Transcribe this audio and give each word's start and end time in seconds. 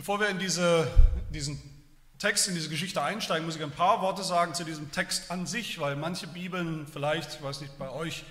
Bevor 0.00 0.18
wir 0.18 0.30
in 0.30 0.38
diese, 0.38 0.90
diesen 1.28 1.60
Text, 2.18 2.48
in 2.48 2.54
diese 2.54 2.70
Geschichte 2.70 3.02
einsteigen, 3.02 3.44
muss 3.44 3.56
ich 3.56 3.62
ein 3.62 3.70
paar 3.70 4.00
Worte 4.00 4.24
sagen 4.24 4.54
zu 4.54 4.64
diesem 4.64 4.90
Text 4.92 5.30
an 5.30 5.46
sich, 5.46 5.78
weil 5.78 5.94
manche 5.94 6.26
Bibeln 6.26 6.86
vielleicht, 6.90 7.34
ich 7.34 7.42
weiß 7.42 7.60
nicht, 7.60 7.78
bei 7.78 7.90
euch 7.90 8.24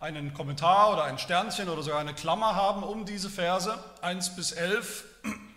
einen 0.00 0.32
Kommentar 0.32 0.94
oder 0.94 1.04
ein 1.04 1.18
Sternchen 1.18 1.68
oder 1.68 1.82
sogar 1.82 2.00
eine 2.00 2.14
Klammer 2.14 2.54
haben 2.54 2.82
um 2.82 3.04
diese 3.04 3.28
Verse 3.28 3.78
1 4.00 4.34
bis 4.34 4.52
11 4.52 5.04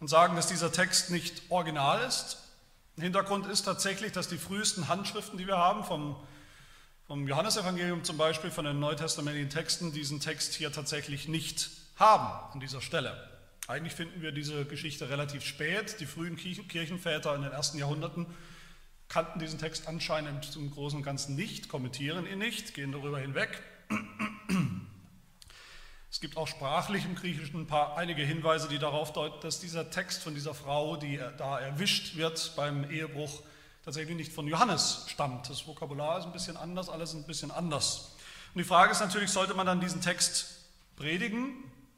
und 0.00 0.08
sagen, 0.08 0.36
dass 0.36 0.46
dieser 0.46 0.70
Text 0.70 1.08
nicht 1.08 1.44
original 1.48 2.06
ist. 2.06 2.36
Hintergrund 3.00 3.46
ist 3.46 3.62
tatsächlich, 3.62 4.12
dass 4.12 4.28
die 4.28 4.36
frühesten 4.36 4.88
Handschriften, 4.88 5.38
die 5.38 5.46
wir 5.46 5.56
haben, 5.56 5.84
vom, 5.84 6.16
vom 7.06 7.26
Johannesevangelium 7.26 8.04
zum 8.04 8.18
Beispiel, 8.18 8.50
von 8.50 8.66
den 8.66 8.78
neutestamentlichen 8.78 9.48
Texten, 9.48 9.94
diesen 9.94 10.20
Text 10.20 10.52
hier 10.52 10.70
tatsächlich 10.70 11.28
nicht 11.28 11.70
haben 11.96 12.52
an 12.52 12.60
dieser 12.60 12.82
Stelle. 12.82 13.33
Eigentlich 13.66 13.94
finden 13.94 14.20
wir 14.20 14.32
diese 14.32 14.66
Geschichte 14.66 15.08
relativ 15.08 15.44
spät. 15.44 15.98
Die 16.00 16.06
frühen 16.06 16.36
Kirchenväter 16.36 17.34
in 17.34 17.42
den 17.42 17.52
ersten 17.52 17.78
Jahrhunderten 17.78 18.26
kannten 19.08 19.38
diesen 19.38 19.58
Text 19.58 19.88
anscheinend 19.88 20.44
zum 20.44 20.70
Großen 20.70 20.98
und 20.98 21.02
Ganzen 21.02 21.34
nicht, 21.34 21.68
kommentieren 21.68 22.26
ihn 22.26 22.38
nicht, 22.38 22.74
gehen 22.74 22.92
darüber 22.92 23.18
hinweg. 23.18 23.62
Es 26.10 26.20
gibt 26.20 26.36
auch 26.36 26.46
sprachlich 26.46 27.06
im 27.06 27.14
Griechischen 27.14 27.60
ein 27.60 27.66
paar, 27.66 27.96
einige 27.96 28.22
Hinweise, 28.22 28.68
die 28.68 28.78
darauf 28.78 29.12
deuten, 29.12 29.40
dass 29.40 29.60
dieser 29.60 29.90
Text 29.90 30.22
von 30.22 30.34
dieser 30.34 30.54
Frau, 30.54 30.96
die 30.96 31.18
da 31.38 31.58
erwischt 31.58 32.16
wird 32.16 32.52
beim 32.56 32.90
Ehebruch, 32.90 33.42
tatsächlich 33.84 34.16
nicht 34.16 34.32
von 34.32 34.46
Johannes 34.46 35.06
stammt. 35.08 35.48
Das 35.48 35.66
Vokabular 35.66 36.18
ist 36.18 36.26
ein 36.26 36.32
bisschen 36.32 36.56
anders, 36.56 36.88
alles 36.88 37.14
ein 37.14 37.26
bisschen 37.26 37.50
anders. 37.50 38.14
Und 38.54 38.58
die 38.58 38.64
Frage 38.64 38.92
ist 38.92 39.00
natürlich, 39.00 39.30
sollte 39.30 39.54
man 39.54 39.66
dann 39.66 39.80
diesen 39.80 40.00
Text 40.02 40.60
predigen, 40.96 41.52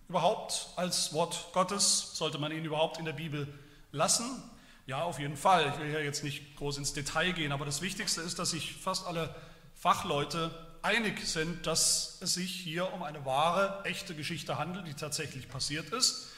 überhaupt 0.09 0.69
als 0.77 1.13
Wort 1.13 1.53
Gottes? 1.53 2.13
Sollte 2.15 2.39
man 2.39 2.53
ihn 2.53 2.65
überhaupt 2.65 2.99
in 2.99 3.05
der 3.05 3.13
Bibel 3.13 3.47
lassen? 3.93 4.43
Ja, 4.87 5.03
auf 5.03 5.19
jeden 5.19 5.37
Fall. 5.37 5.69
Ich 5.73 5.81
will 5.81 5.93
ja 5.93 5.99
jetzt 5.99 6.23
nicht 6.23 6.57
groß 6.57 6.79
ins 6.79 6.93
Detail 6.93 7.33
gehen, 7.33 7.53
aber 7.53 7.65
das 7.65 7.83
Wichtigste 7.83 8.21
ist, 8.21 8.39
dass 8.39 8.51
sich 8.51 8.75
fast 8.77 9.07
alle 9.07 9.35
Fachleute 9.75 10.51
einig 10.83 11.27
sind, 11.27 11.67
dass 11.67 12.19
es 12.21 12.35
sich 12.35 12.53
hier 12.53 12.93
um 12.93 13.03
eine 13.03 13.25
wahre, 13.25 13.85
echte 13.85 14.15
Geschichte 14.15 14.59
handelt, 14.59 14.87
die 14.87 14.95
tatsächlich 14.95 15.49
passiert 15.49 15.91
ist, 15.91 16.29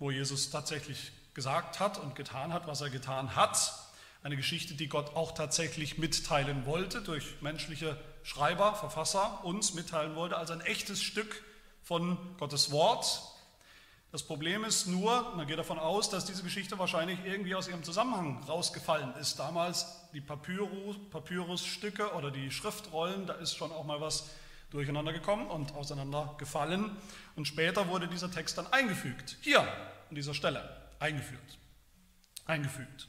wo 0.00 0.10
Jesus 0.10 0.50
tatsächlich 0.50 1.12
gesagt 1.32 1.78
hat 1.78 1.98
und 1.98 2.16
getan 2.16 2.52
hat, 2.52 2.66
was 2.66 2.80
er 2.80 2.90
getan 2.90 3.36
hat. 3.36 3.72
Eine 4.24 4.36
Geschichte, 4.36 4.74
die 4.74 4.88
Gott 4.88 5.14
auch 5.14 5.32
tatsächlich 5.32 5.98
mitteilen 5.98 6.66
wollte, 6.66 7.00
durch 7.00 7.40
menschliche 7.40 7.96
Schreiber, 8.24 8.74
Verfasser 8.74 9.44
uns 9.44 9.74
mitteilen 9.74 10.16
wollte, 10.16 10.36
als 10.36 10.50
ein 10.50 10.60
echtes 10.60 11.02
Stück 11.02 11.42
von 11.82 12.18
Gottes 12.38 12.70
Wort. 12.70 13.22
Das 14.12 14.22
Problem 14.22 14.64
ist 14.64 14.86
nur, 14.86 15.34
man 15.36 15.46
geht 15.46 15.58
davon 15.58 15.78
aus, 15.78 16.10
dass 16.10 16.26
diese 16.26 16.42
Geschichte 16.42 16.78
wahrscheinlich 16.78 17.18
irgendwie 17.24 17.54
aus 17.54 17.66
ihrem 17.66 17.82
Zusammenhang 17.82 18.44
rausgefallen 18.44 19.14
ist. 19.16 19.38
Damals 19.38 19.86
die 20.12 20.20
Papyrus, 20.20 20.96
Papyrusstücke 21.10 22.12
oder 22.12 22.30
die 22.30 22.50
Schriftrollen, 22.50 23.26
da 23.26 23.32
ist 23.34 23.56
schon 23.56 23.72
auch 23.72 23.84
mal 23.84 24.02
was 24.02 24.28
durcheinander 24.70 25.14
gekommen 25.14 25.46
und 25.48 25.74
auseinandergefallen. 25.74 26.94
Und 27.36 27.48
später 27.48 27.88
wurde 27.88 28.06
dieser 28.06 28.30
Text 28.30 28.58
dann 28.58 28.66
eingefügt. 28.66 29.38
Hier, 29.40 29.60
an 29.60 30.14
dieser 30.14 30.34
Stelle, 30.34 30.76
eingeführt. 30.98 31.58
Eingefügt. 32.44 33.08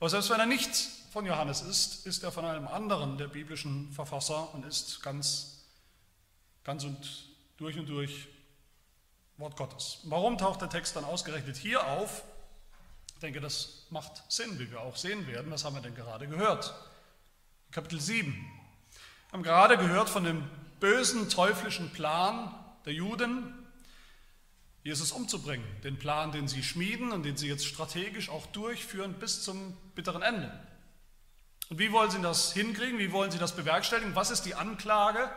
Aber 0.00 0.08
selbst 0.08 0.30
wenn 0.30 0.40
er 0.40 0.46
nicht 0.46 0.74
von 1.12 1.26
Johannes 1.26 1.60
ist, 1.60 2.06
ist 2.06 2.24
er 2.24 2.32
von 2.32 2.44
einem 2.44 2.66
anderen 2.66 3.18
der 3.18 3.28
biblischen 3.28 3.92
Verfasser 3.92 4.54
und 4.54 4.64
ist 4.64 5.02
ganz, 5.02 5.64
ganz 6.64 6.84
und 6.84 7.33
durch 7.56 7.78
und 7.78 7.88
durch 7.88 8.28
Wort 9.36 9.56
Gottes. 9.56 10.00
Warum 10.04 10.38
taucht 10.38 10.60
der 10.60 10.68
Text 10.68 10.96
dann 10.96 11.04
ausgerechnet 11.04 11.56
hier 11.56 11.86
auf? 11.86 12.24
Ich 13.14 13.20
denke, 13.20 13.40
das 13.40 13.86
macht 13.90 14.22
Sinn, 14.30 14.58
wie 14.58 14.70
wir 14.70 14.80
auch 14.80 14.96
sehen 14.96 15.26
werden. 15.26 15.50
Was 15.50 15.64
haben 15.64 15.74
wir 15.74 15.82
denn 15.82 15.94
gerade 15.94 16.28
gehört? 16.28 16.74
Kapitel 17.70 18.00
7. 18.00 18.32
Wir 18.32 19.32
haben 19.32 19.42
gerade 19.42 19.78
gehört 19.78 20.08
von 20.08 20.24
dem 20.24 20.48
bösen 20.78 21.28
teuflischen 21.28 21.92
Plan 21.92 22.54
der 22.84 22.92
Juden, 22.92 23.52
Jesus 24.82 25.12
umzubringen. 25.12 25.66
Den 25.82 25.98
Plan, 25.98 26.30
den 26.30 26.46
sie 26.46 26.62
schmieden 26.62 27.10
und 27.10 27.22
den 27.22 27.36
sie 27.36 27.48
jetzt 27.48 27.64
strategisch 27.66 28.28
auch 28.28 28.46
durchführen 28.48 29.14
bis 29.14 29.42
zum 29.42 29.76
bitteren 29.94 30.22
Ende. 30.22 30.52
Und 31.70 31.78
wie 31.78 31.90
wollen 31.90 32.10
sie 32.10 32.20
das 32.20 32.52
hinkriegen? 32.52 32.98
Wie 32.98 33.10
wollen 33.10 33.30
sie 33.30 33.38
das 33.38 33.56
bewerkstelligen? 33.56 34.14
Was 34.14 34.30
ist 34.30 34.42
die 34.42 34.54
Anklage, 34.54 35.30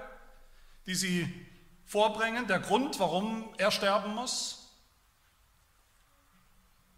die 0.85 0.95
sie 0.95 1.46
vorbringen, 1.87 2.47
der 2.47 2.59
Grund, 2.59 2.99
warum 2.99 3.53
er 3.57 3.71
sterben 3.71 4.13
muss, 4.13 4.73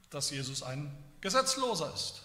dass 0.09 0.31
Jesus 0.31 0.63
ein 0.63 0.95
Gesetzloser 1.21 1.93
ist. 1.93 2.23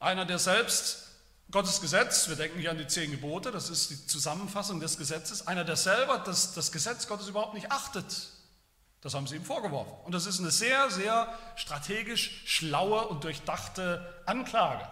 Einer, 0.00 0.24
der 0.24 0.38
selbst 0.38 1.10
Gottes 1.50 1.80
Gesetz, 1.80 2.28
wir 2.28 2.36
denken 2.36 2.58
hier 2.58 2.70
an 2.70 2.78
die 2.78 2.86
zehn 2.86 3.10
Gebote, 3.10 3.52
das 3.52 3.68
ist 3.70 3.90
die 3.90 4.06
Zusammenfassung 4.06 4.80
des 4.80 4.98
Gesetzes, 4.98 5.46
einer, 5.46 5.64
der 5.64 5.76
selber 5.76 6.18
das, 6.18 6.54
das 6.54 6.72
Gesetz 6.72 7.06
Gottes 7.06 7.28
überhaupt 7.28 7.54
nicht 7.54 7.70
achtet. 7.70 8.30
Das 9.02 9.12
haben 9.12 9.26
sie 9.26 9.36
ihm 9.36 9.44
vorgeworfen. 9.44 9.92
Und 10.04 10.12
das 10.12 10.24
ist 10.24 10.40
eine 10.40 10.50
sehr, 10.50 10.90
sehr 10.90 11.38
strategisch 11.56 12.42
schlaue 12.46 13.06
und 13.06 13.22
durchdachte 13.22 14.22
Anklage. 14.24 14.88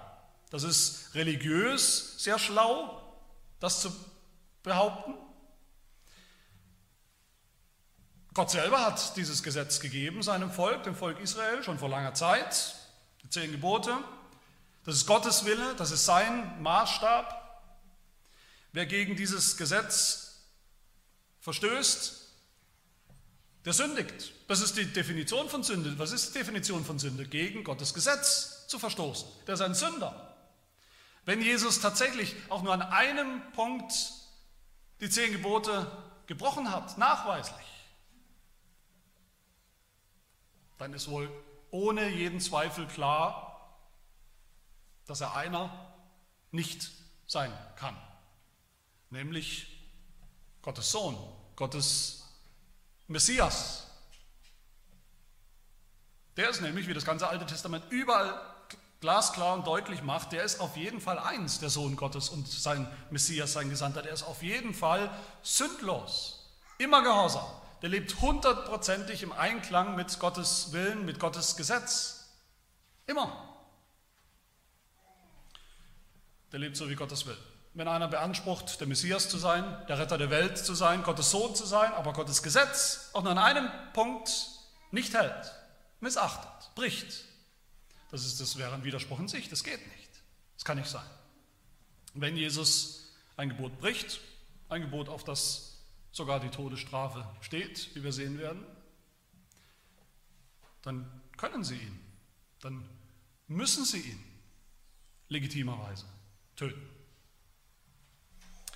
Das 0.51 0.65
ist 0.65 1.15
religiös 1.15 2.23
sehr 2.23 2.39
schlau, 2.39 3.03
das 3.59 3.81
zu 3.81 3.91
behaupten. 4.63 5.15
Gott 8.35 8.51
selber 8.51 8.81
hat 8.81 9.17
dieses 9.17 9.43
Gesetz 9.43 9.81
gegeben 9.81 10.23
seinem 10.23 10.51
Volk, 10.51 10.85
dem 10.85 10.95
Volk 10.95 11.21
Israel, 11.21 11.63
schon 11.63 11.79
vor 11.79 11.91
langer 11.91 12.15
Zeit. 12.15 12.77
Die 13.23 13.29
zehn 13.29 13.53
Gebote. 13.53 13.97
Das 14.85 14.97
ist 14.97 15.07
Gottes 15.07 15.45
Wille, 15.45 15.75
das 15.77 15.91
ist 15.91 16.07
sein 16.07 16.61
Maßstab. 16.63 17.39
Wer 18.73 18.87
gegen 18.87 19.17
dieses 19.17 19.57
Gesetz 19.57 20.41
verstößt, 21.41 22.21
der 23.67 23.73
sündigt. 23.75 24.33
Das 24.49 24.61
ist 24.61 24.77
die 24.77 24.87
Definition 24.87 25.49
von 25.49 25.63
Sünde. 25.63 25.97
Was 25.99 26.11
ist 26.11 26.35
die 26.35 26.39
Definition 26.39 26.85
von 26.85 26.99
Sünde? 26.99 27.27
Gegen 27.27 27.65
Gottes 27.65 27.93
Gesetz 27.95 28.67
zu 28.67 28.79
verstoßen. 28.79 29.29
Der 29.47 29.55
ist 29.55 29.61
ein 29.61 29.75
Sünder. 29.75 30.35
Wenn 31.25 31.41
Jesus 31.43 31.81
tatsächlich 31.81 32.35
auch 32.49 32.63
nur 32.63 32.73
an 32.73 32.83
einem 32.83 33.43
Punkt 33.53 33.93
die 35.01 35.11
zehn 35.11 35.33
Gebote 35.33 35.87
gebrochen 36.27 36.73
hat, 36.73 36.99
nachweislich, 36.99 37.67
dann 40.83 40.95
ist 40.95 41.09
wohl 41.09 41.31
ohne 41.71 42.09
jeden 42.09 42.41
Zweifel 42.41 42.89
klar, 42.89 43.79
dass 45.07 45.21
er 45.21 45.37
einer 45.37 45.95
nicht 46.51 46.91
sein 47.25 47.53
kann, 47.77 47.97
nämlich 49.09 49.81
Gottes 50.61 50.91
Sohn, 50.91 51.17
Gottes 51.55 52.25
Messias. 53.07 53.87
Der 56.37 56.51
ist 56.51 56.63
nämlich, 56.63 56.89
wie 56.89 56.95
das 56.95 57.05
ganze 57.05 57.29
Alte 57.29 57.47
Testament 57.47 57.85
überall 57.91 58.41
glasklar 59.01 59.55
und 59.55 59.69
deutlich 59.69 60.03
macht, 60.03 60.33
der 60.33 60.43
ist 60.43 60.59
auf 60.59 60.77
jeden 60.77 61.01
Fall 61.01 61.21
eins, 61.21 61.61
der 61.61 61.71
Sohn 61.71 61.95
Gottes 61.95 62.29
und 62.29 62.49
sein 62.49 62.89
Messias, 63.11 63.53
sein 63.53 63.71
Gesandter. 63.71 64.03
Der 64.03 64.15
ist 64.15 64.25
auf 64.25 64.43
jeden 64.43 64.75
Fall 64.75 65.17
sündlos, 65.43 66.45
immer 66.79 67.03
gehorsam, 67.03 67.47
der 67.83 67.89
lebt 67.89 68.21
hundertprozentig 68.21 69.25
im 69.25 69.33
Einklang 69.33 69.97
mit 69.97 70.19
Gottes 70.21 70.73
Willen, 70.73 71.05
mit 71.05 71.19
Gottes 71.19 71.57
Gesetz. 71.57 72.31
Immer. 73.07 73.49
Der 76.53 76.61
lebt 76.61 76.77
so, 76.77 76.89
wie 76.89 76.95
Gottes 76.95 77.27
will. 77.27 77.37
Wenn 77.75 77.89
einer 77.89 78.07
beansprucht, 78.07 78.79
der 78.81 78.87
Messias 78.87 79.29
zu 79.29 79.39
sein, 79.39 79.65
der 79.89 79.99
Retter 79.99 80.17
der 80.17 80.31
Welt 80.31 80.59
zu 80.59 80.75
sein, 80.75 81.03
Gottes 81.03 81.31
Sohn 81.31 81.57
zu 81.57 81.67
sein, 81.67 81.93
aber 81.95 82.13
Gottes 82.13 82.43
Gesetz 82.43 83.11
auch 83.15 83.23
nur 83.23 83.33
an 83.33 83.39
einem 83.39 83.71
Punkt 83.95 84.31
nicht 84.93 85.15
hält, 85.15 85.53
missachtet, 86.01 86.75
bricht, 86.75 87.25
das, 88.13 88.27
ist, 88.27 88.41
das 88.41 88.59
wäre 88.59 88.75
ein 88.75 88.85
Widerspruch 88.85 89.19
in 89.19 89.27
sich, 89.27 89.49
das 89.49 89.65
geht 89.65 89.81
nicht. 89.97 90.11
Das 90.55 90.65
kann 90.65 90.79
nicht 90.79 90.91
sein. 90.91 91.07
Wenn 92.15 92.37
Jesus 92.37 93.15
ein 93.37 93.49
Gebot 93.49 93.81
bricht, 93.81 94.21
ein 94.69 94.83
Gebot, 94.83 95.09
auf 95.09 95.25
das 95.25 95.72
sogar 96.13 96.41
die 96.41 96.51
Todesstrafe 96.51 97.27
steht, 97.41 97.95
wie 97.95 98.05
wir 98.05 98.13
sehen 98.13 98.39
werden, 98.39 98.65
dann 100.83 101.23
können 101.37 101.65
sie 101.65 101.77
ihn, 101.77 102.01
dann 102.61 102.89
müssen 103.49 103.85
sie 103.85 104.01
ihn 104.01 104.25
legitimerweise 105.29 106.05
töten. 106.55 106.89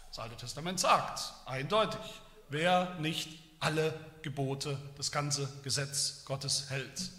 Das 0.08 0.18
Alte 0.18 0.36
Testament 0.36 0.80
sagt 0.80 1.34
eindeutig, 1.44 2.00
wer 2.48 2.98
nicht 3.00 3.38
alle 3.60 3.92
Gebote, 4.22 4.78
das 4.96 5.12
ganze 5.12 5.48
Gesetz 5.62 6.24
Gottes 6.24 6.70
hält, 6.70 7.12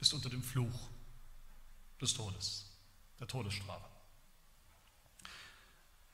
ist 0.00 0.12
unter 0.12 0.28
dem 0.28 0.42
Fluch 0.42 0.88
des 2.00 2.14
Todes, 2.14 2.66
der 3.18 3.28
Todesstrafe. 3.28 3.89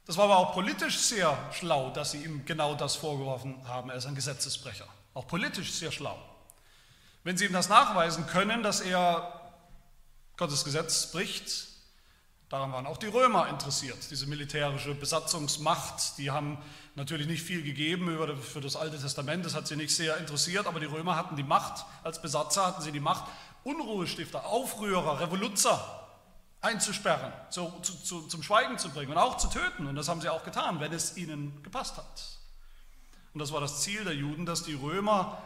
Das 0.07 0.17
war 0.17 0.27
aber 0.27 0.37
auch 0.37 0.53
politisch 0.53 0.99
sehr 0.99 1.37
schlau, 1.53 1.91
dass 1.91 2.13
sie 2.13 2.23
ihm 2.23 2.45
genau 2.45 2.77
das 2.77 2.95
vorgeworfen 2.95 3.57
haben. 3.67 3.91
Er 3.91 3.97
ist 3.97 4.07
ein 4.07 4.15
Gesetzesbrecher. 4.15 4.87
Auch 5.15 5.27
politisch 5.27 5.73
sehr 5.73 5.91
schlau. 5.91 6.17
Wenn 7.25 7.37
sie 7.37 7.47
ihm 7.47 7.53
das 7.53 7.69
nachweisen 7.69 8.27
können, 8.29 8.63
dass 8.63 8.81
er 8.81 9.53
Gottes 10.37 10.65
Gesetz 10.65 11.11
bricht, 11.11 11.67
daran 12.49 12.71
waren 12.71 12.87
auch 12.87 12.99
die 12.99 13.09
Römer 13.09 13.49
interessiert, 13.49 13.99
diese 14.11 14.29
militärische 14.29 14.95
Besatzungsmacht, 14.95 16.19
die 16.19 16.31
haben 16.31 16.59
natürlich 16.95 17.27
nicht 17.27 17.43
viel 17.43 17.65
gegeben 17.65 18.17
für 18.41 18.61
das 18.61 18.77
Alte 18.77 19.01
Testament, 19.01 19.45
das 19.45 19.57
hat 19.57 19.67
sie 19.67 19.75
nicht 19.75 19.95
sehr 19.95 20.19
interessiert, 20.19 20.69
aber 20.69 20.79
die 20.79 20.87
Römer 20.87 21.17
hatten 21.17 21.35
die 21.35 21.43
Macht, 21.43 21.85
als 22.05 22.23
Besatzer 22.23 22.67
hatten 22.67 22.83
sie 22.83 22.93
die 22.93 23.01
Macht, 23.01 23.25
Unruhestifter, 23.65 24.47
Aufrührer, 24.47 25.19
Revoluzzer 25.19 26.06
einzusperren, 26.67 27.33
zu, 27.51 27.71
zu, 27.81 28.23
zum 28.23 28.43
Schweigen 28.43 28.79
zu 28.79 28.91
bringen 28.91 29.13
und 29.13 29.19
auch 29.19 29.37
zu 29.37 29.49
töten. 29.49 29.87
Und 29.87 29.97
das 29.97 30.09
haben 30.09 30.21
sie 30.21 30.29
auch 30.29 30.45
getan, 30.45 30.81
wenn 30.81 30.93
es 30.93 31.17
ihnen 31.17 31.63
gepasst 31.63 31.97
hat. 31.97 32.39
Und 33.33 33.41
das 33.41 33.53
war 33.53 33.61
das 33.61 33.83
Ziel 33.83 34.05
der 34.05 34.15
Juden, 34.15 34.47
dass 34.47 34.65
die 34.65 34.75
Römer 34.75 35.43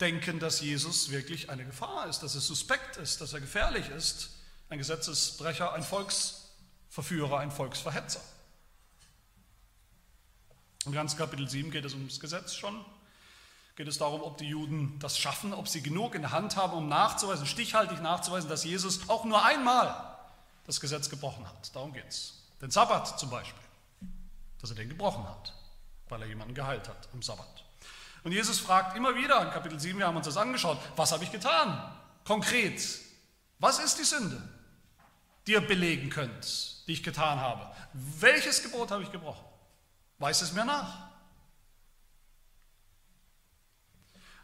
denken, 0.00 0.38
dass 0.38 0.60
Jesus 0.60 1.10
wirklich 1.10 1.50
eine 1.50 1.64
Gefahr 1.64 2.06
ist, 2.06 2.20
dass 2.22 2.34
er 2.34 2.40
suspekt 2.40 2.96
ist, 2.96 3.20
dass 3.20 3.32
er 3.32 3.40
gefährlich 3.40 3.88
ist, 3.88 4.30
ein 4.68 4.78
Gesetzesbrecher, 4.78 5.72
ein 5.72 5.82
Volksverführer, 5.82 7.38
ein 7.38 7.50
Volksverhetzer. 7.50 8.20
Im 10.84 10.92
ganzen 10.92 11.18
Kapitel 11.18 11.48
7 11.48 11.70
geht 11.70 11.84
es 11.84 11.94
ums 11.94 12.20
Gesetz 12.20 12.54
schon. 12.54 12.84
Geht 13.76 13.88
es 13.88 13.98
darum, 13.98 14.22
ob 14.22 14.38
die 14.38 14.48
Juden 14.48 14.98
das 14.98 15.18
schaffen, 15.18 15.52
ob 15.52 15.68
sie 15.68 15.82
genug 15.82 16.14
in 16.14 16.22
der 16.22 16.32
Hand 16.32 16.56
haben, 16.56 16.72
um 16.72 16.88
nachzuweisen, 16.88 17.46
stichhaltig 17.46 18.00
nachzuweisen, 18.00 18.48
dass 18.48 18.64
Jesus 18.64 19.08
auch 19.08 19.24
nur 19.26 19.44
einmal 19.44 20.16
das 20.64 20.80
Gesetz 20.80 21.10
gebrochen 21.10 21.46
hat. 21.46 21.74
Darum 21.76 21.92
geht 21.92 22.08
es. 22.08 22.42
Den 22.62 22.70
Sabbat 22.70 23.20
zum 23.20 23.28
Beispiel, 23.28 23.62
dass 24.60 24.70
er 24.70 24.76
den 24.76 24.88
gebrochen 24.88 25.28
hat, 25.28 25.52
weil 26.08 26.22
er 26.22 26.28
jemanden 26.28 26.54
geheilt 26.54 26.88
hat 26.88 27.08
am 27.12 27.20
Sabbat. 27.20 27.64
Und 28.24 28.32
Jesus 28.32 28.58
fragt 28.58 28.96
immer 28.96 29.14
wieder, 29.14 29.42
in 29.42 29.50
Kapitel 29.50 29.78
7, 29.78 29.98
wir 29.98 30.06
haben 30.06 30.16
uns 30.16 30.26
das 30.26 30.38
angeschaut, 30.38 30.78
was 30.96 31.12
habe 31.12 31.22
ich 31.22 31.30
getan? 31.30 31.94
Konkret, 32.24 32.82
was 33.58 33.78
ist 33.78 33.98
die 33.98 34.04
Sünde, 34.04 34.42
die 35.46 35.52
ihr 35.52 35.60
belegen 35.60 36.08
könnt, 36.08 36.86
die 36.88 36.94
ich 36.94 37.02
getan 37.02 37.40
habe? 37.40 37.70
Welches 37.92 38.62
Gebot 38.62 38.90
habe 38.90 39.02
ich 39.02 39.12
gebrochen? 39.12 39.44
Weiß 40.18 40.40
es 40.40 40.52
mir 40.52 40.64
nach. 40.64 41.06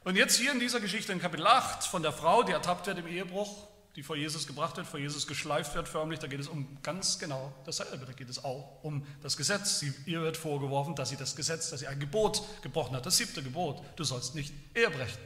Und 0.04 0.16
jetzt 0.16 0.38
hier 0.38 0.52
in 0.52 0.58
dieser 0.58 0.80
Geschichte 0.80 1.12
in 1.12 1.20
Kapitel 1.20 1.46
8 1.46 1.84
von 1.84 2.02
der 2.02 2.12
Frau, 2.12 2.42
die 2.42 2.52
ertappt 2.52 2.86
wird 2.86 2.98
im 2.98 3.06
Ehebruch, 3.06 3.68
die 3.94 4.02
vor 4.02 4.16
Jesus 4.16 4.46
gebracht 4.46 4.76
wird, 4.76 4.86
vor 4.86 4.98
Jesus 4.98 5.26
geschleift 5.26 5.74
wird 5.74 5.88
förmlich, 5.88 6.18
da 6.18 6.26
geht 6.26 6.40
es 6.40 6.48
um 6.48 6.82
ganz 6.82 7.18
genau 7.18 7.54
dasselbe. 7.66 8.04
Da 8.06 8.12
geht 8.12 8.28
es 8.28 8.42
auch 8.42 8.82
um 8.82 9.06
das 9.22 9.36
Gesetz. 9.36 9.78
Sie, 9.78 9.92
ihr 10.06 10.22
wird 10.22 10.36
vorgeworfen, 10.36 10.96
dass 10.96 11.10
sie 11.10 11.16
das 11.16 11.36
Gesetz, 11.36 11.70
dass 11.70 11.80
sie 11.80 11.86
ein 11.86 12.00
Gebot 12.00 12.42
gebrochen 12.62 12.96
hat, 12.96 13.06
das 13.06 13.18
siebte 13.18 13.42
Gebot. 13.42 13.82
Du 13.96 14.04
sollst 14.04 14.34
nicht 14.34 14.52
Ehe 14.74 14.90
brechen. 14.90 15.20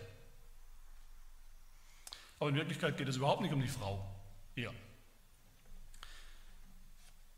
Aber 2.39 2.51
in 2.51 2.57
Wirklichkeit 2.57 2.99
geht 2.99 3.09
es 3.09 3.17
überhaupt 3.17 3.41
nicht 3.41 3.55
um 3.55 3.63
die 3.63 3.69
Frau 3.69 4.05
hier. 4.55 4.75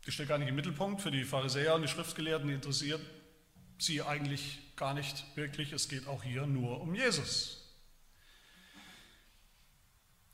Die 0.05 0.11
steht 0.11 0.27
gar 0.27 0.39
nicht 0.39 0.49
im 0.49 0.55
Mittelpunkt. 0.55 1.01
Für 1.01 1.11
die 1.11 1.23
Pharisäer 1.23 1.75
und 1.75 1.83
die 1.83 1.87
Schriftgelehrten 1.87 2.47
die 2.47 2.55
interessiert 2.55 3.01
sie 3.77 4.01
eigentlich 4.01 4.59
gar 4.79 4.93
nicht 4.93 5.25
wirklich. 5.35 5.73
Es 5.73 5.89
geht 5.89 6.07
auch 6.07 6.23
hier 6.23 6.47
nur 6.47 6.79
um 6.79 6.95
Jesus. 6.95 7.57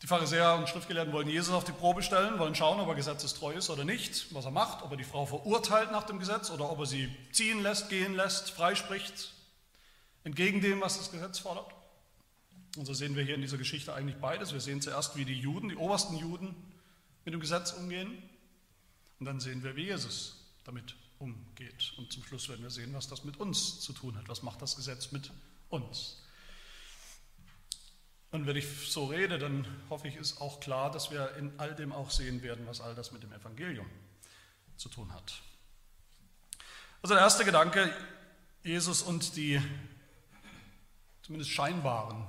Die 0.04 0.08
Pharisäer 0.08 0.54
und 0.56 0.70
Schriftgelehrten 0.70 1.12
wollen 1.12 1.28
Jesus 1.28 1.54
auf 1.54 1.64
die 1.64 1.72
Probe 1.72 2.04
stellen, 2.04 2.38
wollen 2.38 2.54
schauen, 2.54 2.80
ob 2.80 2.88
er 2.88 2.94
gesetzestreu 2.94 3.54
ist 3.54 3.72
oder 3.72 3.84
nicht, 3.84 4.34
was 4.36 4.46
er 4.46 4.52
macht, 4.52 4.84
ob 4.84 4.92
er 4.92 4.98
die 4.98 5.04
Frau 5.04 5.26
verurteilt 5.26 5.92
nach 5.92 6.04
dem 6.04 6.20
Gesetz 6.20 6.52
oder 6.52 6.70
ob 6.70 6.78
er 6.80 6.86
sie 6.86 7.10
ziehen 7.32 7.64
lässt, 7.64 7.90
gehen 7.90 8.14
lässt, 8.14 8.52
freispricht, 8.52 9.34
entgegen 10.24 10.62
dem, 10.62 10.80
was 10.80 11.00
das 11.00 11.12
Gesetz 11.12 11.40
fordert. 11.40 11.74
Und 12.78 12.86
so 12.86 12.94
sehen 12.94 13.16
wir 13.16 13.24
hier 13.24 13.36
in 13.36 13.42
dieser 13.42 13.58
Geschichte 13.58 13.96
eigentlich 13.96 14.18
beides. 14.18 14.54
Wir 14.54 14.62
sehen 14.62 14.80
zuerst, 14.80 15.16
wie 15.16 15.26
die 15.26 15.40
Juden, 15.40 15.70
die 15.70 15.76
obersten 15.76 16.18
Juden 16.18 16.56
mit 17.24 17.34
dem 17.34 17.42
Gesetz 17.42 17.72
umgehen. 17.72 18.22
Und 19.20 19.26
dann 19.26 19.40
sehen 19.40 19.64
wir, 19.64 19.76
wie 19.76 19.86
Jesus 19.86 20.46
damit 20.66 20.96
umgeht. 21.20 21.94
Und 21.98 22.12
zum 22.12 22.24
Schluss 22.24 22.50
werden 22.50 22.64
wir 22.64 22.70
sehen, 22.70 22.94
was 22.94 23.08
das 23.08 23.24
mit 23.24 23.38
uns 23.38 23.80
zu 23.80 23.94
tun 23.94 24.18
hat. 24.18 24.28
Was 24.28 24.44
macht 24.44 24.62
das 24.62 24.76
Gesetz 24.76 25.12
mit 25.12 25.32
uns? 25.70 26.22
Und 28.32 28.48
wenn 28.48 28.58
ich 28.58 28.68
so 28.68 29.06
rede, 29.06 29.38
dann 29.38 29.66
hoffe 29.90 30.08
ich, 30.08 30.18
ist 30.18 30.42
auch 30.42 30.60
klar, 30.60 30.92
dass 30.92 31.10
wir 31.10 31.36
in 31.38 31.58
all 31.58 31.74
dem 31.74 31.94
auch 31.94 32.12
sehen 32.12 32.42
werden, 32.42 32.68
was 32.68 32.82
all 32.82 32.94
das 32.94 33.12
mit 33.12 33.24
dem 33.24 33.32
Evangelium 33.32 33.90
zu 34.76 34.90
tun 34.90 35.14
hat. 35.14 35.42
Also 37.02 37.14
der 37.14 37.24
erste 37.24 37.46
Gedanke, 37.46 37.96
Jesus 38.64 39.02
und 39.02 39.36
die 39.36 39.62
zumindest 41.22 41.52
scheinbaren 41.52 42.28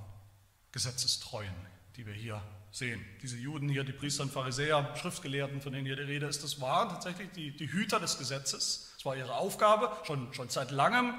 Gesetzestreuen, 0.71 1.55
die 1.97 2.07
wir 2.07 2.13
hier 2.13 2.43
sehen. 2.71 3.03
Diese 3.23 3.37
Juden 3.37 3.69
hier, 3.69 3.83
die 3.83 3.93
Priester 3.93 4.23
und 4.23 4.33
Pharisäer, 4.33 4.95
Schriftgelehrten, 4.97 5.63
von 5.63 5.73
denen 5.73 5.87
hier 5.87 5.97
die 5.97 6.03
Rede 6.03 6.27
ist, 6.27 6.45
das 6.45 6.61
waren 6.61 6.91
tatsächlich 6.91 7.31
die, 7.33 7.57
die 7.57 7.73
Hüter 7.73 7.99
des 7.99 8.19
Gesetzes. 8.19 8.93
Das 8.97 9.05
war 9.07 9.17
ihre 9.17 9.35
Aufgabe, 9.35 9.91
schon, 10.05 10.33
schon 10.35 10.51
seit 10.51 10.71
langem. 10.71 11.15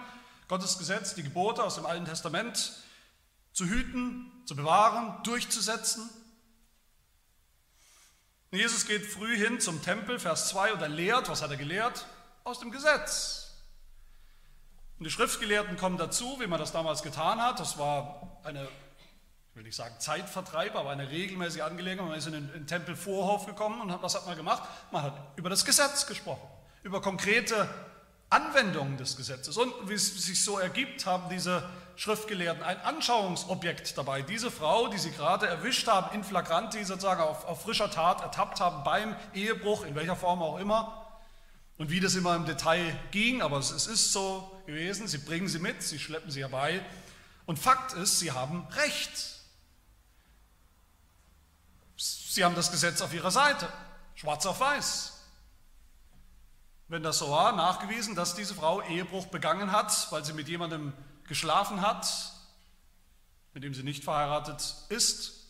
Gottes 0.47 0.77
Gesetz, 0.77 1.15
die 1.15 1.24
Gebote 1.24 1.63
aus 1.63 1.75
dem 1.75 1.85
Alten 1.85 2.06
Testament 2.06 2.74
zu 3.53 3.65
hüten, 3.65 4.31
zu 4.45 4.56
bewahren, 4.56 5.21
durchzusetzen. 5.24 6.07
Und 8.51 8.59
Jesus 8.59 8.85
geht 8.85 9.06
früh 9.06 9.35
hin 9.35 9.59
zum 9.59 9.81
Tempel, 9.81 10.19
Vers 10.19 10.50
2, 10.50 10.74
und 10.74 10.81
er 10.81 10.89
lehrt, 10.89 11.27
was 11.27 11.41
hat 11.41 11.50
er 11.50 11.57
gelehrt? 11.57 12.06
Aus 12.44 12.59
dem 12.59 12.71
Gesetz. 12.71 13.65
Und 15.00 15.06
die 15.06 15.12
Schriftgelehrten 15.12 15.75
kommen 15.75 15.97
dazu, 15.97 16.39
wie 16.39 16.47
man 16.47 16.59
das 16.59 16.71
damals 16.71 17.01
getan 17.03 17.41
hat. 17.41 17.59
Das 17.59 17.77
war 17.77 18.39
eine, 18.44 18.68
will 19.57 19.63
nicht 19.63 19.75
sagen 19.75 19.95
Zeitvertreib, 19.98 20.75
aber 20.75 20.92
eine 20.92 21.09
regelmäßige 21.09 21.62
Angelegenheit. 21.62 22.07
Man 22.07 22.18
ist 22.18 22.27
in 22.27 22.33
den, 22.33 22.45
in 22.50 22.54
den 22.62 22.68
Tempelvorhof 22.68 23.48
gekommen 23.48 23.81
und 23.81 23.92
hat, 23.92 24.04
was 24.04 24.15
hat 24.15 24.27
man 24.27 24.38
gemacht? 24.38 24.63
Man 24.92 25.01
hat 25.01 25.13
über 25.36 25.50
das 25.50 25.65
Gesetz 25.65 26.06
gesprochen, 26.06 26.48
über 26.83 27.01
konkrete 27.01 27.68
Anwendungen 28.30 28.98
des 28.98 29.18
Gesetzes. 29.18 29.57
Und 29.57 29.74
wie 29.89 29.94
es 29.94 30.25
sich 30.25 30.44
so 30.44 30.59
ergibt, 30.59 31.06
haben 31.07 31.30
diese 31.30 31.68
Schriftgelehrten 31.95 32.62
ein 32.62 32.80
Anschauungsobjekt 32.81 33.98
dabei. 33.98 34.21
Diese 34.21 34.51
Frau, 34.51 34.89
die 34.89 35.00
sie 35.00 35.12
gerade 35.12 35.48
erwischt 35.48 35.88
haben, 35.88 36.13
in 36.13 36.24
flagranti 36.24 36.83
sozusagen 36.83 37.21
auf, 37.21 37.45
auf 37.45 37.63
frischer 37.63 37.89
Tat 37.89 38.21
ertappt 38.21 38.60
haben 38.60 38.83
beim 38.83 39.15
Ehebruch, 39.33 39.86
in 39.86 39.95
welcher 39.95 40.15
Form 40.15 40.44
auch 40.44 40.60
immer. 40.60 41.03
Und 41.80 41.89
wie 41.89 42.00
das 42.00 42.13
immer 42.13 42.36
im 42.36 42.45
Detail 42.45 42.95
ging, 43.10 43.42
aber 43.42 43.57
es, 43.57 43.71
es 43.71 43.88
ist 43.88 44.13
so 44.13 44.51
gewesen, 44.68 45.07
sie 45.07 45.19
bringen 45.19 45.48
sie 45.48 45.60
mit, 45.60 45.81
sie 45.81 45.98
schleppen 45.98 46.30
sie 46.30 46.42
herbei. 46.42 46.81
Und 47.48 47.57
Fakt 47.57 47.94
ist, 47.94 48.19
sie 48.19 48.31
haben 48.31 48.68
Recht. 48.75 49.37
Sie 52.29 52.43
haben 52.43 52.55
das 52.55 52.72
Gesetz 52.72 53.01
auf 53.01 53.13
ihrer 53.13 53.31
Seite, 53.31 53.72
schwarz 54.15 54.46
auf 54.46 54.60
weiß. 54.60 55.13
Wenn 56.89 57.01
das 57.01 57.19
so 57.19 57.31
war, 57.31 57.53
nachgewiesen, 57.53 58.15
dass 58.15 58.36
diese 58.36 58.53
Frau 58.53 58.81
Ehebruch 58.81 59.27
begangen 59.27 59.72
hat, 59.72 60.12
weil 60.12 60.25
sie 60.25 60.34
mit 60.34 60.50
jemandem 60.50 60.91
geschlafen 61.24 61.81
hat, 61.81 62.05
mit 63.53 63.63
dem 63.63 63.74
sie 63.74 63.84
nicht 63.84 64.03
verheiratet 64.03 64.75
ist, 64.89 65.48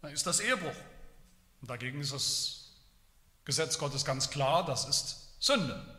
dann 0.00 0.12
ist 0.12 0.26
das 0.26 0.40
Ehebruch. 0.40 0.74
Und 1.60 1.70
dagegen 1.70 2.00
ist 2.00 2.12
das 2.12 2.72
Gesetz 3.44 3.78
Gottes 3.78 4.04
ganz 4.04 4.28
klar, 4.28 4.64
das 4.64 4.86
ist 4.86 5.36
Sünde. 5.38 5.98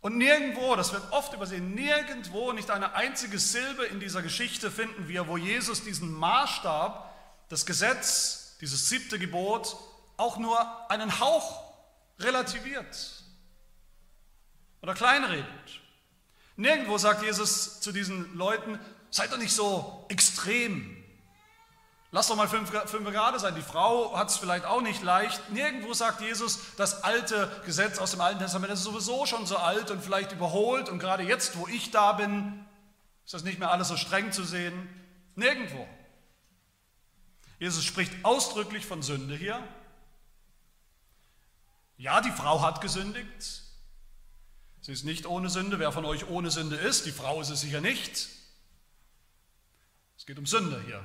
Und 0.00 0.18
nirgendwo, 0.18 0.74
das 0.74 0.92
wird 0.92 1.12
oft 1.12 1.32
übersehen, 1.34 1.76
nirgendwo, 1.76 2.52
nicht 2.52 2.70
eine 2.72 2.94
einzige 2.94 3.38
Silbe 3.38 3.84
in 3.84 4.00
dieser 4.00 4.22
Geschichte 4.22 4.72
finden 4.72 5.06
wir, 5.06 5.28
wo 5.28 5.36
Jesus 5.36 5.84
diesen 5.84 6.12
Maßstab, 6.12 7.11
das 7.52 7.66
Gesetz, 7.66 8.56
dieses 8.62 8.88
siebte 8.88 9.18
Gebot, 9.18 9.76
auch 10.16 10.38
nur 10.38 10.90
einen 10.90 11.20
Hauch 11.20 11.62
relativiert 12.18 12.96
oder 14.80 14.94
kleinredet. 14.94 15.80
Nirgendwo 16.56 16.96
sagt 16.96 17.22
Jesus 17.22 17.80
zu 17.80 17.92
diesen 17.92 18.34
Leuten, 18.38 18.78
seid 19.10 19.32
doch 19.32 19.36
nicht 19.36 19.52
so 19.52 20.06
extrem. 20.08 20.96
Lass 22.10 22.28
doch 22.28 22.36
mal 22.36 22.48
fünf, 22.48 22.70
fünf 22.70 23.10
Grad 23.10 23.38
sein. 23.38 23.54
Die 23.54 23.60
Frau 23.60 24.16
hat 24.16 24.30
es 24.30 24.38
vielleicht 24.38 24.64
auch 24.64 24.80
nicht 24.80 25.02
leicht. 25.02 25.50
Nirgendwo 25.50 25.92
sagt 25.92 26.22
Jesus, 26.22 26.58
das 26.78 27.04
alte 27.04 27.50
Gesetz 27.66 27.98
aus 27.98 28.12
dem 28.12 28.22
Alten 28.22 28.38
Testament 28.38 28.72
ist 28.72 28.82
sowieso 28.82 29.26
schon 29.26 29.44
so 29.44 29.58
alt 29.58 29.90
und 29.90 30.02
vielleicht 30.02 30.32
überholt. 30.32 30.88
Und 30.88 31.00
gerade 31.00 31.22
jetzt, 31.22 31.58
wo 31.58 31.68
ich 31.68 31.90
da 31.90 32.12
bin, 32.12 32.64
ist 33.26 33.34
das 33.34 33.44
nicht 33.44 33.58
mehr 33.58 33.70
alles 33.70 33.88
so 33.88 33.98
streng 33.98 34.32
zu 34.32 34.42
sehen. 34.42 34.88
Nirgendwo. 35.34 35.86
Jesus 37.62 37.84
spricht 37.84 38.24
ausdrücklich 38.24 38.84
von 38.84 39.02
Sünde 39.02 39.36
hier. 39.36 39.62
Ja, 41.96 42.20
die 42.20 42.32
Frau 42.32 42.60
hat 42.60 42.80
gesündigt. 42.80 43.62
Sie 44.80 44.90
ist 44.90 45.04
nicht 45.04 45.26
ohne 45.26 45.48
Sünde. 45.48 45.78
Wer 45.78 45.92
von 45.92 46.04
euch 46.04 46.28
ohne 46.28 46.50
Sünde 46.50 46.74
ist, 46.74 47.06
die 47.06 47.12
Frau 47.12 47.40
ist 47.40 47.50
es 47.50 47.60
sicher 47.60 47.80
nicht. 47.80 48.30
Es 50.18 50.26
geht 50.26 50.38
um 50.38 50.46
Sünde 50.46 50.82
hier, 50.86 51.04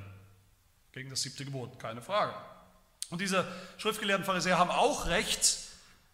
gegen 0.93 1.11
das 1.11 1.21
siebte 1.21 1.45
Gebot, 1.45 1.77
keine 1.77 2.01
Frage. 2.01 2.33
Und 3.11 3.21
diese 3.21 3.47
schriftgelehrten 3.77 4.25
Pharisäer 4.25 4.57
haben 4.57 4.71
auch 4.71 5.05
recht, 5.05 5.59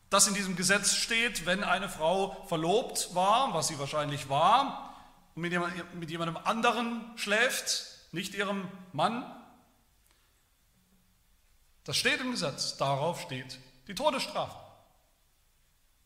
dass 0.09 0.27
in 0.27 0.33
diesem 0.33 0.57
Gesetz 0.57 0.93
steht, 0.93 1.45
wenn 1.45 1.63
eine 1.63 1.87
Frau 1.87 2.45
verlobt 2.49 3.15
war, 3.15 3.53
was 3.53 3.69
sie 3.69 3.79
wahrscheinlich 3.79 4.27
war, 4.27 4.93
und 5.35 5.41
mit, 5.41 5.53
jemand, 5.53 5.95
mit 5.95 6.11
jemandem 6.11 6.35
anderen 6.35 7.01
schläft, 7.15 8.11
nicht 8.11 8.35
ihrem 8.35 8.67
Mann, 8.91 9.23
das 11.83 11.97
steht 11.97 12.19
im 12.21 12.31
Gesetz, 12.31 12.77
darauf 12.77 13.21
steht 13.21 13.59
die 13.87 13.95
Todesstrafe. 13.95 14.57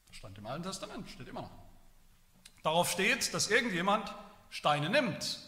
Das 0.07 0.17
stand 0.17 0.37
im 0.37 0.47
Alten 0.47 0.63
Testament, 0.63 1.09
steht 1.09 1.27
immer 1.27 1.43
noch. 1.43 1.51
Darauf 2.63 2.89
steht, 2.91 3.33
dass 3.33 3.49
irgendjemand 3.49 4.13
Steine 4.49 4.89
nimmt 4.89 5.39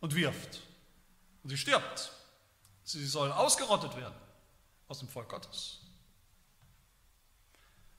und 0.00 0.14
wirft 0.14 0.62
und 1.42 1.50
sie 1.50 1.58
stirbt. 1.58 2.12
Sie 2.84 3.06
soll 3.06 3.30
ausgerottet 3.30 3.96
werden 3.96 4.14
aus 4.88 5.00
dem 5.00 5.08
Volk 5.08 5.28
Gottes. 5.28 5.80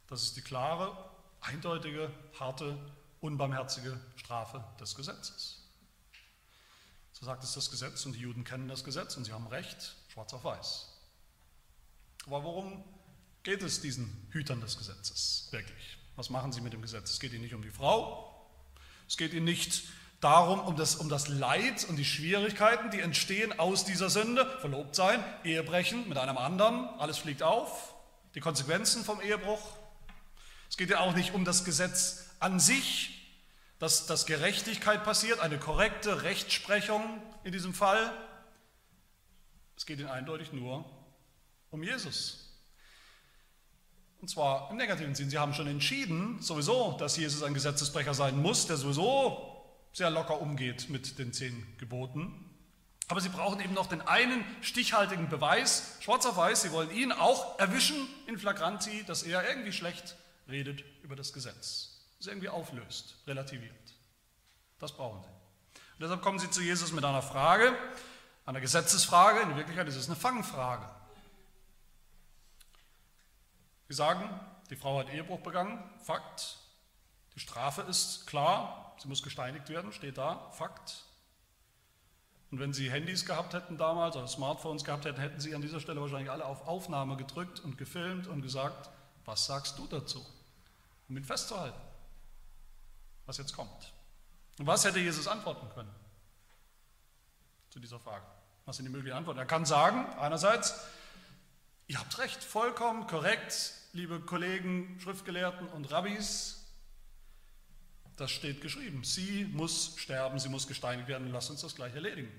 Das 0.08 0.24
ist 0.24 0.36
die 0.36 0.42
klare, 0.42 0.98
eindeutige, 1.42 2.12
harte, 2.40 2.78
unbarmherzige 3.22 4.00
Strafe 4.16 4.64
des 4.80 4.96
Gesetzes. 4.96 5.64
So 7.12 7.26
sagt 7.26 7.44
es 7.44 7.54
das 7.54 7.70
Gesetz 7.70 8.06
und 8.06 8.14
die 8.14 8.22
Juden 8.22 8.44
kennen 8.44 8.68
das 8.68 8.84
Gesetz 8.84 9.16
und 9.18 9.26
sie 9.26 9.34
haben 9.34 9.46
Recht, 9.48 9.96
schwarz 10.08 10.34
auf 10.34 10.44
weiß. 10.44 10.99
Aber 12.30 12.44
worum 12.44 12.84
geht 13.42 13.64
es 13.64 13.82
diesen 13.82 14.28
Hütern 14.30 14.62
des 14.62 14.78
Gesetzes 14.78 15.48
wirklich? 15.50 15.98
Was 16.16 16.30
machen 16.30 16.52
sie 16.52 16.62
mit 16.62 16.74
dem 16.74 16.82
Gesetz? 16.84 17.10
Es 17.10 17.20
geht 17.20 17.34
ihnen 17.34 17.42
nicht 17.42 17.56
um 17.56 17.64
die 17.64 17.72
Frau, 17.72 18.48
es 19.08 19.18
geht 19.18 19.34
ihnen 19.34 19.46
nicht 19.46 19.86
darum, 20.20 20.60
um 20.60 20.76
das, 20.76 20.94
um 20.98 21.10
das 21.10 21.28
Leid 21.28 21.88
und 21.90 21.96
die 21.96 22.06
Schwierigkeiten, 22.06 22.92
die 22.92 23.00
entstehen 23.00 23.58
aus 23.58 23.84
dieser 23.84 24.12
Sünde, 24.12 24.46
verlobt 24.60 24.94
sein, 24.94 25.24
Ehebrechen 25.44 26.08
mit 26.08 26.20
einem 26.20 26.38
anderen, 26.38 26.88
alles 27.00 27.18
fliegt 27.18 27.42
auf, 27.42 27.96
die 28.36 28.42
Konsequenzen 28.42 29.04
vom 29.04 29.20
Ehebruch. 29.22 29.62
Es 30.70 30.78
geht 30.78 30.92
ja 30.92 31.00
auch 31.00 31.16
nicht 31.16 31.34
um 31.34 31.46
das 31.46 31.66
Gesetz 31.66 32.30
an 32.40 32.60
sich, 32.60 33.28
dass, 33.80 34.06
dass 34.06 34.28
Gerechtigkeit 34.28 35.04
passiert, 35.04 35.40
eine 35.40 35.58
korrekte 35.58 36.22
Rechtsprechung 36.22 37.24
in 37.44 37.54
diesem 37.54 37.74
Fall. 37.74 38.14
Es 39.76 39.88
geht 39.88 40.00
ihnen 40.00 40.10
eindeutig 40.10 40.54
nur 40.54 40.86
um 41.72 41.84
Jesus. 41.84 42.50
Und 44.22 44.30
zwar 44.30 44.70
im 44.70 44.78
negativen 44.78 45.16
Sinn. 45.16 45.30
Sie 45.30 45.38
haben 45.38 45.54
schon 45.54 45.68
entschieden, 45.68 46.42
sowieso, 46.42 46.98
dass 46.98 47.16
Jesus 47.16 47.42
ein 47.44 47.54
Gesetzesbrecher 47.54 48.14
sein 48.14 48.42
muss, 48.42 48.68
der 48.68 48.78
sowieso 48.78 49.56
sehr 49.94 50.10
locker 50.10 50.42
umgeht 50.42 50.90
mit 50.90 51.18
den 51.20 51.34
zehn 51.34 51.66
Geboten. 51.78 52.46
Aber 53.08 53.22
sie 53.22 53.30
brauchen 53.30 53.60
eben 53.60 53.74
noch 53.74 53.88
den 53.88 54.02
einen 54.02 54.46
stichhaltigen 54.62 55.30
Beweis, 55.30 55.98
schwarz 56.00 56.26
auf 56.26 56.38
weiß, 56.38 56.62
sie 56.62 56.72
wollen 56.72 56.92
ihn 56.92 57.12
auch 57.12 57.58
erwischen 57.58 58.08
in 58.28 58.38
flagranti, 58.38 59.04
dass 59.04 59.24
er 59.24 59.50
irgendwie 59.50 59.72
schlecht 59.72 60.16
redet 60.48 60.84
über 61.02 61.16
das 61.16 61.34
Gesetz, 61.34 62.02
es 62.20 62.28
irgendwie 62.28 62.50
auflöst, 62.50 63.16
relativiert. 63.26 63.74
Das 64.78 64.96
brauchen 64.96 65.24
sie. 65.24 65.30
Und 65.30 66.02
deshalb 66.02 66.22
kommen 66.22 66.40
sie 66.40 66.52
zu 66.52 66.62
Jesus 66.62 66.92
mit 66.92 67.04
einer 67.04 67.24
Frage, 67.24 67.76
einer 68.46 68.62
Gesetzesfrage, 68.62 69.42
in 69.42 69.56
Wirklichkeit 69.56 69.88
ist 69.88 69.96
es 69.96 70.08
eine 70.08 70.16
Fangfrage. 70.16 70.88
Sie 73.90 73.96
sagen, 73.96 74.30
die 74.70 74.76
Frau 74.76 75.00
hat 75.00 75.10
Ehebruch 75.10 75.40
begangen, 75.40 75.84
Fakt. 76.04 76.58
Die 77.36 77.40
Strafe 77.40 77.82
ist 77.82 78.28
klar, 78.28 78.96
sie 79.02 79.08
muss 79.08 79.24
gesteinigt 79.24 79.68
werden, 79.70 79.92
steht 79.92 80.20
da, 80.20 80.52
Fakt. 80.52 81.04
Und 82.52 82.60
wenn 82.60 82.72
sie 82.72 82.92
Handys 82.92 83.26
gehabt 83.26 83.54
hätten 83.54 83.78
damals 83.78 84.16
oder 84.16 84.28
Smartphones 84.28 84.84
gehabt 84.84 85.06
hätten, 85.06 85.20
hätten 85.20 85.40
sie 85.40 85.56
an 85.56 85.62
dieser 85.62 85.80
Stelle 85.80 86.02
wahrscheinlich 86.02 86.30
alle 86.32 86.46
auf 86.46 86.68
Aufnahme 86.68 87.18
gedrückt 87.18 87.60
und 87.60 87.78
gefilmt 87.78 88.28
und 88.28 88.42
gesagt, 88.42 88.90
was 89.26 89.46
sagst 89.48 89.78
du 89.80 89.88
dazu? 89.88 90.26
Um 91.08 91.18
ihn 91.18 91.26
festzuhalten, 91.26 91.80
was 93.26 93.38
jetzt 93.38 93.56
kommt. 93.56 93.94
Und 94.60 94.68
was 94.68 94.86
hätte 94.86 95.00
Jesus 95.00 95.28
antworten 95.28 95.68
können 95.74 95.94
zu 97.72 97.80
dieser 97.80 98.00
Frage? 98.00 98.26
Was 98.66 98.78
sind 98.78 98.86
die 98.86 98.92
möglichen 98.92 99.18
Antworten? 99.18 99.40
Er 99.40 99.46
kann 99.46 99.66
sagen, 99.66 100.06
einerseits, 100.20 100.76
ihr 101.88 102.00
habt 102.00 102.20
recht, 102.20 102.44
vollkommen 102.44 103.08
korrekt, 103.08 103.79
liebe 103.94 104.20
Kollegen, 104.20 105.00
Schriftgelehrten 105.00 105.68
und 105.70 105.92
Rabbis, 105.92 106.60
das 108.18 108.32
steht 108.32 108.62
geschrieben. 108.62 109.04
Sie 109.04 109.46
muss 109.46 109.96
sterben, 109.98 110.40
sie 110.40 110.50
muss 110.50 110.68
gesteinigt 110.68 111.08
werden. 111.08 111.32
Lass 111.32 111.50
uns 111.50 111.62
das 111.62 111.76
gleich 111.76 111.94
erledigen. 111.96 112.32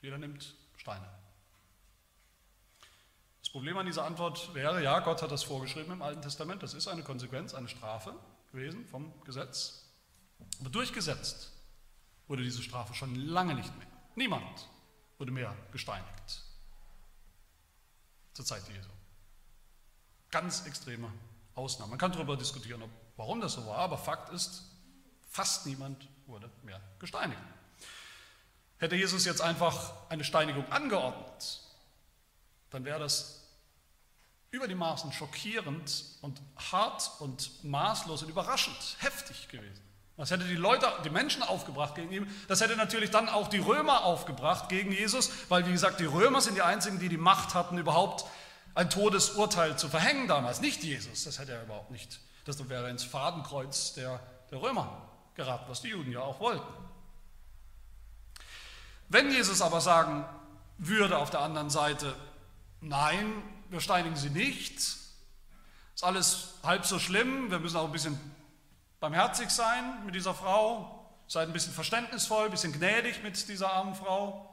Jeder 0.00 0.18
nimmt 0.18 0.54
Steine. 0.76 1.08
Das 3.40 3.50
Problem 3.50 3.76
an 3.76 3.86
dieser 3.86 4.04
Antwort 4.04 4.54
wäre, 4.54 4.82
ja, 4.82 5.00
Gott 5.00 5.22
hat 5.22 5.32
das 5.32 5.42
vorgeschrieben 5.42 5.92
im 5.92 6.02
Alten 6.02 6.22
Testament. 6.22 6.62
Das 6.62 6.74
ist 6.74 6.86
eine 6.86 7.02
Konsequenz, 7.02 7.54
eine 7.54 7.68
Strafe 7.68 8.14
gewesen 8.52 8.86
vom 8.86 9.12
Gesetz. 9.24 9.84
Aber 10.60 10.70
durchgesetzt 10.70 11.52
wurde 12.28 12.44
diese 12.44 12.62
Strafe 12.62 12.94
schon 12.94 13.16
lange 13.16 13.54
nicht 13.54 13.76
mehr. 13.76 13.88
Niemand 14.14 14.68
wurde 15.18 15.32
mehr 15.32 15.56
gesteinigt 15.72 16.44
zur 18.32 18.44
Zeit 18.44 18.62
Jesu. 18.68 18.88
Ganz 20.30 20.66
extreme 20.66 21.12
Ausnahmen. 21.54 21.90
Man 21.90 21.98
kann 21.98 22.12
darüber 22.12 22.36
diskutieren, 22.36 22.82
warum 23.16 23.40
das 23.40 23.54
so 23.54 23.66
war, 23.66 23.78
aber 23.78 23.98
Fakt 23.98 24.32
ist, 24.32 24.62
fast 25.28 25.66
niemand 25.66 26.08
wurde 26.26 26.50
mehr 26.62 26.80
gesteinigt. 26.98 27.40
Hätte 28.78 28.96
Jesus 28.96 29.24
jetzt 29.24 29.42
einfach 29.42 29.92
eine 30.08 30.24
Steinigung 30.24 30.70
angeordnet, 30.70 31.60
dann 32.70 32.84
wäre 32.84 32.98
das 32.98 33.40
über 34.52 34.66
die 34.66 34.74
Maßen 34.74 35.12
schockierend 35.12 36.04
und 36.22 36.40
hart 36.72 37.10
und 37.20 37.62
maßlos 37.64 38.22
und 38.22 38.30
überraschend, 38.30 38.96
heftig 38.98 39.48
gewesen. 39.48 39.82
Das 40.16 40.30
hätte 40.30 40.44
die 40.44 40.54
Leute, 40.54 40.86
die 41.04 41.10
Menschen 41.10 41.42
aufgebracht 41.42 41.94
gegen 41.94 42.12
ihn. 42.12 42.44
Das 42.46 42.60
hätte 42.60 42.76
natürlich 42.76 43.10
dann 43.10 43.28
auch 43.28 43.48
die 43.48 43.58
Römer 43.58 44.04
aufgebracht 44.04 44.68
gegen 44.68 44.92
Jesus, 44.92 45.30
weil 45.48 45.66
wie 45.66 45.72
gesagt, 45.72 45.98
die 45.98 46.04
Römer 46.04 46.42
sind 46.42 46.56
die 46.56 46.62
einzigen, 46.62 46.98
die 46.98 47.08
die 47.08 47.16
Macht 47.16 47.54
hatten, 47.54 47.78
überhaupt 47.78 48.26
ein 48.74 48.90
Todesurteil 48.90 49.78
zu 49.78 49.88
verhängen 49.88 50.28
damals, 50.28 50.60
nicht 50.60 50.82
Jesus. 50.82 51.24
Das 51.24 51.38
hätte 51.38 51.52
er 51.52 51.62
überhaupt 51.62 51.90
nicht. 51.90 52.20
Das 52.44 52.68
wäre 52.68 52.88
ins 52.90 53.04
Fadenkreuz 53.04 53.94
der, 53.94 54.20
der 54.50 54.62
Römer 54.62 55.08
geraten, 55.34 55.64
was 55.68 55.82
die 55.82 55.88
Juden 55.88 56.12
ja 56.12 56.20
auch 56.20 56.40
wollten. 56.40 56.66
Wenn 59.08 59.30
Jesus 59.30 59.60
aber 59.60 59.80
sagen 59.80 60.24
würde 60.78 61.18
auf 61.18 61.30
der 61.30 61.40
anderen 61.40 61.70
Seite, 61.70 62.14
nein, 62.80 63.42
wir 63.68 63.80
steinigen 63.80 64.16
sie 64.16 64.30
nicht, 64.30 64.78
ist 64.78 66.04
alles 66.04 66.54
halb 66.62 66.86
so 66.86 66.98
schlimm, 66.98 67.50
wir 67.50 67.58
müssen 67.58 67.76
auch 67.76 67.86
ein 67.86 67.92
bisschen 67.92 68.18
barmherzig 69.00 69.50
sein 69.50 70.04
mit 70.06 70.14
dieser 70.14 70.34
Frau, 70.34 71.08
seid 71.26 71.48
ein 71.48 71.52
bisschen 71.52 71.72
verständnisvoll, 71.72 72.46
ein 72.46 72.50
bisschen 72.50 72.72
gnädig 72.72 73.22
mit 73.22 73.48
dieser 73.48 73.72
armen 73.72 73.94
Frau, 73.94 74.49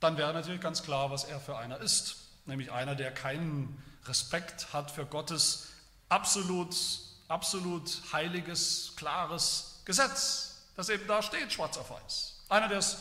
dann 0.00 0.16
wäre 0.16 0.32
natürlich 0.32 0.60
ganz 0.60 0.82
klar, 0.82 1.10
was 1.10 1.24
er 1.24 1.40
für 1.40 1.56
einer 1.56 1.78
ist. 1.78 2.16
Nämlich 2.44 2.70
einer, 2.70 2.94
der 2.94 3.12
keinen 3.12 3.82
Respekt 4.04 4.72
hat 4.72 4.90
für 4.90 5.06
Gottes 5.06 5.68
absolut, 6.08 6.76
absolut 7.28 8.02
heiliges, 8.12 8.92
klares 8.96 9.82
Gesetz, 9.84 10.62
das 10.76 10.88
eben 10.88 11.06
da 11.06 11.22
steht, 11.22 11.52
schwarz 11.52 11.76
auf 11.78 11.90
weiß. 11.90 12.44
Einer, 12.48 12.68
der 12.68 12.78
es 12.78 12.98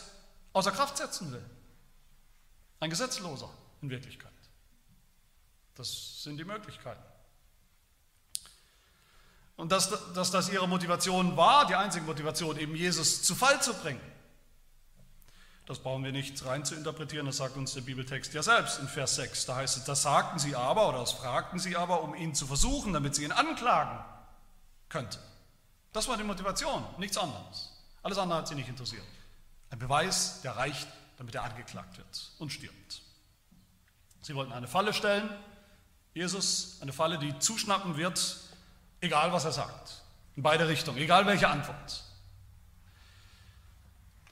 außer 0.54 0.72
Kraft 0.72 0.98
setzen 0.98 1.32
will. 1.32 1.46
Ein 2.80 2.90
Gesetzloser 2.90 3.50
in 3.82 3.90
Wirklichkeit. 3.90 4.32
Das 5.76 6.24
sind 6.24 6.38
die 6.38 6.46
Möglichkeiten. 6.46 7.04
Und 9.58 9.72
dass, 9.72 9.90
dass 10.14 10.32
das 10.32 10.50
ihre 10.50 10.68
Motivation 10.68 11.38
war, 11.38 11.66
die 11.68 11.76
einzige 11.76 12.06
Motivation, 12.06 12.58
eben 12.58 12.76
Jesus 12.76 13.24
zu 13.24 13.36
Fall 13.36 13.62
zu 13.62 13.74
bringen. 13.74 14.02
Das 15.66 15.80
brauchen 15.80 16.04
wir 16.04 16.12
nicht 16.12 16.46
rein 16.46 16.64
zu 16.64 16.76
interpretieren, 16.76 17.26
das 17.26 17.38
sagt 17.38 17.58
uns 17.58 17.74
der 17.74 17.82
Bibeltext 17.82 18.34
ja 18.36 18.44
selbst 18.44 18.80
in 18.80 18.88
Vers 18.88 19.16
6. 19.16 19.48
Da 19.48 19.56
heißt 19.56 19.78
es, 19.78 19.84
das 19.84 20.04
sagten 20.04 20.38
sie 20.38 20.56
aber 20.56 20.90
oder 20.90 21.00
das 21.00 21.12
fragten 21.12 21.58
sie 21.58 21.76
aber, 21.76 22.04
um 22.04 22.14
ihn 22.14 22.36
zu 22.36 22.46
versuchen, 22.46 22.94
damit 22.94 23.16
sie 23.16 23.24
ihn 23.24 23.32
anklagen 23.32 24.00
könnten. 24.90 25.18
Das 25.92 26.08
war 26.08 26.18
die 26.18 26.24
Motivation, 26.24 26.86
nichts 27.00 27.18
anderes. 27.18 27.72
Alles 28.04 28.20
andere 28.20 28.40
hat 28.40 28.48
sie 28.48 28.54
nicht 28.54 28.70
interessiert. 28.70 29.04
Ein 29.72 29.80
Beweis, 29.80 30.42
der 30.44 30.56
reicht, 30.56 30.88
damit 31.18 31.34
er 31.34 31.44
angeklagt 31.44 31.98
wird 31.98 32.32
und 32.38 32.52
stirbt. 32.52 33.02
Sie 34.22 34.36
wollten 34.36 34.54
eine 34.54 34.68
Falle 34.68 34.94
stellen, 34.94 35.30
Jesus, 36.14 36.78
eine 36.82 36.94
Falle, 36.94 37.18
die 37.18 37.38
zuschnappen 37.40 37.98
wird, 37.98 38.38
egal 39.02 39.34
was 39.34 39.46
er 39.46 39.52
sagt, 39.52 40.04
in 40.36 40.44
beide 40.44 40.68
Richtungen, 40.68 41.00
egal 41.00 41.26
welche 41.26 41.48
Antwort 41.48 42.05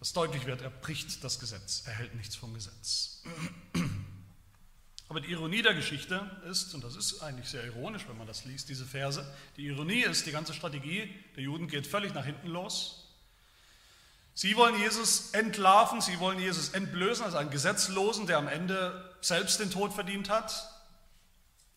dass 0.04 0.12
deutlich 0.12 0.46
wird, 0.46 0.62
er 0.62 0.70
bricht 0.70 1.24
das 1.24 1.40
Gesetz, 1.40 1.84
er 1.86 1.94
hält 1.94 2.14
nichts 2.16 2.36
vom 2.36 2.54
Gesetz. 2.54 3.24
Aber 5.08 5.22
die 5.22 5.32
Ironie 5.32 5.62
der 5.62 5.74
Geschichte 5.74 6.30
ist, 6.52 6.74
und 6.74 6.84
das 6.84 6.98
ist 6.98 7.22
eigentlich 7.22 7.48
sehr 7.48 7.64
ironisch, 7.64 8.06
wenn 8.10 8.18
man 8.18 8.28
das 8.28 8.44
liest, 8.44 8.68
diese 8.68 8.86
Verse, 8.86 9.26
die 9.56 9.68
Ironie 9.68 10.02
ist, 10.02 10.26
die 10.26 10.34
ganze 10.34 10.54
Strategie 10.54 11.10
der 11.38 11.44
Juden 11.44 11.70
geht 11.70 11.88
völlig 11.88 12.14
nach 12.14 12.26
hinten 12.26 12.50
los. 12.50 13.16
Sie 14.34 14.58
wollen 14.58 14.78
Jesus 14.78 15.32
entlarven, 15.32 16.02
sie 16.02 16.20
wollen 16.20 16.38
Jesus 16.38 16.72
entblößen 16.72 17.24
als 17.24 17.36
einen 17.36 17.50
Gesetzlosen, 17.50 18.28
der 18.28 18.40
am 18.40 18.50
Ende 18.50 19.16
selbst 19.22 19.62
den 19.62 19.72
Tod 19.72 19.94
verdient 19.94 20.30
hat. 20.30 20.70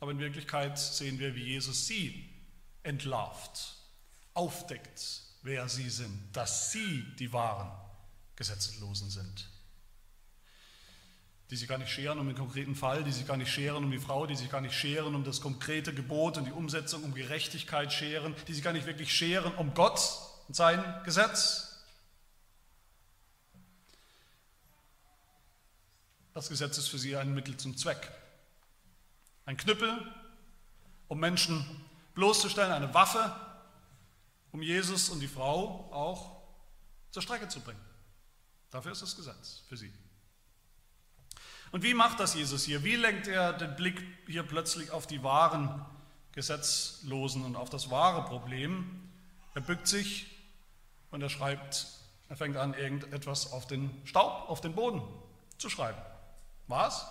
Aber 0.00 0.10
in 0.10 0.18
Wirklichkeit 0.18 0.80
sehen 0.80 1.20
wir, 1.20 1.36
wie 1.36 1.44
Jesus 1.44 1.86
sie 1.86 2.28
entlarvt, 2.82 3.76
aufdeckt, 4.34 5.22
wer 5.42 5.68
sie 5.68 5.90
sind, 5.90 6.36
dass 6.36 6.72
sie 6.72 7.04
die 7.20 7.32
wahren 7.32 7.85
Gesetzlosen 8.36 9.10
sind. 9.10 9.48
Die 11.50 11.56
sich 11.56 11.68
gar 11.68 11.78
nicht 11.78 11.90
scheren 11.90 12.18
um 12.18 12.26
den 12.26 12.36
konkreten 12.36 12.74
Fall, 12.74 13.04
die 13.04 13.12
sich 13.12 13.26
gar 13.26 13.36
nicht 13.36 13.50
scheren 13.50 13.84
um 13.84 13.90
die 13.90 13.98
Frau, 13.98 14.26
die 14.26 14.36
sich 14.36 14.50
gar 14.50 14.60
nicht 14.60 14.74
scheren 14.74 15.14
um 15.14 15.24
das 15.24 15.40
konkrete 15.40 15.94
Gebot 15.94 16.36
und 16.36 16.44
die 16.44 16.52
Umsetzung, 16.52 17.04
um 17.04 17.14
Gerechtigkeit 17.14 17.92
scheren, 17.92 18.34
die 18.46 18.54
sich 18.54 18.62
gar 18.62 18.72
nicht 18.72 18.86
wirklich 18.86 19.14
scheren 19.14 19.54
um 19.54 19.74
Gott 19.74 20.00
und 20.48 20.54
sein 20.54 20.82
Gesetz. 21.04 21.84
Das 26.34 26.48
Gesetz 26.48 26.76
ist 26.76 26.88
für 26.88 26.98
sie 26.98 27.16
ein 27.16 27.32
Mittel 27.32 27.56
zum 27.56 27.76
Zweck. 27.76 28.10
Ein 29.46 29.56
Knüppel, 29.56 30.12
um 31.08 31.18
Menschen 31.18 31.64
bloßzustellen, 32.14 32.72
eine 32.72 32.92
Waffe, 32.92 33.34
um 34.52 34.60
Jesus 34.60 35.08
und 35.08 35.20
die 35.20 35.28
Frau 35.28 35.90
auch 35.92 36.42
zur 37.10 37.22
Strecke 37.22 37.48
zu 37.48 37.60
bringen. 37.60 37.80
Dafür 38.76 38.92
ist 38.92 39.00
das 39.00 39.16
Gesetz 39.16 39.62
für 39.70 39.76
sie. 39.78 39.90
Und 41.72 41.82
wie 41.82 41.94
macht 41.94 42.20
das 42.20 42.34
Jesus 42.34 42.62
hier? 42.62 42.84
Wie 42.84 42.96
lenkt 42.96 43.26
er 43.26 43.54
den 43.54 43.74
Blick 43.74 44.06
hier 44.26 44.42
plötzlich 44.42 44.90
auf 44.90 45.06
die 45.06 45.22
wahren 45.22 45.82
Gesetzlosen 46.32 47.42
und 47.46 47.56
auf 47.56 47.70
das 47.70 47.88
wahre 47.88 48.26
Problem? 48.26 49.10
Er 49.54 49.62
bückt 49.62 49.88
sich 49.88 50.26
und 51.10 51.22
er 51.22 51.30
schreibt, 51.30 51.86
er 52.28 52.36
fängt 52.36 52.58
an, 52.58 52.74
irgendetwas 52.74 53.50
auf 53.50 53.66
den 53.66 53.90
Staub, 54.04 54.46
auf 54.50 54.60
den 54.60 54.74
Boden 54.74 55.00
zu 55.56 55.70
schreiben. 55.70 56.02
Was? 56.66 57.06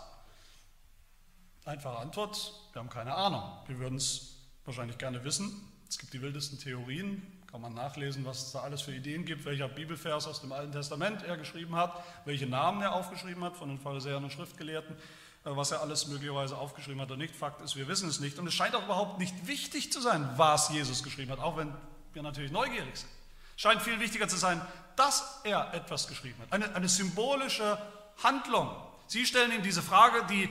Einfache 1.64 1.98
Antwort, 1.98 2.54
wir 2.74 2.80
haben 2.80 2.92
keine 2.92 3.16
Ahnung. 3.16 3.42
Wir 3.66 3.80
würden 3.80 3.96
es 3.96 4.36
wahrscheinlich 4.66 5.00
gerne 5.00 5.24
wissen. 5.24 5.68
Es 5.90 5.98
gibt 5.98 6.14
die 6.14 6.22
wildesten 6.22 6.60
Theorien, 6.60 7.26
kann 7.56 7.62
man 7.62 7.74
nachlesen, 7.74 8.26
was 8.26 8.48
es 8.48 8.52
da 8.52 8.64
alles 8.64 8.82
für 8.82 8.94
Ideen 8.94 9.24
gibt, 9.24 9.46
welcher 9.46 9.70
Bibelvers 9.70 10.28
aus 10.28 10.42
dem 10.42 10.52
Alten 10.52 10.74
Testament 10.74 11.24
er 11.24 11.38
geschrieben 11.38 11.78
hat, 11.78 12.04
welche 12.26 12.48
Namen 12.48 12.82
er 12.82 12.94
aufgeschrieben 12.94 13.46
hat 13.46 13.56
von 13.56 13.70
den 13.70 13.80
Pharisäern 13.80 14.26
und 14.26 14.34
Schriftgelehrten, 14.34 14.94
äh, 14.94 14.98
was 15.44 15.72
er 15.72 15.80
alles 15.80 16.08
möglicherweise 16.08 16.58
aufgeschrieben 16.58 17.00
hat 17.00 17.12
oder 17.12 17.18
nicht. 17.18 17.34
Fakt 17.34 17.62
ist, 17.62 17.78
wir 17.78 17.88
wissen 17.88 18.10
es 18.10 18.20
nicht. 18.20 18.40
Und 18.40 18.48
es 18.48 18.54
scheint 18.54 18.76
auch 18.76 18.84
überhaupt 18.84 19.20
nicht 19.20 19.48
wichtig 19.48 19.90
zu 19.94 20.02
sein, 20.02 20.30
was 20.36 20.68
Jesus 20.68 21.02
geschrieben 21.02 21.32
hat, 21.32 21.40
auch 21.40 21.56
wenn 21.56 21.74
wir 22.12 22.24
natürlich 22.24 22.52
neugierig 22.52 22.98
sind. 22.98 23.10
Es 23.56 23.62
scheint 23.62 23.82
viel 23.82 24.02
wichtiger 24.02 24.28
zu 24.28 24.36
sein, 24.36 24.60
dass 24.98 25.40
er 25.46 25.74
etwas 25.74 26.10
geschrieben 26.10 26.42
hat. 26.42 26.52
Eine, 26.52 26.76
eine 26.76 26.90
symbolische 26.90 27.78
Handlung. 28.22 28.70
Sie 29.08 29.26
stellen 29.26 29.54
ihm 29.54 29.64
diese 29.64 29.82
Frage, 29.82 30.26
die 30.30 30.50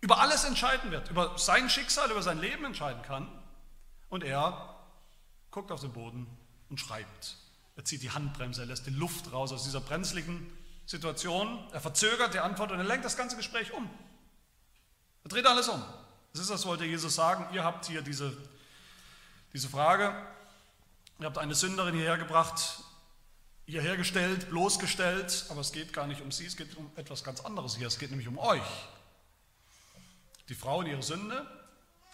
über 0.00 0.18
alles 0.18 0.42
entscheiden 0.42 0.90
wird, 0.90 1.10
über 1.10 1.38
sein 1.38 1.70
Schicksal, 1.70 2.10
über 2.10 2.22
sein 2.24 2.40
Leben 2.40 2.64
entscheiden 2.64 3.02
kann. 3.02 3.28
Und 4.08 4.24
er 4.24 4.74
guckt 5.52 5.70
auf 5.70 5.80
den 5.80 5.92
Boden 5.92 6.26
und 6.70 6.78
schreibt. 6.78 7.36
Er 7.76 7.84
zieht 7.84 8.02
die 8.02 8.10
Handbremse, 8.10 8.62
er 8.62 8.66
lässt 8.66 8.86
die 8.86 8.90
Luft 8.90 9.32
raus 9.32 9.52
aus 9.52 9.64
dieser 9.64 9.80
brenzligen 9.80 10.50
Situation. 10.86 11.66
Er 11.72 11.80
verzögert 11.80 12.34
die 12.34 12.40
Antwort 12.40 12.72
und 12.72 12.78
er 12.78 12.84
lenkt 12.84 13.04
das 13.04 13.16
ganze 13.16 13.36
Gespräch 13.36 13.72
um. 13.72 13.88
Er 15.24 15.28
dreht 15.28 15.46
alles 15.46 15.68
um. 15.68 15.82
Das 16.32 16.42
ist, 16.42 16.50
das 16.50 16.66
wollte 16.66 16.84
Jesus 16.84 17.14
sagen. 17.14 17.46
Ihr 17.54 17.64
habt 17.64 17.86
hier 17.86 18.02
diese, 18.02 18.36
diese 19.52 19.68
Frage. 19.68 20.14
Ihr 21.18 21.26
habt 21.26 21.38
eine 21.38 21.54
Sünderin 21.54 21.94
hierher 21.94 22.18
gebracht, 22.18 22.82
hierher 23.66 23.96
gestellt, 23.96 24.50
bloßgestellt, 24.50 25.46
aber 25.50 25.60
es 25.60 25.72
geht 25.72 25.92
gar 25.92 26.06
nicht 26.06 26.22
um 26.22 26.32
sie, 26.32 26.46
es 26.46 26.56
geht 26.56 26.76
um 26.76 26.90
etwas 26.96 27.24
ganz 27.24 27.40
anderes 27.40 27.76
hier. 27.76 27.86
Es 27.86 27.98
geht 27.98 28.10
nämlich 28.10 28.28
um 28.28 28.38
euch. 28.38 28.62
Die 30.48 30.54
Frau 30.54 30.78
und 30.78 30.86
ihre 30.86 31.02
Sünde, 31.02 31.46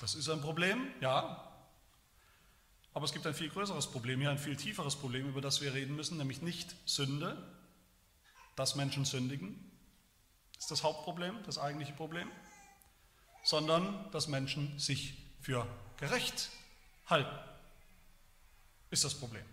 das 0.00 0.14
ist 0.14 0.28
ein 0.28 0.40
Problem, 0.40 0.88
ja. 1.00 1.45
Aber 2.96 3.04
es 3.04 3.12
gibt 3.12 3.26
ein 3.26 3.34
viel 3.34 3.50
größeres 3.50 3.88
Problem 3.88 4.20
hier, 4.20 4.30
ein 4.30 4.38
viel 4.38 4.56
tieferes 4.56 4.96
Problem, 4.96 5.28
über 5.28 5.42
das 5.42 5.60
wir 5.60 5.74
reden 5.74 5.96
müssen, 5.96 6.16
nämlich 6.16 6.40
nicht 6.40 6.74
Sünde, 6.86 7.36
dass 8.54 8.74
Menschen 8.74 9.04
sündigen, 9.04 9.70
ist 10.58 10.70
das 10.70 10.82
Hauptproblem, 10.82 11.36
das 11.44 11.58
eigentliche 11.58 11.92
Problem, 11.92 12.30
sondern 13.44 14.10
dass 14.12 14.28
Menschen 14.28 14.78
sich 14.78 15.12
für 15.42 15.66
gerecht 15.98 16.48
halten, 17.04 17.38
ist 18.88 19.04
das 19.04 19.12
Problem. 19.12 19.44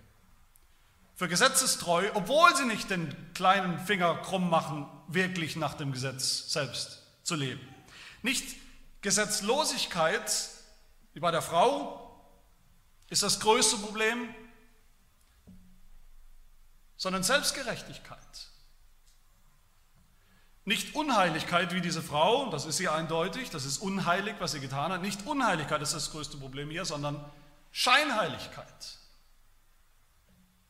Für 1.16 1.28
gesetzestreu, 1.28 2.12
obwohl 2.14 2.56
sie 2.56 2.64
nicht 2.64 2.90
den 2.90 3.14
kleinen 3.34 3.78
Finger 3.78 4.16
krumm 4.22 4.50
machen, 4.50 4.88
wirklich 5.10 5.58
nach 5.58 5.74
dem 5.74 5.92
Gesetz 5.92 6.50
selbst 6.54 7.04
zu 7.24 7.36
leben. 7.36 7.60
Nicht 8.22 8.56
Gesetzlosigkeit, 9.02 10.32
wie 11.14 11.20
bei 11.20 11.32
der 11.32 11.42
Frau, 11.42 12.03
ist 13.14 13.22
das 13.22 13.40
größte 13.40 13.78
Problem, 13.78 14.34
sondern 16.98 17.22
Selbstgerechtigkeit. 17.22 18.50
Nicht 20.66 20.96
Unheiligkeit 20.96 21.74
wie 21.74 21.82
diese 21.82 22.02
Frau, 22.02 22.50
das 22.50 22.66
ist 22.66 22.78
sie 22.78 22.90
eindeutig, 22.90 23.52
das 23.52 23.66
ist 23.66 23.78
unheilig, 23.78 24.36
was 24.40 24.54
sie 24.54 24.60
getan 24.60 24.92
hat. 24.92 25.04
Nicht 25.04 25.28
Unheiligkeit 25.28 25.82
ist 25.84 25.94
das 25.94 26.10
größte 26.10 26.38
Problem 26.38 26.72
hier, 26.72 26.86
sondern 26.86 27.24
Scheinheiligkeit. 27.72 28.98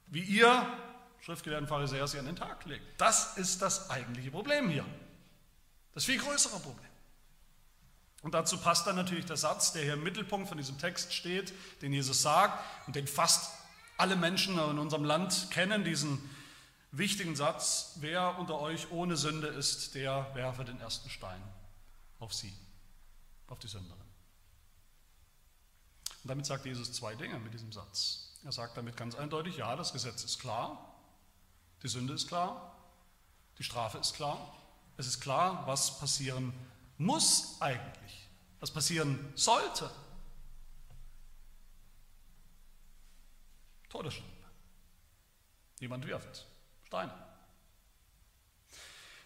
Wie 0.07 0.23
ihr, 0.23 0.67
Schriftgelehrten 1.21 1.69
Pharisäer, 1.69 2.07
sie 2.07 2.19
an 2.19 2.25
den 2.25 2.35
Tag 2.35 2.65
legt. 2.65 2.99
Das 2.99 3.37
ist 3.37 3.61
das 3.61 3.89
eigentliche 3.89 4.31
Problem 4.31 4.67
hier. 4.67 4.85
Das 5.93 6.03
viel 6.03 6.19
größere 6.19 6.59
Problem. 6.59 6.92
Und 8.23 8.33
dazu 8.33 8.57
passt 8.57 8.87
dann 8.87 8.95
natürlich 8.95 9.25
der 9.25 9.37
Satz, 9.37 9.73
der 9.73 9.83
hier 9.83 9.93
im 9.93 10.03
Mittelpunkt 10.03 10.47
von 10.47 10.57
diesem 10.57 10.77
Text 10.79 11.13
steht, 11.13 11.53
den 11.81 11.91
Jesus 11.91 12.21
sagt 12.21 12.57
und 12.87 12.95
den 12.95 13.05
fast 13.05 13.51
alle 13.97 14.15
Menschen 14.15 14.57
in 14.57 14.79
unserem 14.79 15.03
Land 15.03 15.51
kennen, 15.51 15.83
diesen 15.83 16.17
wichtigen 16.91 17.35
Satz, 17.35 17.97
wer 17.99 18.39
unter 18.39 18.59
euch 18.59 18.91
ohne 18.91 19.17
Sünde 19.17 19.47
ist, 19.47 19.93
der 19.93 20.33
werfe 20.35 20.63
den 20.63 20.79
ersten 20.79 21.09
Stein 21.09 21.43
auf 22.19 22.33
sie, 22.33 22.53
auf 23.47 23.59
die 23.59 23.67
Sünderin. 23.67 23.99
Und 26.23 26.29
damit 26.29 26.45
sagt 26.45 26.65
Jesus 26.65 26.93
zwei 26.93 27.15
Dinge 27.15 27.37
mit 27.39 27.53
diesem 27.53 27.73
Satz. 27.73 28.37
Er 28.45 28.53
sagt 28.53 28.77
damit 28.77 28.95
ganz 28.95 29.15
eindeutig, 29.15 29.57
ja, 29.57 29.75
das 29.75 29.91
Gesetz 29.91 30.23
ist 30.23 30.39
klar, 30.39 30.95
die 31.81 31.89
Sünde 31.89 32.13
ist 32.13 32.29
klar, 32.29 32.73
die 33.57 33.63
Strafe 33.63 33.97
ist 33.97 34.15
klar, 34.15 34.55
es 34.95 35.07
ist 35.07 35.19
klar, 35.19 35.67
was 35.67 35.99
passieren 35.99 36.53
muss 37.03 37.57
eigentlich, 37.59 38.29
was 38.59 38.71
passieren 38.71 39.31
sollte. 39.35 39.89
Todesstrafe. 43.89 44.29
Jemand 45.79 46.07
wirft 46.07 46.45
Steine. 46.87 47.13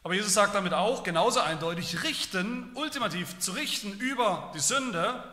Aber 0.04 0.14
Jesus 0.14 0.34
sagt 0.34 0.56
damit 0.56 0.74
auch 0.74 1.04
genauso 1.04 1.40
eindeutig, 1.40 2.04
richten, 2.04 2.76
ultimativ 2.76 3.40
zu 3.40 3.52
richten 3.52 3.92
über 4.00 4.52
die 4.56 4.60
Sünde, 4.60 5.24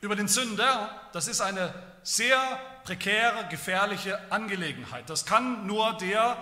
über 0.00 0.16
den 0.16 0.28
Sünder, 0.28 1.08
das 1.12 1.28
ist 1.28 1.40
eine 1.40 1.74
sehr 2.02 2.38
prekäre, 2.84 3.48
gefährliche 3.48 4.30
Angelegenheit. 4.30 5.10
Das 5.10 5.26
kann 5.26 5.66
nur 5.66 5.94
der, 5.94 6.36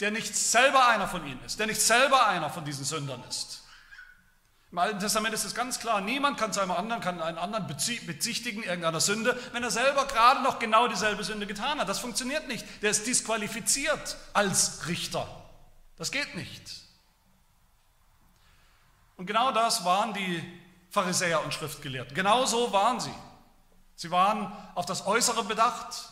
der 0.00 0.10
nicht 0.10 0.36
selber 0.36 0.86
einer 0.86 1.08
von 1.08 1.26
ihnen 1.26 1.42
ist, 1.44 1.58
der 1.58 1.66
nicht 1.66 1.80
selber 1.80 2.26
einer 2.26 2.50
von 2.50 2.64
diesen 2.64 2.84
Sündern 2.84 3.22
ist. 3.28 3.65
Im 4.72 4.78
Alten 4.78 4.98
Testament 4.98 5.32
ist 5.32 5.44
es 5.44 5.54
ganz 5.54 5.78
klar, 5.78 6.00
niemand 6.00 6.38
kann 6.38 6.52
zu 6.52 6.60
einem 6.60 6.72
anderen, 6.72 7.00
kann 7.00 7.22
einen 7.22 7.38
anderen 7.38 7.66
bezichtigen 7.66 8.62
irgendeiner 8.62 9.00
Sünde, 9.00 9.40
wenn 9.52 9.62
er 9.62 9.70
selber 9.70 10.06
gerade 10.06 10.42
noch 10.42 10.58
genau 10.58 10.88
dieselbe 10.88 11.22
Sünde 11.22 11.46
getan 11.46 11.78
hat. 11.78 11.88
Das 11.88 12.00
funktioniert 12.00 12.48
nicht. 12.48 12.66
Der 12.82 12.90
ist 12.90 13.06
disqualifiziert 13.06 14.16
als 14.32 14.88
Richter. 14.88 15.26
Das 15.96 16.10
geht 16.10 16.34
nicht. 16.34 16.62
Und 19.16 19.26
genau 19.26 19.52
das 19.52 19.84
waren 19.84 20.12
die 20.12 20.42
Pharisäer 20.90 21.42
und 21.44 21.54
Schriftgelehrten. 21.54 22.14
Genau 22.14 22.44
so 22.44 22.72
waren 22.72 23.00
sie. 23.00 23.14
Sie 23.94 24.10
waren 24.10 24.52
auf 24.74 24.84
das 24.84 25.06
Äußere 25.06 25.44
bedacht, 25.44 26.10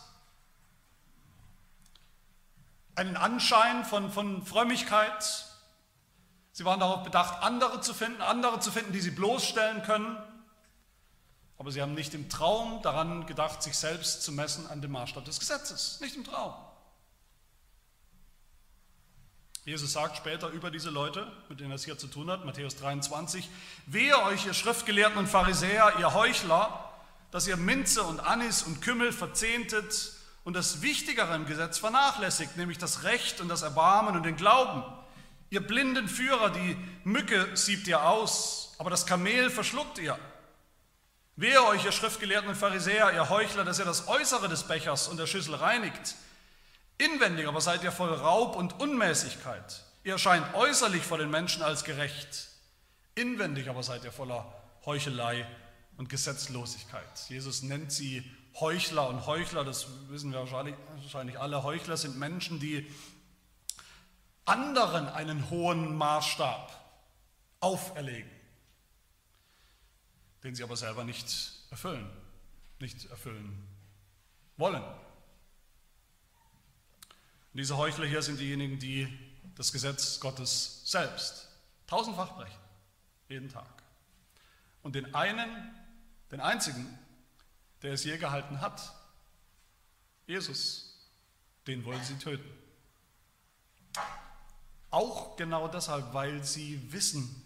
einen 2.95 3.17
Anschein 3.17 3.83
von, 3.85 4.11
von 4.11 4.45
Frömmigkeit, 4.45 5.45
Sie 6.55 6.63
waren 6.63 6.79
darauf 6.79 7.03
bedacht, 7.03 7.43
andere 7.43 7.81
zu 7.81 7.93
finden, 7.93 8.21
andere 8.21 8.61
zu 8.61 8.71
finden, 8.71 8.93
die 8.93 9.01
sie 9.01 9.11
bloßstellen 9.11 9.83
können. 9.83 10.15
Aber 11.57 11.69
sie 11.69 11.81
haben 11.81 11.93
nicht 11.93 12.13
im 12.13 12.29
Traum 12.29 12.81
daran 12.81 13.25
gedacht, 13.25 13.61
sich 13.61 13.75
selbst 13.75 14.23
zu 14.23 14.31
messen 14.31 14.65
an 14.67 14.81
dem 14.81 14.91
Maßstab 14.91 15.25
des 15.25 15.41
Gesetzes. 15.41 15.99
Nicht 15.99 16.15
im 16.15 16.23
Traum. 16.23 16.53
Jesus 19.65 19.91
sagt 19.91 20.15
später 20.15 20.47
über 20.47 20.71
diese 20.71 20.89
Leute, 20.91 21.29
mit 21.49 21.59
denen 21.59 21.71
er 21.71 21.75
es 21.75 21.83
hier 21.83 21.97
zu 21.97 22.07
tun 22.07 22.31
hat, 22.31 22.45
Matthäus 22.45 22.77
23, 22.77 23.49
Wehe 23.87 24.17
euch, 24.23 24.45
ihr 24.45 24.53
Schriftgelehrten 24.53 25.17
und 25.17 25.27
Pharisäer, 25.27 25.95
ihr 25.99 26.13
Heuchler, 26.13 26.89
dass 27.31 27.47
ihr 27.47 27.57
Minze 27.57 28.03
und 28.03 28.21
Anis 28.21 28.63
und 28.63 28.81
Kümmel 28.81 29.11
verzehntet 29.11 30.13
und 30.45 30.53
das 30.53 30.81
Wichtigere 30.81 31.35
im 31.35 31.47
Gesetz 31.47 31.79
vernachlässigt, 31.79 32.55
nämlich 32.55 32.77
das 32.77 33.03
Recht 33.03 33.41
und 33.41 33.49
das 33.49 33.61
Erbarmen 33.61 34.15
und 34.15 34.23
den 34.23 34.37
Glauben. 34.37 34.85
Ihr 35.49 35.65
blinden 35.65 36.07
Führer, 36.07 36.49
die 36.49 36.77
Mücke 37.03 37.55
siebt 37.55 37.87
ihr 37.87 38.03
aus, 38.03 38.73
aber 38.77 38.89
das 38.89 39.05
Kamel 39.05 39.49
verschluckt 39.49 39.99
ihr. 39.99 40.17
Wehe 41.35 41.63
euch, 41.65 41.85
ihr 41.85 41.91
Schriftgelehrten 41.91 42.49
und 42.49 42.55
Pharisäer, 42.55 43.13
ihr 43.13 43.29
Heuchler, 43.29 43.63
dass 43.63 43.79
ihr 43.79 43.85
das 43.85 44.07
Äußere 44.07 44.49
des 44.49 44.63
Bechers 44.63 45.07
und 45.07 45.17
der 45.17 45.27
Schüssel 45.27 45.55
reinigt, 45.55 46.15
Inwendig 46.97 47.47
aber 47.47 47.59
seid 47.59 47.83
ihr 47.83 47.91
voll 47.91 48.13
Raub 48.13 48.55
und 48.55 48.79
Unmäßigkeit. 48.79 49.83
Ihr 50.03 50.13
erscheint 50.13 50.53
äußerlich 50.53 51.03
vor 51.03 51.17
den 51.17 51.29
Menschen 51.29 51.61
als 51.61 51.83
gerecht. 51.83 52.47
Inwendig 53.15 53.69
aber 53.69 53.83
seid 53.83 54.03
ihr 54.05 54.11
voller 54.11 54.53
Heuchelei 54.85 55.45
und 55.97 56.09
Gesetzlosigkeit. 56.09 57.03
Jesus 57.27 57.63
nennt 57.63 57.91
sie 57.91 58.23
Heuchler 58.59 59.09
und 59.09 59.25
Heuchler, 59.25 59.65
das 59.65 59.87
wissen 60.07 60.31
wir 60.31 60.39
wahrscheinlich 60.39 61.39
alle. 61.39 61.63
Heuchler 61.63 61.97
sind 61.97 62.17
Menschen, 62.17 62.59
die 62.61 62.89
anderen 64.45 65.07
einen 65.07 65.49
hohen 65.49 65.95
Maßstab 65.95 66.71
auferlegen, 67.59 68.29
den 70.43 70.55
sie 70.55 70.63
aber 70.63 70.77
selber 70.77 71.03
nicht 71.03 71.53
erfüllen, 71.71 72.09
nicht 72.79 73.09
erfüllen 73.09 73.67
wollen. 74.57 74.83
Und 74.83 74.99
diese 77.59 77.77
Heuchler 77.77 78.05
hier 78.05 78.21
sind 78.21 78.39
diejenigen, 78.39 78.79
die 78.79 79.07
das 79.55 79.71
Gesetz 79.71 80.19
Gottes 80.19 80.81
selbst 80.85 81.47
tausendfach 81.87 82.35
brechen, 82.35 82.59
jeden 83.29 83.49
Tag. 83.49 83.83
Und 84.83 84.95
den 84.95 85.15
einen, 85.15 85.73
den 86.31 86.41
einzigen, 86.41 86.99
der 87.81 87.93
es 87.93 88.03
je 88.03 88.17
gehalten 88.17 88.61
hat, 88.61 88.93
Jesus, 90.27 91.09
den 91.67 91.85
wollen 91.85 92.03
sie 92.03 92.17
töten. 92.17 92.64
Auch 94.95 95.35
genau 95.35 95.67
deshalb, 95.67 96.13
weil 96.13 96.41
sie 96.45 96.93
wissen 96.93 97.43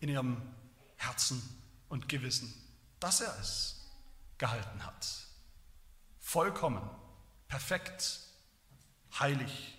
in 0.00 0.10
ihrem 0.10 0.36
Herzen 0.96 1.42
und 1.88 2.10
Gewissen, 2.10 2.52
dass 3.00 3.22
er 3.22 3.34
es 3.40 3.86
gehalten 4.36 4.84
hat. 4.84 5.06
Vollkommen, 6.20 6.82
perfekt, 7.48 8.20
heilig. 9.18 9.78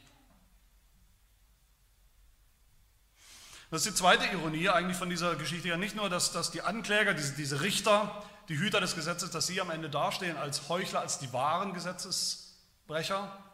Das 3.69 3.85
ist 3.85 3.91
die 3.91 3.99
zweite 3.99 4.25
Ironie 4.35 4.69
eigentlich 4.69 4.97
von 4.97 5.11
dieser 5.11 5.35
Geschichte 5.35 5.67
ja 5.67 5.77
nicht 5.77 5.95
nur, 5.95 6.09
dass, 6.09 6.31
dass 6.31 6.49
die 6.49 6.63
Ankläger, 6.63 7.13
diese, 7.13 7.35
diese 7.35 7.61
Richter, 7.61 8.23
die 8.49 8.57
Hüter 8.57 8.81
des 8.81 8.95
Gesetzes, 8.95 9.29
dass 9.29 9.45
sie 9.45 9.61
am 9.61 9.69
Ende 9.69 9.91
dastehen 9.91 10.37
als 10.37 10.69
Heuchler, 10.69 11.01
als 11.01 11.19
die 11.19 11.31
wahren 11.31 11.75
Gesetzesbrecher, 11.75 13.45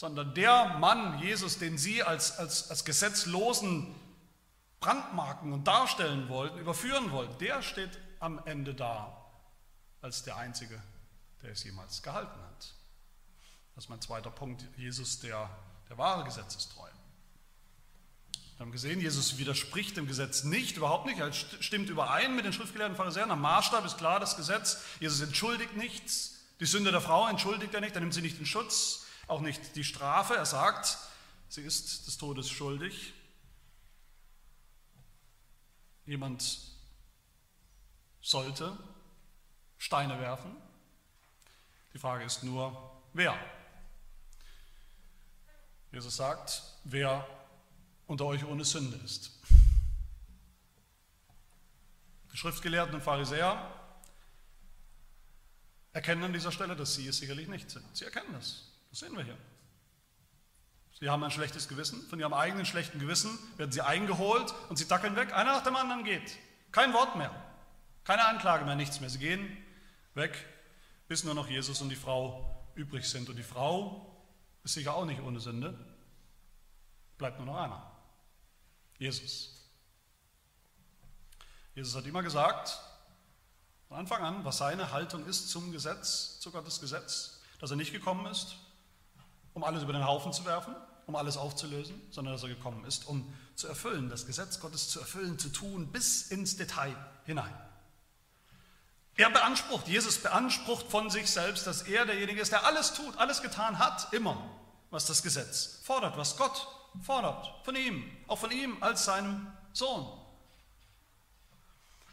sondern 0.00 0.32
der 0.32 0.78
Mann, 0.78 1.18
Jesus, 1.18 1.58
den 1.58 1.76
sie 1.76 2.02
als, 2.02 2.38
als, 2.38 2.70
als 2.70 2.86
gesetzlosen 2.86 3.94
brandmarken 4.80 5.52
und 5.52 5.66
darstellen 5.66 6.30
wollten, 6.30 6.58
überführen 6.58 7.10
wollten, 7.10 7.36
der 7.36 7.60
steht 7.60 7.90
am 8.18 8.40
Ende 8.46 8.72
da 8.72 9.14
als 10.00 10.22
der 10.22 10.38
Einzige, 10.38 10.82
der 11.42 11.50
es 11.50 11.64
jemals 11.64 12.02
gehalten 12.02 12.40
hat. 12.40 12.72
Das 13.74 13.84
ist 13.84 13.90
mein 13.90 14.00
zweiter 14.00 14.30
Punkt, 14.30 14.64
Jesus, 14.78 15.20
der, 15.20 15.50
der 15.90 15.98
wahre 15.98 16.24
Gesetzestreu. 16.24 16.88
Wir 18.56 18.60
haben 18.60 18.72
gesehen, 18.72 19.02
Jesus 19.02 19.36
widerspricht 19.36 19.98
dem 19.98 20.06
Gesetz 20.06 20.44
nicht, 20.44 20.78
überhaupt 20.78 21.04
nicht. 21.04 21.18
Er 21.18 21.30
stimmt 21.30 21.90
überein 21.90 22.34
mit 22.34 22.46
den 22.46 22.54
schriftgelehrten 22.54 22.96
Pharisäern. 22.96 23.30
Am 23.30 23.42
Maßstab 23.42 23.84
ist 23.84 23.98
klar 23.98 24.18
das 24.18 24.38
Gesetz. 24.38 24.82
Jesus 24.98 25.20
entschuldigt 25.20 25.76
nichts. 25.76 26.38
Die 26.58 26.64
Sünde 26.64 26.90
der 26.90 27.02
Frau 27.02 27.28
entschuldigt 27.28 27.74
er 27.74 27.82
nicht. 27.82 27.94
Er 27.94 28.00
nimmt 28.00 28.14
sie 28.14 28.22
nicht 28.22 28.38
in 28.38 28.46
Schutz, 28.46 29.04
auch 29.30 29.40
nicht 29.40 29.76
die 29.76 29.84
Strafe. 29.84 30.34
Er 30.34 30.46
sagt, 30.46 30.98
sie 31.48 31.62
ist 31.62 32.06
des 32.06 32.18
Todes 32.18 32.50
schuldig. 32.50 33.14
Jemand 36.04 36.58
sollte 38.20 38.76
Steine 39.78 40.20
werfen. 40.20 40.54
Die 41.92 41.98
Frage 41.98 42.24
ist 42.24 42.42
nur, 42.42 43.02
wer? 43.12 43.36
Jesus 45.92 46.16
sagt, 46.16 46.62
wer 46.84 47.26
unter 48.06 48.26
euch 48.26 48.44
ohne 48.44 48.64
Sünde 48.64 48.96
ist. 48.98 49.32
Die 52.32 52.36
Schriftgelehrten 52.36 52.94
und 52.94 53.02
Pharisäer 53.02 53.74
erkennen 55.92 56.22
an 56.22 56.32
dieser 56.32 56.52
Stelle, 56.52 56.76
dass 56.76 56.94
sie 56.94 57.08
es 57.08 57.18
sicherlich 57.18 57.48
nicht 57.48 57.70
sind. 57.70 57.84
Sie 57.96 58.04
erkennen 58.04 58.32
das. 58.32 58.69
Das 58.90 58.98
sehen 59.00 59.16
wir 59.16 59.24
hier. 59.24 59.38
Sie 60.98 61.08
haben 61.08 61.24
ein 61.24 61.30
schlechtes 61.30 61.68
Gewissen. 61.68 62.02
Von 62.08 62.20
ihrem 62.20 62.34
eigenen 62.34 62.66
schlechten 62.66 62.98
Gewissen 62.98 63.38
werden 63.56 63.72
sie 63.72 63.80
eingeholt 63.80 64.52
und 64.68 64.76
sie 64.76 64.86
dackeln 64.86 65.16
weg. 65.16 65.32
Einer 65.32 65.52
nach 65.52 65.64
dem 65.64 65.76
anderen 65.76 66.04
geht. 66.04 66.36
Kein 66.72 66.92
Wort 66.92 67.16
mehr. 67.16 67.34
Keine 68.04 68.26
Anklage 68.26 68.64
mehr, 68.64 68.76
nichts 68.76 69.00
mehr. 69.00 69.08
Sie 69.08 69.18
gehen 69.18 69.56
weg, 70.14 70.36
bis 71.08 71.24
nur 71.24 71.34
noch 71.34 71.48
Jesus 71.48 71.80
und 71.80 71.88
die 71.88 71.96
Frau 71.96 72.68
übrig 72.74 73.08
sind. 73.08 73.28
Und 73.28 73.36
die 73.36 73.42
Frau 73.42 74.14
ist 74.62 74.74
sicher 74.74 74.94
auch 74.94 75.06
nicht 75.06 75.22
ohne 75.22 75.40
Sünde. 75.40 75.78
Bleibt 77.16 77.38
nur 77.38 77.46
noch 77.46 77.56
einer. 77.56 77.90
Jesus. 78.98 79.56
Jesus 81.74 81.94
hat 81.94 82.04
immer 82.04 82.22
gesagt, 82.22 82.78
von 83.88 83.96
Anfang 83.96 84.22
an, 84.22 84.44
was 84.44 84.58
seine 84.58 84.92
Haltung 84.92 85.24
ist 85.26 85.48
zum 85.48 85.72
Gesetz, 85.72 86.40
zu 86.40 86.50
Gottes 86.50 86.80
Gesetz, 86.80 87.40
dass 87.58 87.70
er 87.70 87.76
nicht 87.76 87.92
gekommen 87.92 88.26
ist, 88.26 88.56
um 89.60 89.64
alles 89.64 89.82
über 89.82 89.92
den 89.92 90.06
Haufen 90.06 90.32
zu 90.32 90.46
werfen, 90.46 90.74
um 91.06 91.14
alles 91.14 91.36
aufzulösen, 91.36 92.00
sondern 92.10 92.32
dass 92.32 92.42
er 92.42 92.48
gekommen 92.48 92.86
ist, 92.86 93.06
um 93.06 93.30
zu 93.56 93.68
erfüllen, 93.68 94.08
das 94.08 94.26
Gesetz 94.26 94.58
Gottes 94.58 94.88
zu 94.88 95.00
erfüllen, 95.00 95.38
zu 95.38 95.50
tun, 95.50 95.92
bis 95.92 96.30
ins 96.30 96.56
Detail 96.56 96.96
hinein. 97.26 97.52
Er 99.16 99.28
beansprucht, 99.28 99.86
Jesus 99.86 100.16
beansprucht 100.16 100.90
von 100.90 101.10
sich 101.10 101.30
selbst, 101.30 101.66
dass 101.66 101.82
er 101.82 102.06
derjenige 102.06 102.40
ist, 102.40 102.52
der 102.52 102.64
alles 102.64 102.94
tut, 102.94 103.18
alles 103.18 103.42
getan 103.42 103.78
hat, 103.78 104.10
immer, 104.14 104.42
was 104.90 105.04
das 105.04 105.22
Gesetz 105.22 105.80
fordert, 105.82 106.16
was 106.16 106.38
Gott 106.38 106.66
fordert 107.02 107.52
von 107.62 107.76
ihm, 107.76 108.02
auch 108.28 108.38
von 108.38 108.50
ihm 108.50 108.82
als 108.82 109.04
seinem 109.04 109.46
Sohn. 109.74 110.06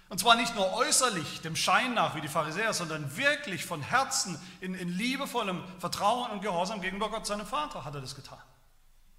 Und 0.10 0.20
zwar 0.20 0.36
nicht 0.36 0.56
nur 0.56 0.74
äußerlich, 0.74 1.42
dem 1.42 1.56
Schein 1.56 1.94
nach 1.94 2.16
wie 2.16 2.22
die 2.22 2.30
Pharisäer, 2.30 2.74
sondern 2.74 3.18
wirklich 3.18 3.66
von 3.66 3.82
Herzen 3.82 4.40
in, 4.62 4.74
in 4.74 4.90
liebevollem 4.90 5.64
Vertrauen 5.80 6.32
und 6.32 6.42
Gehorsam 6.42 6.82
gegenüber 6.82 7.10
Gott, 7.10 7.26
seinem 7.26 7.46
Vater, 7.46 7.84
hat 7.84 7.94
er 7.94 8.02
das 8.02 8.16
getan. 8.16 8.42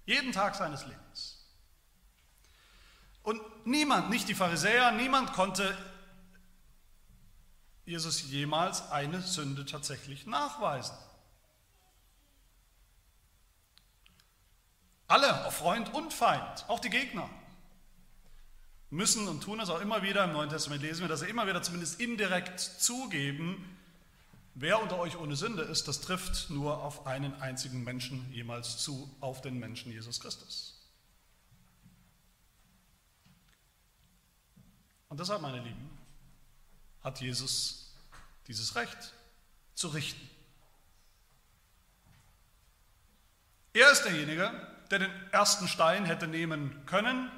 Jeden 0.05 0.31
Tag 0.31 0.55
seines 0.55 0.85
Lebens. 0.85 1.47
Und 3.21 3.39
niemand, 3.65 4.09
nicht 4.09 4.27
die 4.27 4.33
Pharisäer, 4.33 4.91
niemand 4.91 5.33
konnte 5.33 5.77
Jesus 7.85 8.23
jemals 8.23 8.89
eine 8.91 9.21
Sünde 9.21 9.65
tatsächlich 9.65 10.25
nachweisen. 10.25 10.97
Alle, 15.07 15.51
Freund 15.51 15.93
und 15.93 16.13
Feind, 16.13 16.65
auch 16.67 16.79
die 16.79 16.89
Gegner, 16.89 17.29
müssen 18.89 19.27
und 19.27 19.41
tun 19.41 19.59
es 19.59 19.69
auch 19.69 19.81
immer 19.81 20.01
wieder, 20.01 20.23
im 20.23 20.33
Neuen 20.33 20.49
Testament 20.49 20.81
lesen 20.81 21.01
wir, 21.01 21.07
dass 21.07 21.19
sie 21.19 21.29
immer 21.29 21.47
wieder 21.47 21.61
zumindest 21.61 21.99
indirekt 21.99 22.59
zugeben, 22.59 23.77
wer 24.55 24.81
unter 24.81 24.97
euch 24.97 25.17
ohne 25.17 25.35
Sünde 25.35 25.63
ist, 25.63 25.87
das 25.87 26.01
trifft 26.01 26.49
nur 26.49 26.83
auf 26.83 27.05
einen 27.05 27.33
einzigen 27.35 27.83
Menschen 27.83 28.31
jemals 28.31 28.77
zu, 28.79 29.09
auf 29.19 29.41
den 29.41 29.59
Menschen 29.59 29.91
Jesus 29.91 30.19
Christus. 30.19 30.75
Und 35.09 35.19
deshalb, 35.19 35.41
meine 35.41 35.59
Lieben, 35.59 35.89
hat 37.01 37.21
Jesus 37.21 37.95
dieses 38.47 38.75
Recht 38.75 39.13
zu 39.73 39.87
richten. 39.89 40.29
Er 43.73 43.91
ist 43.91 44.03
derjenige, 44.03 44.51
der 44.91 44.99
den 44.99 45.11
ersten 45.31 45.67
Stein 45.67 46.05
hätte 46.05 46.27
nehmen 46.27 46.85
können 46.85 47.31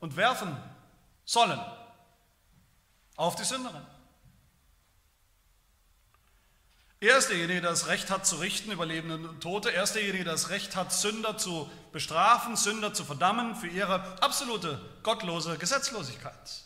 und 0.00 0.16
werfen 0.16 0.56
sollen 1.24 1.60
auf 3.16 3.36
die 3.36 3.44
Sünderin. 3.44 3.86
Er 7.00 7.18
ist 7.18 7.28
derjenige, 7.28 7.60
der 7.60 7.70
das 7.70 7.86
Recht 7.88 8.08
hat 8.08 8.26
zu 8.26 8.36
richten 8.36 8.70
über 8.70 8.86
Lebende 8.86 9.28
und 9.28 9.42
Tote. 9.42 9.70
Er 9.70 9.82
ist 9.82 9.94
derjenige, 9.94 10.24
der 10.24 10.32
das 10.32 10.48
Recht 10.48 10.74
hat, 10.74 10.90
Sünder 10.90 11.36
zu 11.36 11.70
bestrafen, 11.92 12.56
Sünder 12.56 12.94
zu 12.94 13.04
verdammen 13.04 13.56
für 13.56 13.66
ihre 13.66 14.22
absolute 14.22 14.80
gottlose 15.02 15.58
Gesetzlosigkeit. 15.58 16.64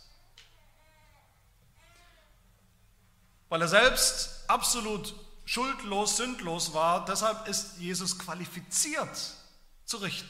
Weil 3.48 3.62
er 3.62 3.68
selbst 3.68 4.44
absolut 4.48 5.14
schuldlos, 5.44 6.18
sündlos 6.18 6.72
war, 6.72 7.04
deshalb 7.04 7.48
ist 7.48 7.78
Jesus 7.78 8.16
qualifiziert 8.18 9.34
zu 9.86 9.96
richten. 9.96 10.28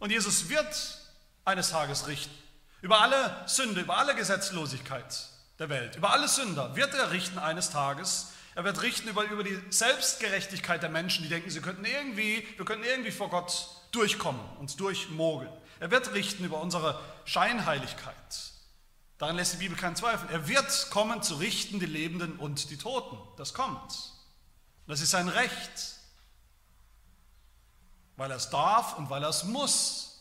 Und 0.00 0.10
Jesus 0.10 0.48
wird 0.48 1.05
eines 1.46 1.70
Tages 1.70 2.06
richten. 2.06 2.34
Über 2.82 3.00
alle 3.00 3.44
Sünde, 3.46 3.80
über 3.80 3.96
alle 3.96 4.14
Gesetzlosigkeit 4.14 5.28
der 5.58 5.70
Welt, 5.70 5.96
über 5.96 6.10
alle 6.12 6.28
Sünder 6.28 6.76
wird 6.76 6.92
er 6.94 7.10
richten 7.10 7.38
eines 7.38 7.70
Tages. 7.70 8.32
Er 8.54 8.64
wird 8.64 8.82
richten 8.82 9.08
über, 9.08 9.24
über 9.24 9.42
die 9.42 9.58
Selbstgerechtigkeit 9.70 10.82
der 10.82 10.90
Menschen, 10.90 11.22
die 11.22 11.28
denken, 11.28 11.50
sie 11.50 11.60
könnten 11.60 11.84
irgendwie, 11.84 12.46
wir 12.56 12.64
könnten 12.64 12.84
irgendwie 12.84 13.10
vor 13.10 13.30
Gott 13.30 13.68
durchkommen, 13.92 14.40
uns 14.58 14.76
durchmogeln. 14.76 15.52
Er 15.80 15.90
wird 15.90 16.12
richten 16.12 16.44
über 16.44 16.60
unsere 16.60 17.00
Scheinheiligkeit. 17.24 18.14
Daran 19.18 19.36
lässt 19.36 19.54
die 19.54 19.58
Bibel 19.58 19.76
keinen 19.76 19.96
Zweifel. 19.96 20.28
Er 20.30 20.48
wird 20.48 20.90
kommen 20.90 21.22
zu 21.22 21.36
richten 21.36 21.80
die 21.80 21.86
Lebenden 21.86 22.36
und 22.36 22.70
die 22.70 22.76
Toten. 22.76 23.16
Das 23.38 23.54
kommt. 23.54 24.12
Das 24.86 25.00
ist 25.00 25.10
sein 25.10 25.28
Recht. 25.28 25.96
weil 28.16 28.30
er 28.30 28.38
es 28.38 28.50
darf 28.50 28.96
und 28.96 29.10
weil 29.10 29.22
er 29.22 29.28
es 29.28 29.44
muss. 29.44 30.15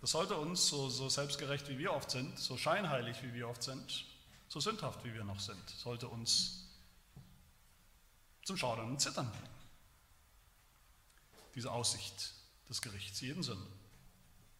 Das 0.00 0.12
sollte 0.12 0.36
uns, 0.36 0.66
so, 0.66 0.88
so 0.88 1.08
selbstgerecht 1.08 1.68
wie 1.68 1.78
wir 1.78 1.92
oft 1.92 2.10
sind, 2.10 2.38
so 2.38 2.56
scheinheilig 2.56 3.22
wie 3.22 3.34
wir 3.34 3.48
oft 3.48 3.62
sind, 3.62 4.06
so 4.48 4.58
sündhaft 4.58 5.04
wie 5.04 5.12
wir 5.12 5.24
noch 5.24 5.40
sind, 5.40 5.68
sollte 5.70 6.08
uns 6.08 6.66
zum 8.44 8.56
Schaudern 8.56 8.90
und 8.90 9.00
Zittern 9.00 9.30
bringen. 9.30 9.48
Diese 11.54 11.70
Aussicht 11.70 12.32
des 12.68 12.80
Gerichts, 12.80 13.20
jeden 13.20 13.42
Sünder. 13.42 13.66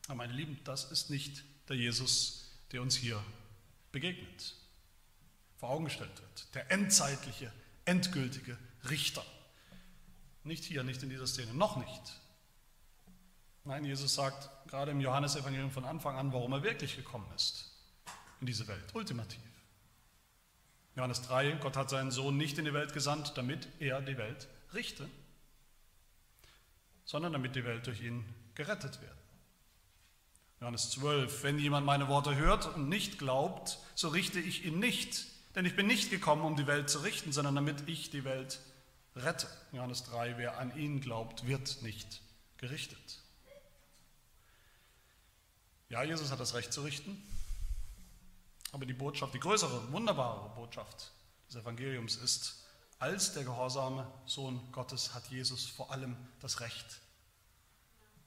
Aber 0.07 0.17
meine 0.17 0.33
Lieben, 0.33 0.61
das 0.65 0.91
ist 0.91 1.09
nicht 1.09 1.45
der 1.69 1.77
Jesus, 1.77 2.51
der 2.73 2.83
uns 2.83 2.97
hier 2.97 3.23
begegnet, 3.93 4.55
vor 5.57 5.71
Augen 5.71 5.85
gestellt 5.85 6.21
wird. 6.21 6.55
Der 6.55 6.71
endzeitliche, 6.71 7.53
endgültige 7.85 8.59
Richter. 8.89 9.25
Nicht 10.45 10.65
hier, 10.65 10.83
nicht 10.83 11.03
in 11.03 11.11
dieser 11.11 11.27
Szene, 11.27 11.55
noch 11.55 11.77
nicht. 11.77 12.20
Nein, 13.71 13.85
Jesus 13.85 14.17
sagt 14.17 14.51
gerade 14.67 14.91
im 14.91 15.01
Johannesevangelium 15.01 15.71
von 15.71 15.85
Anfang 15.85 16.17
an, 16.17 16.33
warum 16.33 16.53
er 16.55 16.65
wirklich 16.65 16.97
gekommen 16.97 17.31
ist 17.37 17.71
in 18.41 18.47
diese 18.49 18.67
Welt, 18.67 18.83
ultimativ. 18.95 19.39
Johannes 20.97 21.23
3, 21.23 21.53
Gott 21.53 21.77
hat 21.77 21.89
seinen 21.89 22.11
Sohn 22.11 22.37
nicht 22.37 22.59
in 22.59 22.65
die 22.65 22.75
Welt 22.75 22.93
gesandt, 22.93 23.35
damit 23.37 23.69
er 23.79 24.01
die 24.03 24.19
Welt 24.19 24.49
richte, 24.75 25.09
sondern 27.05 27.33
damit 27.33 27.55
die 27.55 27.65
Welt 27.65 27.87
durch 27.87 28.01
ihn 28.01 28.25
gerettet 28.57 29.01
werde. 29.03 29.23
Johannes 30.59 30.91
12, 30.91 31.45
wenn 31.45 31.61
jemand 31.61 31.87
meine 31.87 32.09
Worte 32.09 32.35
hört 32.35 32.75
und 32.75 32.89
nicht 32.89 33.21
glaubt, 33.21 33.79
so 33.95 34.09
richte 34.09 34.41
ich 34.41 34.65
ihn 34.65 34.81
nicht, 34.81 35.27
denn 35.55 35.65
ich 35.65 35.77
bin 35.77 35.87
nicht 35.87 36.11
gekommen, 36.11 36.43
um 36.43 36.57
die 36.57 36.67
Welt 36.67 36.91
zu 36.91 36.99
richten, 36.99 37.31
sondern 37.31 37.55
damit 37.55 37.89
ich 37.89 38.11
die 38.11 38.25
Welt 38.25 38.59
rette. 39.15 39.47
Johannes 39.71 40.03
3, 40.07 40.39
wer 40.39 40.59
an 40.59 40.77
ihn 40.77 41.01
glaubt, 41.01 41.47
wird 41.47 41.83
nicht 41.83 42.21
gerichtet. 42.57 43.21
Ja, 45.91 46.05
Jesus 46.05 46.31
hat 46.31 46.39
das 46.39 46.55
Recht 46.55 46.73
zu 46.73 46.83
richten, 46.83 47.21
aber 48.71 48.87
die 48.87 48.95
Botschaft, 48.95 49.35
die 49.35 49.41
größere, 49.41 49.93
wunderbare 49.93 50.55
Botschaft 50.55 51.11
des 51.49 51.57
Evangeliums 51.57 52.15
ist, 52.17 52.65
als 53.01 53.33
der 53.33 53.43
gehorsame 53.43 54.07
Sohn 54.25 54.61
Gottes 54.71 55.15
hat 55.15 55.27
Jesus 55.29 55.67
vor 55.67 55.91
allem 55.91 56.17
das 56.39 56.61
Recht 56.61 57.01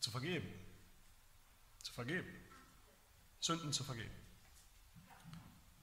zu 0.02 0.12
vergeben. 0.12 0.48
Zu 1.82 1.94
vergeben. 1.94 2.28
Sünden 3.40 3.72
zu 3.72 3.86
vergeben. 3.86 4.14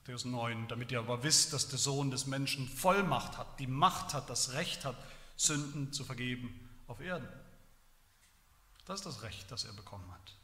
Matthäus 0.01 0.25
9, 0.25 0.67
damit 0.67 0.91
ihr 0.91 0.99
aber 0.99 1.23
wisst, 1.23 1.53
dass 1.53 1.69
der 1.69 1.79
Sohn 1.79 2.11
des 2.11 2.27
Menschen 2.27 2.67
Vollmacht 2.67 3.37
hat, 3.37 3.59
die 3.59 3.67
Macht 3.67 4.13
hat, 4.13 4.29
das 4.29 4.53
Recht 4.53 4.85
hat, 4.85 4.97
Sünden 5.35 5.93
zu 5.93 6.03
vergeben 6.03 6.69
auf 6.85 6.99
Erden. 6.99 7.29
Das 8.85 8.99
ist 8.99 9.05
das 9.05 9.21
Recht, 9.23 9.49
das 9.49 9.63
er 9.63 9.73
bekommen 9.73 10.11
hat. 10.11 10.35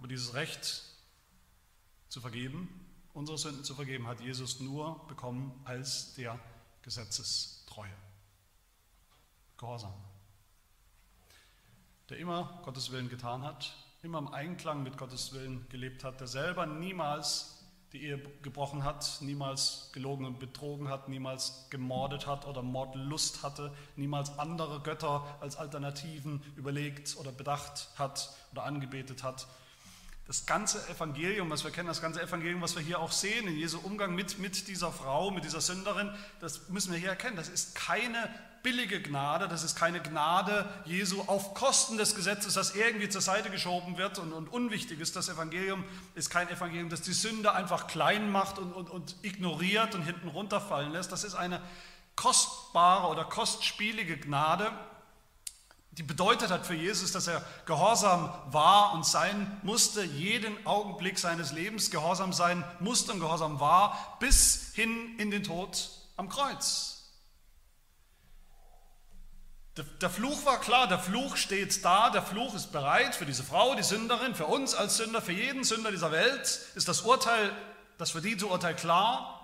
Aber 0.00 0.08
dieses 0.08 0.32
Recht 0.32 0.82
zu 2.08 2.22
vergeben, 2.22 2.70
unsere 3.12 3.36
Sünden 3.36 3.64
zu 3.64 3.74
vergeben, 3.74 4.06
hat 4.06 4.22
Jesus 4.22 4.58
nur 4.58 5.06
bekommen 5.08 5.52
als 5.66 6.14
der 6.14 6.40
Gesetzestreue. 6.80 7.92
Gehorsam. 9.58 9.92
Der 12.08 12.16
immer 12.16 12.62
Gottes 12.64 12.90
Willen 12.92 13.10
getan 13.10 13.42
hat, 13.42 13.76
immer 14.02 14.20
im 14.20 14.28
Einklang 14.28 14.82
mit 14.82 14.96
Gottes 14.96 15.34
Willen 15.34 15.68
gelebt 15.68 16.02
hat, 16.02 16.18
der 16.18 16.28
selber 16.28 16.64
niemals 16.64 17.62
die 17.92 18.02
Ehe 18.02 18.22
gebrochen 18.40 18.84
hat, 18.84 19.18
niemals 19.20 19.90
gelogen 19.92 20.24
und 20.24 20.38
betrogen 20.38 20.88
hat, 20.88 21.10
niemals 21.10 21.66
gemordet 21.68 22.26
hat 22.26 22.46
oder 22.46 22.62
Mordlust 22.62 23.42
hatte, 23.42 23.70
niemals 23.96 24.38
andere 24.38 24.80
Götter 24.80 25.36
als 25.40 25.56
Alternativen 25.56 26.42
überlegt 26.56 27.18
oder 27.18 27.32
bedacht 27.32 27.90
hat 27.96 28.34
oder 28.52 28.64
angebetet 28.64 29.22
hat, 29.22 29.46
das 30.30 30.46
ganze 30.46 30.78
Evangelium, 30.88 31.50
was 31.50 31.64
wir 31.64 31.72
kennen, 31.72 31.88
das 31.88 32.00
ganze 32.00 32.22
Evangelium, 32.22 32.62
was 32.62 32.76
wir 32.76 32.82
hier 32.84 33.00
auch 33.00 33.10
sehen, 33.10 33.48
in 33.48 33.56
Jesu 33.56 33.80
Umgang 33.80 34.14
mit, 34.14 34.38
mit 34.38 34.68
dieser 34.68 34.92
Frau, 34.92 35.32
mit 35.32 35.42
dieser 35.42 35.60
Sünderin, 35.60 36.08
das 36.38 36.68
müssen 36.68 36.92
wir 36.92 37.00
hier 37.00 37.08
erkennen. 37.08 37.34
Das 37.34 37.48
ist 37.48 37.74
keine 37.74 38.32
billige 38.62 39.02
Gnade, 39.02 39.48
das 39.48 39.64
ist 39.64 39.74
keine 39.74 40.00
Gnade 40.00 40.72
Jesu 40.84 41.22
auf 41.22 41.54
Kosten 41.54 41.98
des 41.98 42.14
Gesetzes, 42.14 42.54
das 42.54 42.76
irgendwie 42.76 43.08
zur 43.08 43.22
Seite 43.22 43.50
geschoben 43.50 43.98
wird 43.98 44.20
und, 44.20 44.32
und 44.32 44.46
unwichtig 44.46 45.00
ist. 45.00 45.16
Das 45.16 45.28
Evangelium 45.28 45.82
ist 46.14 46.30
kein 46.30 46.48
Evangelium, 46.48 46.90
das 46.90 47.02
die 47.02 47.12
Sünde 47.12 47.52
einfach 47.52 47.88
klein 47.88 48.30
macht 48.30 48.60
und, 48.60 48.72
und, 48.72 48.88
und 48.88 49.16
ignoriert 49.22 49.96
und 49.96 50.02
hinten 50.02 50.28
runterfallen 50.28 50.92
lässt. 50.92 51.10
Das 51.10 51.24
ist 51.24 51.34
eine 51.34 51.60
kostbare 52.14 53.08
oder 53.08 53.24
kostspielige 53.24 54.16
Gnade, 54.16 54.70
die 55.92 56.02
bedeutet 56.04 56.50
hat 56.50 56.66
für 56.66 56.74
Jesus, 56.74 57.12
dass 57.12 57.26
er 57.26 57.44
gehorsam 57.66 58.32
war 58.46 58.92
und 58.94 59.04
sein 59.04 59.60
musste, 59.62 60.04
jeden 60.04 60.64
Augenblick 60.66 61.18
seines 61.18 61.52
Lebens 61.52 61.90
gehorsam 61.90 62.32
sein 62.32 62.64
musste 62.78 63.12
und 63.12 63.20
gehorsam 63.20 63.58
war, 63.58 64.16
bis 64.20 64.72
hin 64.74 65.18
in 65.18 65.30
den 65.30 65.42
Tod 65.42 65.90
am 66.16 66.28
Kreuz. 66.28 66.96
Der 70.00 70.10
Fluch 70.10 70.44
war 70.44 70.60
klar, 70.60 70.88
der 70.88 70.98
Fluch 70.98 71.36
steht 71.36 71.84
da, 71.84 72.10
der 72.10 72.22
Fluch 72.22 72.54
ist 72.54 72.70
bereit 72.70 73.14
für 73.14 73.24
diese 73.24 73.42
Frau, 73.42 73.74
die 73.74 73.82
Sünderin, 73.82 74.34
für 74.34 74.46
uns 74.46 74.74
als 74.74 74.96
Sünder, 74.96 75.22
für 75.22 75.32
jeden 75.32 75.64
Sünder 75.64 75.90
dieser 75.90 76.10
Welt 76.12 76.60
ist 76.74 76.88
das 76.88 77.02
Urteil, 77.02 77.52
das 77.96 78.10
verdiente 78.10 78.46
Urteil 78.46 78.76
klar. 78.76 79.36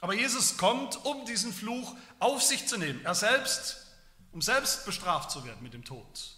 Aber 0.00 0.14
Jesus 0.14 0.56
kommt, 0.56 1.04
um 1.04 1.26
diesen 1.26 1.52
Fluch 1.52 1.94
auf 2.20 2.42
sich 2.42 2.66
zu 2.66 2.78
nehmen. 2.78 3.04
Er 3.04 3.14
selbst 3.14 3.79
um 4.32 4.42
selbst 4.42 4.86
bestraft 4.86 5.30
zu 5.30 5.44
werden 5.44 5.62
mit 5.62 5.74
dem 5.74 5.84
Tod. 5.84 6.36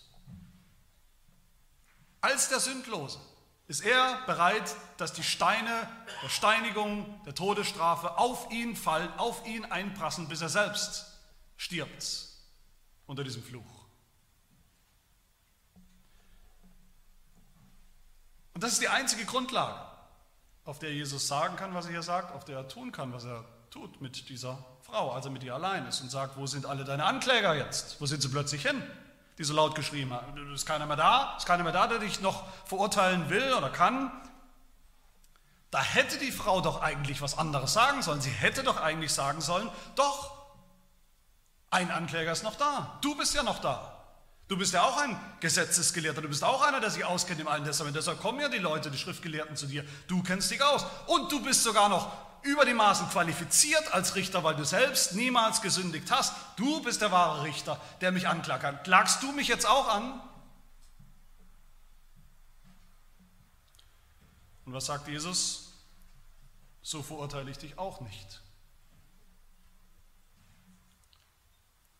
Als 2.20 2.48
der 2.48 2.60
Sündlose 2.60 3.18
ist 3.66 3.80
er 3.80 4.24
bereit, 4.26 4.76
dass 4.96 5.12
die 5.12 5.22
Steine 5.22 5.88
der 6.22 6.28
Steinigung, 6.28 7.22
der 7.24 7.34
Todesstrafe 7.34 8.18
auf 8.18 8.50
ihn 8.50 8.76
fallen, 8.76 9.12
auf 9.18 9.46
ihn 9.46 9.64
einprassen, 9.64 10.28
bis 10.28 10.40
er 10.40 10.48
selbst 10.48 11.18
stirbt 11.56 12.28
unter 13.06 13.24
diesem 13.24 13.42
Fluch. 13.42 13.64
Und 18.54 18.62
das 18.62 18.74
ist 18.74 18.82
die 18.82 18.88
einzige 18.88 19.24
Grundlage, 19.24 19.80
auf 20.64 20.78
der 20.78 20.92
Jesus 20.92 21.26
sagen 21.26 21.56
kann, 21.56 21.74
was 21.74 21.86
er 21.86 21.92
hier 21.92 22.02
sagt, 22.02 22.32
auf 22.32 22.44
der 22.44 22.58
er 22.58 22.68
tun 22.68 22.92
kann, 22.92 23.12
was 23.12 23.24
er 23.24 23.44
tut 23.70 24.00
mit 24.00 24.28
dieser 24.28 24.64
Frau, 24.92 25.10
als 25.12 25.24
er 25.24 25.30
mit 25.30 25.42
ihr 25.42 25.54
allein 25.54 25.86
ist 25.86 26.02
und 26.02 26.10
sagt, 26.10 26.36
wo 26.36 26.46
sind 26.46 26.66
alle 26.66 26.84
deine 26.84 27.06
Ankläger 27.06 27.54
jetzt? 27.54 27.98
Wo 27.98 28.04
sind 28.04 28.20
sie 28.20 28.28
plötzlich 28.28 28.60
hin? 28.60 28.82
Die 29.38 29.44
so 29.44 29.54
laut 29.54 29.74
geschrieben 29.74 30.12
haben. 30.12 30.52
Ist 30.52 30.66
keiner 30.66 30.84
mehr 30.84 30.98
da? 30.98 31.34
Ist 31.38 31.46
keiner 31.46 31.62
mehr 31.62 31.72
da, 31.72 31.86
der 31.86 31.98
dich 31.98 32.20
noch 32.20 32.44
verurteilen 32.66 33.30
will 33.30 33.54
oder 33.54 33.70
kann? 33.70 34.12
Da 35.70 35.82
hätte 35.82 36.18
die 36.18 36.30
Frau 36.30 36.60
doch 36.60 36.82
eigentlich 36.82 37.22
was 37.22 37.38
anderes 37.38 37.72
sagen 37.72 38.02
sollen. 38.02 38.20
Sie 38.20 38.28
hätte 38.28 38.64
doch 38.64 38.76
eigentlich 38.82 39.14
sagen 39.14 39.40
sollen, 39.40 39.70
doch, 39.94 40.30
ein 41.70 41.90
Ankläger 41.90 42.32
ist 42.32 42.44
noch 42.44 42.56
da. 42.56 42.98
Du 43.00 43.16
bist 43.16 43.34
ja 43.34 43.42
noch 43.42 43.60
da. 43.60 43.96
Du 44.48 44.58
bist 44.58 44.74
ja 44.74 44.82
auch 44.82 44.98
ein 44.98 45.18
Gesetzesgelehrter, 45.40 46.20
du 46.20 46.28
bist 46.28 46.44
auch 46.44 46.60
einer, 46.60 46.80
der 46.80 46.90
sich 46.90 47.06
auskennt 47.06 47.40
im 47.40 47.48
Alten 47.48 47.64
Testament. 47.64 47.96
Deshalb 47.96 48.20
kommen 48.20 48.40
ja 48.40 48.50
die 48.50 48.58
Leute, 48.58 48.90
die 48.90 48.98
Schriftgelehrten 48.98 49.56
zu 49.56 49.64
dir. 49.64 49.86
Du 50.06 50.22
kennst 50.22 50.50
dich 50.50 50.62
aus. 50.62 50.84
Und 51.06 51.32
du 51.32 51.42
bist 51.42 51.62
sogar 51.62 51.88
noch 51.88 52.12
über 52.42 52.64
die 52.64 52.74
Maßen 52.74 53.08
qualifiziert 53.08 53.92
als 53.92 54.14
Richter, 54.14 54.42
weil 54.44 54.56
du 54.56 54.64
selbst 54.64 55.14
niemals 55.14 55.62
gesündigt 55.62 56.10
hast. 56.10 56.34
Du 56.56 56.82
bist 56.82 57.00
der 57.00 57.12
wahre 57.12 57.44
Richter, 57.44 57.80
der 58.00 58.12
mich 58.12 58.28
anklagt. 58.28 58.84
Klagst 58.84 59.22
du 59.22 59.32
mich 59.32 59.48
jetzt 59.48 59.66
auch 59.66 59.88
an? 59.88 60.20
Und 64.64 64.72
was 64.72 64.86
sagt 64.86 65.08
Jesus? 65.08 65.72
So 66.82 67.02
verurteile 67.02 67.50
ich 67.50 67.58
dich 67.58 67.78
auch 67.78 68.00
nicht. 68.00 68.40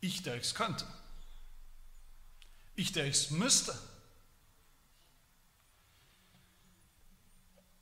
Ich, 0.00 0.22
der 0.22 0.34
ich 0.34 0.42
es 0.42 0.54
könnte. 0.54 0.86
Ich, 2.74 2.92
der 2.92 3.06
ich 3.06 3.16
es 3.16 3.30
müsste. 3.30 3.78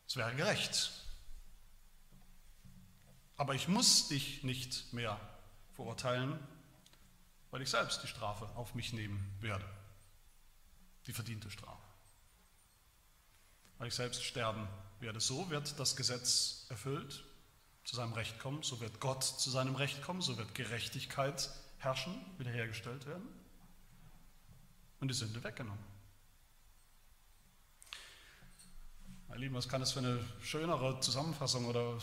Es 0.06 0.16
wäre 0.16 0.34
gerecht. 0.34 0.99
Aber 3.40 3.54
ich 3.54 3.68
muss 3.68 4.06
dich 4.08 4.42
nicht 4.42 4.92
mehr 4.92 5.18
verurteilen, 5.72 6.38
weil 7.50 7.62
ich 7.62 7.70
selbst 7.70 8.02
die 8.02 8.06
Strafe 8.06 8.44
auf 8.54 8.74
mich 8.74 8.92
nehmen 8.92 9.34
werde. 9.40 9.64
Die 11.06 11.14
verdiente 11.14 11.50
Strafe. 11.50 11.82
Weil 13.78 13.88
ich 13.88 13.94
selbst 13.94 14.22
sterben 14.24 14.68
werde. 14.98 15.20
So 15.20 15.48
wird 15.48 15.80
das 15.80 15.96
Gesetz 15.96 16.66
erfüllt, 16.68 17.24
zu 17.84 17.96
seinem 17.96 18.12
Recht 18.12 18.38
kommen, 18.40 18.62
so 18.62 18.78
wird 18.82 19.00
Gott 19.00 19.24
zu 19.24 19.48
seinem 19.48 19.74
Recht 19.74 20.02
kommen, 20.02 20.20
so 20.20 20.36
wird 20.36 20.54
Gerechtigkeit 20.54 21.48
herrschen, 21.78 22.14
wiederhergestellt 22.36 23.06
werden 23.06 23.26
und 25.00 25.08
die 25.08 25.14
Sünde 25.14 25.42
weggenommen. 25.42 25.82
Meine 29.28 29.40
Lieben, 29.40 29.54
was 29.54 29.66
kann 29.66 29.80
das 29.80 29.92
für 29.92 30.00
eine 30.00 30.22
schönere 30.42 31.00
Zusammenfassung 31.00 31.64
oder 31.64 31.98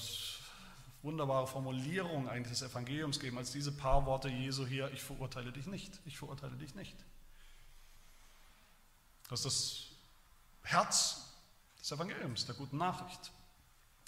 wunderbare 1.08 1.48
Formulierung 1.48 2.28
eigentlich 2.28 2.60
des 2.60 2.70
Evangeliums 2.70 3.20
geben, 3.20 3.38
als 3.38 3.52
diese 3.52 3.72
paar 3.72 4.06
Worte 4.06 4.28
Jesu 4.28 4.68
hier, 4.68 4.92
ich 4.92 5.02
verurteile 5.02 5.54
dich 5.54 5.66
nicht, 5.66 6.02
ich 6.06 6.18
verurteile 6.18 6.58
dich 6.58 6.76
nicht. 6.76 6.98
Das 9.30 9.46
ist 9.46 9.46
das 9.46 10.72
Herz 10.72 11.34
des 11.80 11.92
Evangeliums, 11.94 12.46
der 12.46 12.56
guten 12.56 12.78
Nachricht. 12.78 13.32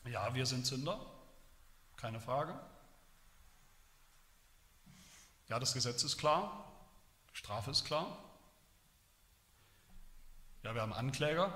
Ja, 0.05 0.33
wir 0.35 0.45
sind 0.45 0.65
Sünder, 0.65 0.99
keine 1.95 2.19
Frage. 2.19 2.59
Ja, 5.47 5.57
das 5.57 5.73
Gesetz 5.73 6.03
ist 6.03 6.17
klar, 6.17 6.69
die 7.31 7.37
Strafe 7.37 7.71
ist 7.71 7.85
klar. 7.85 8.17
Ja, 10.63 10.75
wir 10.75 10.81
haben 10.81 10.93
Ankläger, 10.93 11.53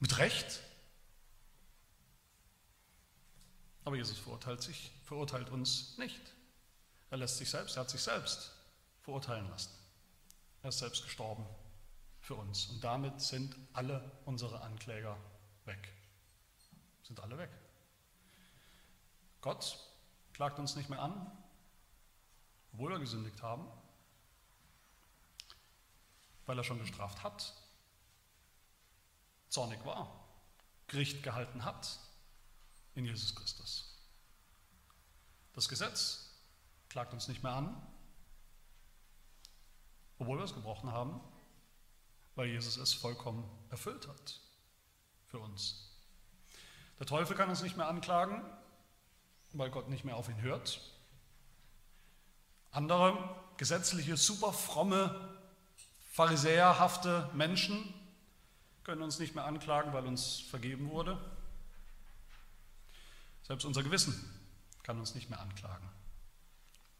mit 0.00 0.16
Recht. 0.16 0.62
Aber 3.86 3.94
Jesus 3.94 4.18
verurteilt 4.18 4.60
sich, 4.62 4.90
verurteilt 5.04 5.48
uns 5.48 5.96
nicht. 5.96 6.34
Er 7.08 7.18
lässt 7.18 7.38
sich 7.38 7.48
selbst, 7.48 7.76
er 7.76 7.82
hat 7.82 7.90
sich 7.90 8.02
selbst 8.02 8.52
verurteilen 9.02 9.48
lassen. 9.48 9.70
Er 10.64 10.70
ist 10.70 10.80
selbst 10.80 11.04
gestorben 11.04 11.46
für 12.18 12.34
uns. 12.34 12.66
Und 12.66 12.82
damit 12.82 13.20
sind 13.20 13.56
alle 13.74 14.10
unsere 14.24 14.60
Ankläger 14.62 15.16
weg. 15.66 15.92
Sind 17.04 17.20
alle 17.20 17.38
weg. 17.38 17.50
Gott 19.40 19.78
klagt 20.32 20.58
uns 20.58 20.74
nicht 20.74 20.90
mehr 20.90 21.00
an, 21.00 21.30
obwohl 22.72 22.90
wir 22.90 22.98
gesündigt 22.98 23.40
haben, 23.40 23.68
weil 26.44 26.58
er 26.58 26.64
schon 26.64 26.80
gestraft 26.80 27.22
hat, 27.22 27.54
zornig 29.48 29.84
war, 29.84 30.26
Gericht 30.88 31.22
gehalten 31.22 31.64
hat 31.64 32.00
in 32.96 33.04
Jesus 33.04 33.34
Christus. 33.34 33.94
Das 35.52 35.68
Gesetz 35.68 36.30
klagt 36.88 37.12
uns 37.12 37.28
nicht 37.28 37.42
mehr 37.42 37.52
an, 37.52 37.76
obwohl 40.18 40.38
wir 40.38 40.44
es 40.44 40.54
gebrochen 40.54 40.90
haben, 40.90 41.20
weil 42.34 42.48
Jesus 42.48 42.76
es 42.76 42.94
vollkommen 42.94 43.48
erfüllt 43.70 44.08
hat 44.08 44.40
für 45.26 45.38
uns. 45.38 45.90
Der 46.98 47.06
Teufel 47.06 47.36
kann 47.36 47.50
uns 47.50 47.62
nicht 47.62 47.76
mehr 47.76 47.88
anklagen, 47.88 48.42
weil 49.52 49.70
Gott 49.70 49.88
nicht 49.88 50.04
mehr 50.04 50.16
auf 50.16 50.28
ihn 50.28 50.40
hört. 50.40 50.80
Andere 52.70 53.36
gesetzliche, 53.56 54.16
super 54.16 54.52
fromme, 54.52 55.38
pharisäerhafte 56.12 57.30
Menschen 57.34 57.92
können 58.84 59.02
uns 59.02 59.18
nicht 59.18 59.34
mehr 59.34 59.44
anklagen, 59.44 59.92
weil 59.92 60.06
uns 60.06 60.38
vergeben 60.40 60.90
wurde. 60.90 61.18
Selbst 63.46 63.64
unser 63.64 63.84
Gewissen 63.84 64.12
kann 64.82 64.98
uns 64.98 65.14
nicht 65.14 65.30
mehr 65.30 65.38
anklagen, 65.38 65.88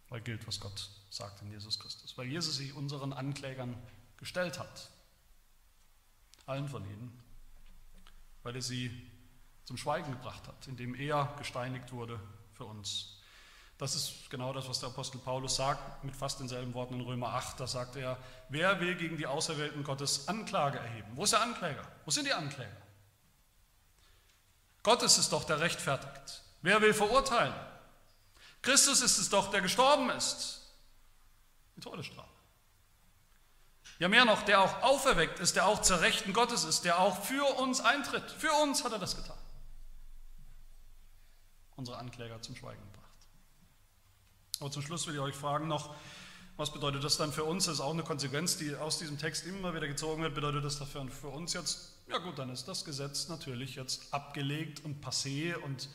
weil 0.09 0.21
gilt, 0.21 0.47
was 0.47 0.61
Gott 0.61 0.89
sagt 1.11 1.43
in 1.43 1.51
Jesus 1.51 1.81
Christus, 1.81 2.17
weil 2.17 2.29
Jesus 2.29 2.57
sich 2.57 2.73
unseren 2.73 3.13
Anklägern 3.13 3.77
gestellt 4.17 4.61
hat, 4.61 4.91
allen 6.47 6.69
von 6.69 6.85
ihnen, 6.85 7.21
weil 8.45 8.55
er 8.55 8.63
sie 8.63 9.11
zum 9.65 9.77
Schweigen 9.77 10.13
gebracht 10.13 10.47
hat, 10.47 10.69
indem 10.69 10.95
er 10.95 11.35
gesteinigt 11.37 11.91
wurde 11.91 12.21
für 12.53 12.65
uns. 12.65 13.19
Das 13.79 13.97
ist 13.97 14.31
genau 14.31 14.53
das, 14.53 14.69
was 14.69 14.79
der 14.79 14.91
Apostel 14.91 15.19
Paulus 15.19 15.57
sagt, 15.57 16.05
mit 16.05 16.15
fast 16.15 16.39
denselben 16.39 16.75
Worten 16.75 16.95
in 16.95 17.01
Römer 17.01 17.31
8. 17.35 17.59
Da 17.59 17.67
sagt 17.67 17.97
er, 17.97 18.17
wer 18.49 18.81
will 18.81 18.95
gegen 18.95 19.17
die 19.17 19.27
Auserwählten 19.27 19.83
Gottes 19.83 20.29
Anklage 20.29 20.79
erheben? 20.79 21.09
Wo 21.17 21.25
ist 21.25 21.33
der 21.33 21.43
Ankläger? 21.43 21.83
Wo 22.05 22.13
sind 22.13 22.27
die 22.27 22.33
Ankläger? 22.33 22.86
Gott 24.87 25.03
ist 25.03 25.19
es 25.19 25.29
doch, 25.29 25.43
der 25.43 25.59
rechtfertigt. 25.59 26.45
Wer 26.63 26.81
will 26.81 26.95
verurteilen? 26.95 27.53
Christus 28.63 29.01
ist 29.01 29.19
es 29.19 29.29
doch, 29.29 29.51
der 29.51 29.61
gestorben 29.61 30.11
ist. 30.11 30.61
Die 31.75 31.81
Todesstrafe. 31.81 32.29
Ja, 33.99 34.07
mehr 34.07 34.25
noch, 34.25 34.43
der 34.43 34.61
auch 34.61 34.83
auferweckt 34.83 35.41
ist, 35.41 35.57
der 35.57 35.67
auch 35.67 35.83
zur 35.83 36.03
Rechten 36.03 36.33
Gottes 36.33 36.63
ist, 36.63 36.85
der 36.85 37.01
auch 37.01 37.21
für 37.25 37.43
uns 37.59 37.81
eintritt. 37.81 38.31
Für 38.39 38.53
uns 38.63 38.85
hat 38.85 38.93
er 38.93 39.01
das 39.01 39.17
getan. 39.17 39.37
Unsere 41.75 41.99
Ankläger 41.99 42.41
zum 42.41 42.55
Schweigen 42.55 42.81
gebracht. 42.93 43.27
Aber 44.61 44.71
zum 44.71 44.83
Schluss 44.83 45.05
will 45.09 45.15
ich 45.15 45.21
euch 45.21 45.35
fragen 45.35 45.67
noch, 45.67 45.97
was 46.57 46.73
bedeutet 46.73 47.03
das 47.03 47.17
dann 47.17 47.33
für 47.33 47.43
uns? 47.43 47.65
Das 47.65 47.75
ist 47.75 47.81
auch 47.81 47.93
eine 47.93 48.05
Konsequenz, 48.05 48.57
die 48.57 48.77
aus 48.77 49.01
diesem 49.01 49.19
Text 49.19 49.47
immer 49.47 49.75
wieder 49.75 49.89
gezogen 49.89 50.23
wird. 50.23 50.37
Bedeutet 50.37 50.65
das 50.65 50.79
dafür 50.79 51.09
für 51.11 51.31
uns 51.31 51.55
jetzt? 51.55 51.96
Ja 52.09 52.19
gut, 52.19 52.39
dann 52.39 52.51
ist 52.51 52.67
das 52.67 52.85
Gesetz 52.85 53.29
natürlich 53.29 53.75
jetzt 53.75 54.15
abgelegt 54.15 54.85
und 54.85 55.05
passé 55.05 55.57
und 55.57 55.89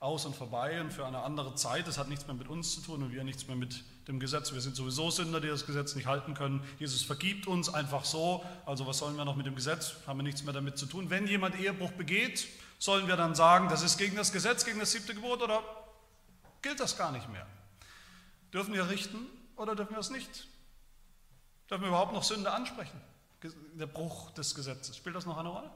aus 0.00 0.26
und 0.26 0.34
vorbei 0.34 0.80
und 0.80 0.92
für 0.92 1.06
eine 1.06 1.18
andere 1.18 1.54
Zeit. 1.54 1.86
Das 1.86 1.96
hat 1.96 2.08
nichts 2.08 2.26
mehr 2.26 2.34
mit 2.34 2.48
uns 2.48 2.74
zu 2.74 2.80
tun 2.80 3.04
und 3.04 3.12
wir 3.12 3.22
nichts 3.22 3.46
mehr 3.46 3.54
mit 3.54 3.84
dem 4.08 4.18
Gesetz. 4.18 4.52
Wir 4.52 4.60
sind 4.60 4.74
sowieso 4.74 5.10
Sünder, 5.10 5.40
die 5.40 5.46
das 5.46 5.64
Gesetz 5.64 5.94
nicht 5.94 6.06
halten 6.06 6.34
können. 6.34 6.64
Jesus 6.80 7.02
vergibt 7.02 7.46
uns 7.46 7.72
einfach 7.72 8.04
so. 8.04 8.44
Also 8.66 8.88
was 8.88 8.98
sollen 8.98 9.16
wir 9.16 9.24
noch 9.24 9.36
mit 9.36 9.46
dem 9.46 9.54
Gesetz? 9.54 9.94
Haben 10.08 10.18
wir 10.18 10.24
nichts 10.24 10.42
mehr 10.42 10.52
damit 10.52 10.76
zu 10.76 10.86
tun. 10.86 11.08
Wenn 11.08 11.28
jemand 11.28 11.58
Ehebruch 11.58 11.92
begeht, 11.92 12.48
sollen 12.80 13.06
wir 13.06 13.14
dann 13.14 13.36
sagen, 13.36 13.68
das 13.68 13.82
ist 13.82 13.96
gegen 13.96 14.16
das 14.16 14.32
Gesetz, 14.32 14.64
gegen 14.64 14.80
das 14.80 14.90
siebte 14.90 15.14
Gebot 15.14 15.40
oder 15.40 15.62
gilt 16.62 16.80
das 16.80 16.98
gar 16.98 17.12
nicht 17.12 17.30
mehr? 17.30 17.46
Dürfen 18.52 18.74
wir 18.74 18.88
richten 18.88 19.26
oder 19.54 19.76
dürfen 19.76 19.92
wir 19.92 20.00
es 20.00 20.10
nicht? 20.10 20.48
Dürfen 21.70 21.82
wir 21.82 21.88
überhaupt 21.88 22.12
noch 22.12 22.24
Sünde 22.24 22.50
ansprechen? 22.50 23.00
Der 23.74 23.86
Bruch 23.86 24.30
des 24.32 24.54
Gesetzes. 24.54 24.96
Spielt 24.96 25.16
das 25.16 25.26
noch 25.26 25.38
eine 25.38 25.48
Rolle? 25.48 25.70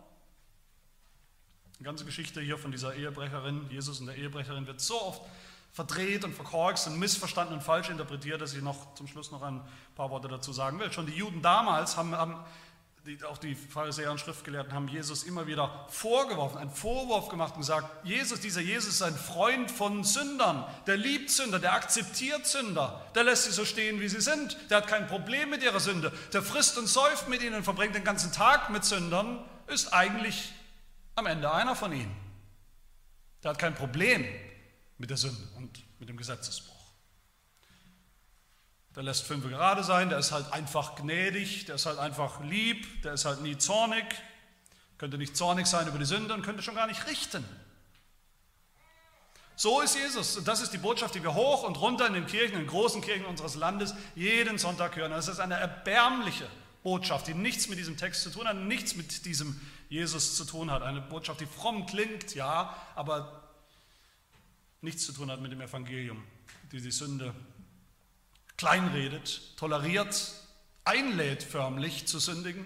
Die 1.79 1.85
ganze 1.85 2.05
Geschichte 2.05 2.41
hier 2.41 2.59
von 2.59 2.71
dieser 2.71 2.95
Ehebrecherin, 2.95 3.69
Jesus 3.71 4.01
und 4.01 4.07
der 4.07 4.17
Ehebrecherin, 4.17 4.67
wird 4.67 4.81
so 4.81 5.01
oft 5.01 5.23
verdreht 5.73 6.25
und 6.25 6.35
verkorkst 6.35 6.87
und 6.87 6.99
missverstanden 6.99 7.55
und 7.55 7.63
falsch 7.63 7.91
interpretiert, 7.91 8.41
dass 8.41 8.55
ich 8.55 8.63
noch 8.63 8.95
zum 8.95 9.07
Schluss 9.07 9.31
noch 9.31 9.43
ein 9.43 9.61
paar 9.95 10.11
Worte 10.11 10.27
dazu 10.27 10.53
sagen 10.53 10.79
will. 10.79 10.91
Schon 10.91 11.05
die 11.05 11.13
Juden 11.13 11.43
damals 11.43 11.99
haben, 11.99 12.13
haben 12.13 12.37
die, 13.07 13.23
auch 13.25 13.39
die 13.39 13.55
Pharisäer 13.55 14.11
und 14.11 14.19
Schriftgelehrten 14.19 14.73
haben 14.73 14.89
Jesus 14.89 15.23
immer 15.23 15.47
wieder 15.47 15.87
vorgeworfen, 15.89 16.59
einen 16.59 16.71
Vorwurf 16.71 17.29
gemacht 17.29 17.55
und 17.55 17.61
gesagt, 17.61 18.05
Jesus, 18.05 18.41
dieser 18.41 18.61
Jesus 18.61 18.95
ist 18.95 19.03
ein 19.03 19.15
Freund 19.15 19.71
von 19.71 20.03
Sündern, 20.03 20.67
der 20.87 20.97
liebt 20.97 21.31
Sünder, 21.31 21.61
der 21.61 21.75
akzeptiert 21.75 22.47
Sünder, 22.47 23.07
der 23.15 23.25
lässt 23.25 23.45
sie 23.45 23.53
so 23.53 23.65
stehen, 23.65 24.01
wie 24.01 24.09
sie 24.09 24.21
sind, 24.21 24.57
der 24.71 24.79
hat 24.79 24.89
kein 24.89 25.07
Problem 25.07 25.51
mit 25.51 25.63
ihrer 25.63 25.79
Sünde, 25.79 26.13
der 26.33 26.43
frisst 26.43 26.79
und 26.79 26.89
säuft 26.89 27.29
mit 27.29 27.43
ihnen 27.43 27.55
und 27.55 27.65
verbringt 27.65 27.95
den 27.95 28.05
ganzen 28.05 28.33
Tag 28.33 28.71
mit 28.71 28.85
Sündern, 28.85 29.45
ist 29.69 29.93
eigentlich 29.93 30.53
am 31.15 31.27
Ende 31.27 31.53
einer 31.53 31.77
von 31.77 31.93
ihnen. 31.93 32.15
Der 33.43 33.51
hat 33.51 33.59
kein 33.59 33.75
Problem 33.75 34.27
mit 34.99 35.11
der 35.11 35.17
Sünde 35.17 35.43
und 35.57 35.85
mit 36.01 36.09
dem 36.09 36.17
Gesetzesbruch. 36.17 36.76
Der 38.97 39.03
lässt 39.03 39.25
fünf 39.25 39.47
gerade 39.47 39.85
sein, 39.85 40.09
der 40.09 40.19
ist 40.19 40.33
halt 40.33 40.51
einfach 40.55 40.97
gnädig, 40.97 41.67
der 41.67 41.75
ist 41.75 41.85
halt 41.85 41.99
einfach 41.99 42.43
lieb, 42.43 43.03
der 43.03 43.13
ist 43.13 43.27
halt 43.27 43.43
nie 43.43 43.59
zornig, 43.59 44.05
könnte 44.97 45.19
nicht 45.19 45.37
zornig 45.37 45.67
sein 45.67 45.87
über 45.87 45.99
die 45.99 46.07
Sünde 46.07 46.33
und 46.33 46.41
könnte 46.41 46.63
schon 46.63 46.75
gar 46.75 46.87
nicht 46.87 47.07
richten. 47.07 47.45
So 49.55 49.83
ist 49.83 49.97
Jesus. 49.97 50.39
Und 50.39 50.49
das 50.49 50.63
ist 50.63 50.73
die 50.73 50.79
Botschaft, 50.79 51.15
die 51.15 51.23
wir 51.23 51.35
hoch 51.35 51.63
und 51.65 51.79
runter 51.79 52.07
in 52.07 52.15
den 52.15 52.27
Kirchen, 52.27 52.55
in 52.55 52.61
den 52.61 52.69
großen 52.69 53.03
Kirchen 53.03 53.27
unseres 53.27 53.55
Landes 53.55 53.95
jeden 54.15 54.57
Sonntag 54.57 54.97
hören. 54.97 55.11
Das 55.11 55.29
ist 55.29 55.41
eine 55.41 55.57
erbärmliche 55.57 56.49
Botschaft, 56.83 57.27
die 57.27 57.35
nichts 57.35 57.69
mit 57.69 57.79
diesem 57.79 57.99
Text 57.99 58.23
zu 58.23 58.31
tun 58.31 58.49
hat, 58.49 58.57
nichts 58.57 58.97
mit 58.97 59.27
diesem 59.27 59.61
Jesus 59.91 60.37
zu 60.37 60.47
tun 60.47 60.71
hat. 60.71 60.83
Eine 60.83 61.03
Botschaft, 61.03 61.41
die 61.41 61.47
fromm 61.47 61.85
klingt, 61.85 62.35
ja, 62.35 62.75
aber 62.95 63.43
nichts 64.81 65.05
zu 65.05 65.13
tun 65.13 65.31
hat 65.31 65.41
mit 65.43 65.53
dem 65.53 65.61
Evangelium, 65.61 66.23
die 66.73 66.81
die 66.81 66.91
Sünde 66.91 67.35
kleinredet, 68.57 69.57
toleriert, 69.57 70.33
einlädt 70.85 71.43
förmlich 71.43 72.07
zu 72.07 72.19
sündigen 72.19 72.65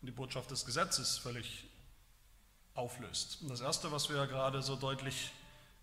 und 0.00 0.06
die 0.06 0.12
Botschaft 0.12 0.50
des 0.50 0.64
Gesetzes 0.64 1.18
völlig 1.18 1.64
auflöst. 2.74 3.38
Und 3.42 3.50
das 3.50 3.60
Erste, 3.60 3.90
was 3.90 4.08
wir 4.08 4.26
gerade 4.26 4.62
so 4.62 4.76
deutlich 4.76 5.32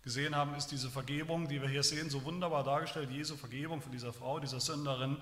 gesehen 0.02 0.36
haben, 0.36 0.54
ist 0.54 0.68
diese 0.68 0.90
Vergebung, 0.90 1.48
die 1.48 1.60
wir 1.60 1.68
hier 1.68 1.82
sehen, 1.82 2.10
so 2.10 2.24
wunderbar 2.24 2.62
dargestellt, 2.62 3.10
Jesu 3.10 3.36
Vergebung 3.36 3.82
von 3.82 3.90
dieser 3.90 4.12
Frau, 4.12 4.38
dieser 4.38 4.60
Sünderin, 4.60 5.16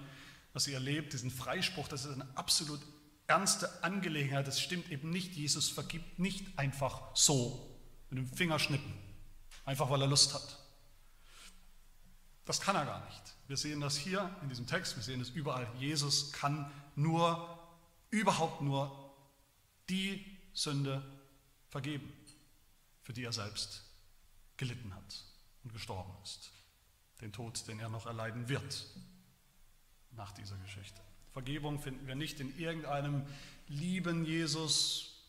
was 0.52 0.64
sie 0.64 0.74
erlebt, 0.74 1.12
diesen 1.12 1.30
Freispruch, 1.30 1.88
das 1.88 2.04
ist 2.04 2.12
eine 2.12 2.26
absolut 2.34 2.80
ernste 3.26 3.82
Angelegenheit, 3.82 4.46
das 4.46 4.60
stimmt 4.60 4.90
eben 4.90 5.10
nicht, 5.10 5.32
Jesus 5.34 5.70
vergibt 5.70 6.18
nicht 6.18 6.58
einfach 6.58 7.14
so, 7.14 7.78
mit 8.10 8.18
dem 8.18 8.28
Fingerschnippen, 8.28 8.92
einfach 9.64 9.88
weil 9.88 10.02
er 10.02 10.08
Lust 10.08 10.34
hat. 10.34 10.58
Das 12.44 12.60
kann 12.60 12.76
er 12.76 12.84
gar 12.84 13.04
nicht. 13.04 13.22
Wir 13.46 13.56
sehen 13.56 13.80
das 13.80 13.96
hier 13.96 14.34
in 14.42 14.48
diesem 14.48 14.66
Text, 14.66 14.96
wir 14.96 15.02
sehen 15.02 15.20
es 15.20 15.30
überall. 15.30 15.68
Jesus 15.78 16.32
kann 16.32 16.70
nur, 16.96 17.58
überhaupt 18.10 18.62
nur 18.62 19.14
die 19.88 20.24
Sünde 20.52 21.02
vergeben, 21.68 22.12
für 23.02 23.12
die 23.12 23.24
er 23.24 23.32
selbst 23.32 23.84
gelitten 24.56 24.94
hat 24.94 25.24
und 25.64 25.72
gestorben 25.72 26.12
ist. 26.22 26.50
Den 27.20 27.32
Tod, 27.32 27.66
den 27.68 27.78
er 27.78 27.88
noch 27.88 28.06
erleiden 28.06 28.48
wird 28.48 28.86
nach 30.12 30.32
dieser 30.32 30.56
Geschichte. 30.56 31.00
Vergebung 31.32 31.78
finden 31.78 32.06
wir 32.06 32.14
nicht 32.14 32.40
in 32.40 32.58
irgendeinem 32.58 33.24
lieben 33.68 34.24
Jesus, 34.24 35.22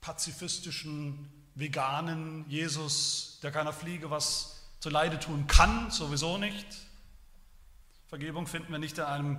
pazifistischen 0.00 1.30
veganen 1.54 2.48
Jesus, 2.48 3.38
der 3.42 3.50
keiner 3.50 3.72
Fliege 3.72 4.10
was 4.10 4.59
zu 4.80 4.90
Leide 4.90 5.20
tun 5.20 5.46
kann, 5.46 5.90
sowieso 5.90 6.38
nicht. 6.38 6.66
Vergebung 8.08 8.46
finden 8.46 8.72
wir 8.72 8.78
nicht 8.78 8.98
in 8.98 9.04
einem 9.04 9.38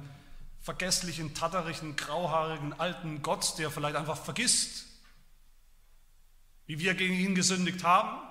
vergesslichen, 0.61 1.33
tatterigen, 1.33 1.95
grauhaarigen 1.95 2.73
alten 2.79 3.21
Gott, 3.21 3.57
der 3.57 3.71
vielleicht 3.71 3.95
einfach 3.95 4.17
vergisst, 4.17 4.85
wie 6.67 6.79
wir 6.79 6.93
gegen 6.93 7.15
ihn 7.15 7.35
gesündigt 7.35 7.83
haben. 7.83 8.21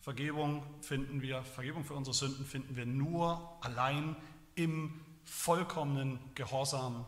Vergebung 0.00 0.62
finden 0.82 1.22
wir, 1.22 1.42
Vergebung 1.42 1.84
für 1.84 1.94
unsere 1.94 2.14
Sünden 2.14 2.46
finden 2.46 2.76
wir 2.76 2.86
nur 2.86 3.58
allein 3.62 4.16
im 4.54 5.00
vollkommenen 5.24 6.18
Gehorsam 6.34 7.04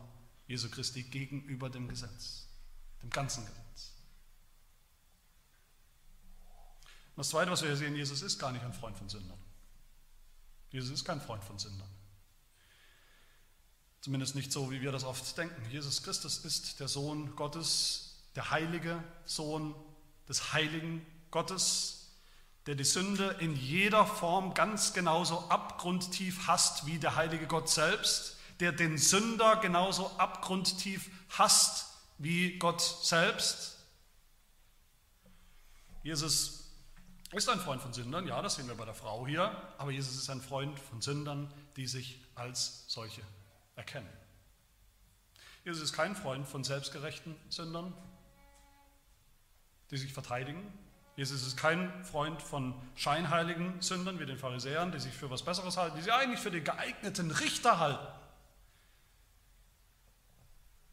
Jesu 0.48 0.70
Christi 0.70 1.04
gegenüber 1.04 1.70
dem 1.70 1.88
Gesetz, 1.88 2.48
dem 3.02 3.10
ganzen 3.10 3.44
Gesetz. 3.46 3.65
Und 7.16 7.20
das 7.20 7.30
Zweite, 7.30 7.50
was 7.50 7.62
wir 7.62 7.70
hier 7.70 7.78
sehen, 7.78 7.96
Jesus 7.96 8.20
ist 8.20 8.38
gar 8.38 8.52
nicht 8.52 8.62
ein 8.62 8.74
Freund 8.74 8.96
von 8.98 9.08
Sündern. 9.08 9.38
Jesus 10.68 10.90
ist 10.90 11.04
kein 11.06 11.20
Freund 11.20 11.42
von 11.42 11.58
Sündern. 11.58 11.88
Zumindest 14.02 14.34
nicht 14.34 14.52
so, 14.52 14.70
wie 14.70 14.82
wir 14.82 14.92
das 14.92 15.04
oft 15.04 15.36
denken. 15.38 15.70
Jesus 15.70 16.02
Christus 16.02 16.44
ist 16.44 16.78
der 16.78 16.88
Sohn 16.88 17.34
Gottes, 17.34 18.18
der 18.34 18.50
heilige 18.50 19.02
Sohn 19.24 19.74
des 20.28 20.52
heiligen 20.52 21.04
Gottes, 21.30 22.12
der 22.66 22.74
die 22.74 22.84
Sünde 22.84 23.34
in 23.40 23.56
jeder 23.56 24.04
Form 24.04 24.52
ganz 24.52 24.92
genauso 24.92 25.48
abgrundtief 25.48 26.46
hasst 26.46 26.84
wie 26.84 26.98
der 26.98 27.16
heilige 27.16 27.46
Gott 27.46 27.70
selbst, 27.70 28.36
der 28.60 28.72
den 28.72 28.98
Sünder 28.98 29.56
genauso 29.56 30.10
abgrundtief 30.18 31.10
hasst 31.30 31.86
wie 32.18 32.58
Gott 32.58 32.82
selbst. 32.82 33.78
Jesus 36.02 36.55
ist 37.32 37.48
ein 37.48 37.58
Freund 37.58 37.82
von 37.82 37.92
Sündern, 37.92 38.26
ja, 38.26 38.40
das 38.40 38.54
sehen 38.54 38.68
wir 38.68 38.76
bei 38.76 38.84
der 38.84 38.94
Frau 38.94 39.26
hier, 39.26 39.50
aber 39.78 39.90
Jesus 39.90 40.16
ist 40.16 40.30
ein 40.30 40.40
Freund 40.40 40.78
von 40.78 41.02
Sündern, 41.02 41.52
die 41.76 41.86
sich 41.86 42.20
als 42.34 42.84
solche 42.86 43.22
erkennen. 43.74 44.08
Jesus 45.64 45.82
ist 45.82 45.92
kein 45.92 46.14
Freund 46.14 46.46
von 46.46 46.62
selbstgerechten 46.62 47.34
Sündern, 47.48 47.92
die 49.90 49.96
sich 49.96 50.12
verteidigen. 50.12 50.62
Jesus 51.16 51.44
ist 51.44 51.56
kein 51.56 52.04
Freund 52.04 52.40
von 52.42 52.74
scheinheiligen 52.94 53.80
Sündern 53.80 54.20
wie 54.20 54.26
den 54.26 54.38
Pharisäern, 54.38 54.92
die 54.92 55.00
sich 55.00 55.12
für 55.12 55.30
was 55.30 55.42
Besseres 55.42 55.76
halten, 55.76 55.96
die 55.96 56.02
sich 56.02 56.12
eigentlich 56.12 56.40
für 56.40 56.50
die 56.50 56.62
geeigneten 56.62 57.30
Richter 57.30 57.80
halten. 57.80 58.06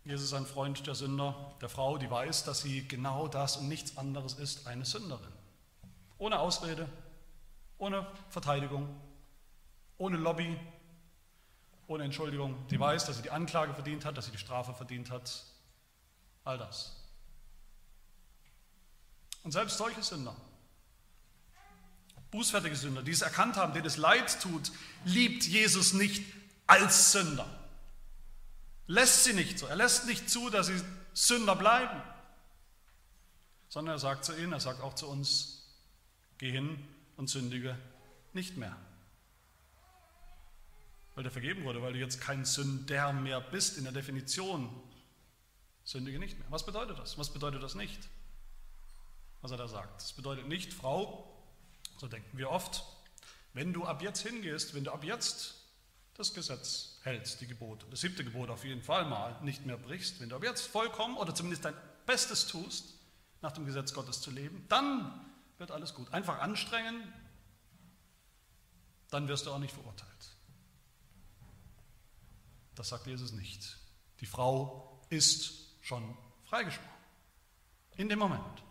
Jesus 0.05 0.27
ist 0.27 0.33
ein 0.33 0.45
Freund 0.45 0.85
der 0.87 0.95
Sünder, 0.95 1.55
der 1.61 1.69
Frau, 1.69 1.97
die 1.97 2.09
weiß, 2.09 2.43
dass 2.43 2.61
sie 2.61 2.87
genau 2.87 3.27
das 3.27 3.57
und 3.57 3.67
nichts 3.67 3.97
anderes 3.97 4.33
ist, 4.33 4.65
eine 4.67 4.85
Sünderin. 4.85 5.31
Ohne 6.23 6.39
Ausrede, 6.39 6.87
ohne 7.77 8.07
Verteidigung, 8.29 8.87
ohne 9.97 10.15
Lobby, 10.15 10.57
ohne 11.87 12.05
Entschuldigung. 12.05 12.65
Die 12.69 12.79
weiß, 12.79 13.03
dass 13.03 13.17
sie 13.17 13.23
die 13.23 13.29
Anklage 13.29 13.73
verdient 13.73 14.05
hat, 14.05 14.15
dass 14.15 14.27
sie 14.27 14.31
die 14.31 14.37
Strafe 14.37 14.73
verdient 14.73 15.11
hat. 15.11 15.43
All 16.45 16.57
das. 16.57 16.95
Und 19.43 19.51
selbst 19.51 19.77
solche 19.77 20.01
Sünder, 20.01 20.33
bußfertige 22.31 22.77
Sünder, 22.77 23.03
die 23.03 23.11
es 23.11 23.21
erkannt 23.21 23.57
haben, 23.57 23.73
denen 23.73 23.85
es 23.85 23.97
leid 23.97 24.41
tut, 24.41 24.71
liebt 25.03 25.43
Jesus 25.43 25.91
nicht 25.91 26.23
als 26.67 27.11
Sünder. 27.11 27.45
Lässt 28.87 29.25
sie 29.25 29.33
nicht 29.33 29.59
so. 29.59 29.65
Er 29.65 29.75
lässt 29.75 30.05
nicht 30.05 30.29
zu, 30.29 30.49
dass 30.49 30.67
sie 30.67 30.81
Sünder 31.13 31.57
bleiben, 31.57 32.01
sondern 33.67 33.95
er 33.95 33.99
sagt 33.99 34.23
zu 34.23 34.33
ihnen, 34.37 34.53
er 34.53 34.61
sagt 34.61 34.79
auch 34.79 34.95
zu 34.95 35.09
uns, 35.09 35.52
Geh 36.37 36.51
hin 36.51 36.83
und 37.17 37.29
sündige 37.29 37.77
nicht 38.33 38.57
mehr. 38.57 38.75
Weil 41.15 41.23
dir 41.23 41.31
vergeben 41.31 41.63
wurde, 41.63 41.81
weil 41.81 41.93
du 41.93 41.99
jetzt 41.99 42.19
kein 42.19 42.43
Sünder 42.43 43.13
mehr 43.13 43.39
bist 43.39 43.77
in 43.77 43.83
der 43.83 43.93
Definition. 43.93 44.69
Sündige 45.83 46.17
nicht 46.17 46.39
mehr. 46.39 46.47
Was 46.49 46.65
bedeutet 46.65 46.97
das? 46.97 47.17
Was 47.17 47.31
bedeutet 47.31 47.61
das 47.61 47.75
nicht? 47.75 48.09
Was 49.41 49.51
er 49.51 49.57
da 49.57 49.67
sagt. 49.67 50.01
Das 50.01 50.13
bedeutet 50.13 50.47
nicht, 50.47 50.73
Frau, 50.73 51.29
so 51.97 52.07
denken 52.07 52.37
wir 52.37 52.49
oft, 52.49 52.83
wenn 53.53 53.73
du 53.73 53.85
ab 53.85 54.01
jetzt 54.01 54.21
hingehst, 54.21 54.73
wenn 54.73 54.83
du 54.83 54.91
ab 54.91 55.03
jetzt 55.03 55.55
das 56.15 56.33
Gesetz 56.33 56.99
hältst, 57.03 57.41
die 57.41 57.47
Gebote, 57.47 57.85
das 57.89 58.01
siebte 58.01 58.23
Gebot 58.23 58.49
auf 58.49 58.63
jeden 58.63 58.81
Fall 58.81 59.05
mal 59.05 59.39
nicht 59.41 59.65
mehr 59.65 59.77
brichst, 59.77 60.19
wenn 60.19 60.29
du 60.29 60.35
ab 60.35 60.43
jetzt 60.43 60.67
vollkommen 60.67 61.17
oder 61.17 61.35
zumindest 61.35 61.65
dein 61.65 61.75
Bestes 62.05 62.47
tust, 62.47 62.95
nach 63.41 63.51
dem 63.51 63.65
Gesetz 63.65 63.93
Gottes 63.93 64.21
zu 64.21 64.31
leben, 64.31 64.65
dann 64.69 65.32
wird 65.63 65.71
alles 65.71 65.93
gut. 65.93 66.13
Einfach 66.13 66.39
anstrengen, 66.39 67.01
dann 69.09 69.29
wirst 69.29 69.45
du 69.45 69.51
auch 69.51 69.59
nicht 69.59 69.73
verurteilt. 69.73 70.09
Das 72.75 72.89
sagt 72.89 73.07
Jesus 73.07 73.31
nicht. 73.31 73.77
Die 74.19 74.25
Frau 74.25 75.01
ist 75.09 75.53
schon 75.79 76.17
freigesprochen. 76.43 76.91
In 77.95 78.09
dem 78.09 78.19
Moment. 78.19 78.63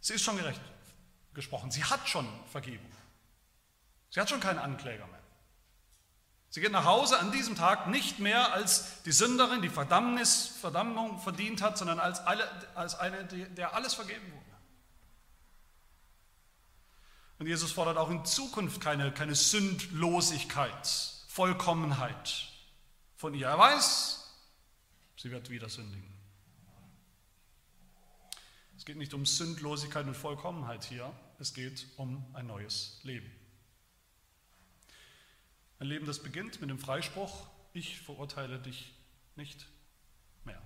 Sie 0.00 0.14
ist 0.14 0.22
schon 0.22 0.36
gerecht 0.36 0.60
gesprochen. 1.34 1.72
Sie 1.72 1.82
hat 1.82 2.08
schon 2.08 2.28
Vergebung. 2.46 2.92
Sie 4.10 4.20
hat 4.20 4.30
schon 4.30 4.40
keinen 4.40 4.58
Ankläger 4.60 5.06
mehr. 5.08 5.18
Sie 6.50 6.60
geht 6.60 6.70
nach 6.70 6.84
Hause 6.84 7.18
an 7.18 7.32
diesem 7.32 7.56
Tag 7.56 7.88
nicht 7.88 8.20
mehr 8.20 8.52
als 8.52 9.02
die 9.02 9.12
Sünderin, 9.12 9.62
die 9.62 9.68
Verdammnis, 9.68 10.46
Verdammung 10.60 11.18
verdient 11.18 11.60
hat, 11.60 11.76
sondern 11.76 11.98
als, 11.98 12.20
alle, 12.20 12.48
als 12.76 12.94
eine, 12.94 13.24
der 13.24 13.74
alles 13.74 13.94
vergeben 13.94 14.30
wurde. 14.32 14.49
Und 17.40 17.46
Jesus 17.46 17.72
fordert 17.72 17.96
auch 17.96 18.10
in 18.10 18.22
Zukunft 18.26 18.82
keine, 18.82 19.12
keine 19.12 19.34
Sündlosigkeit, 19.34 20.86
Vollkommenheit 21.26 22.52
von 23.16 23.32
ihr. 23.32 23.46
Er 23.46 23.58
weiß, 23.58 24.30
sie 25.16 25.30
wird 25.30 25.48
wieder 25.48 25.70
sündigen. 25.70 26.12
Es 28.76 28.84
geht 28.84 28.98
nicht 28.98 29.14
um 29.14 29.24
Sündlosigkeit 29.24 30.06
und 30.06 30.14
Vollkommenheit 30.14 30.84
hier, 30.84 31.14
es 31.38 31.54
geht 31.54 31.86
um 31.96 32.22
ein 32.34 32.46
neues 32.46 33.00
Leben. 33.04 33.32
Ein 35.78 35.86
Leben, 35.86 36.04
das 36.04 36.22
beginnt 36.22 36.60
mit 36.60 36.68
dem 36.68 36.78
Freispruch, 36.78 37.46
ich 37.72 38.02
verurteile 38.02 38.58
dich 38.58 38.92
nicht 39.36 39.66
mehr. 40.44 40.60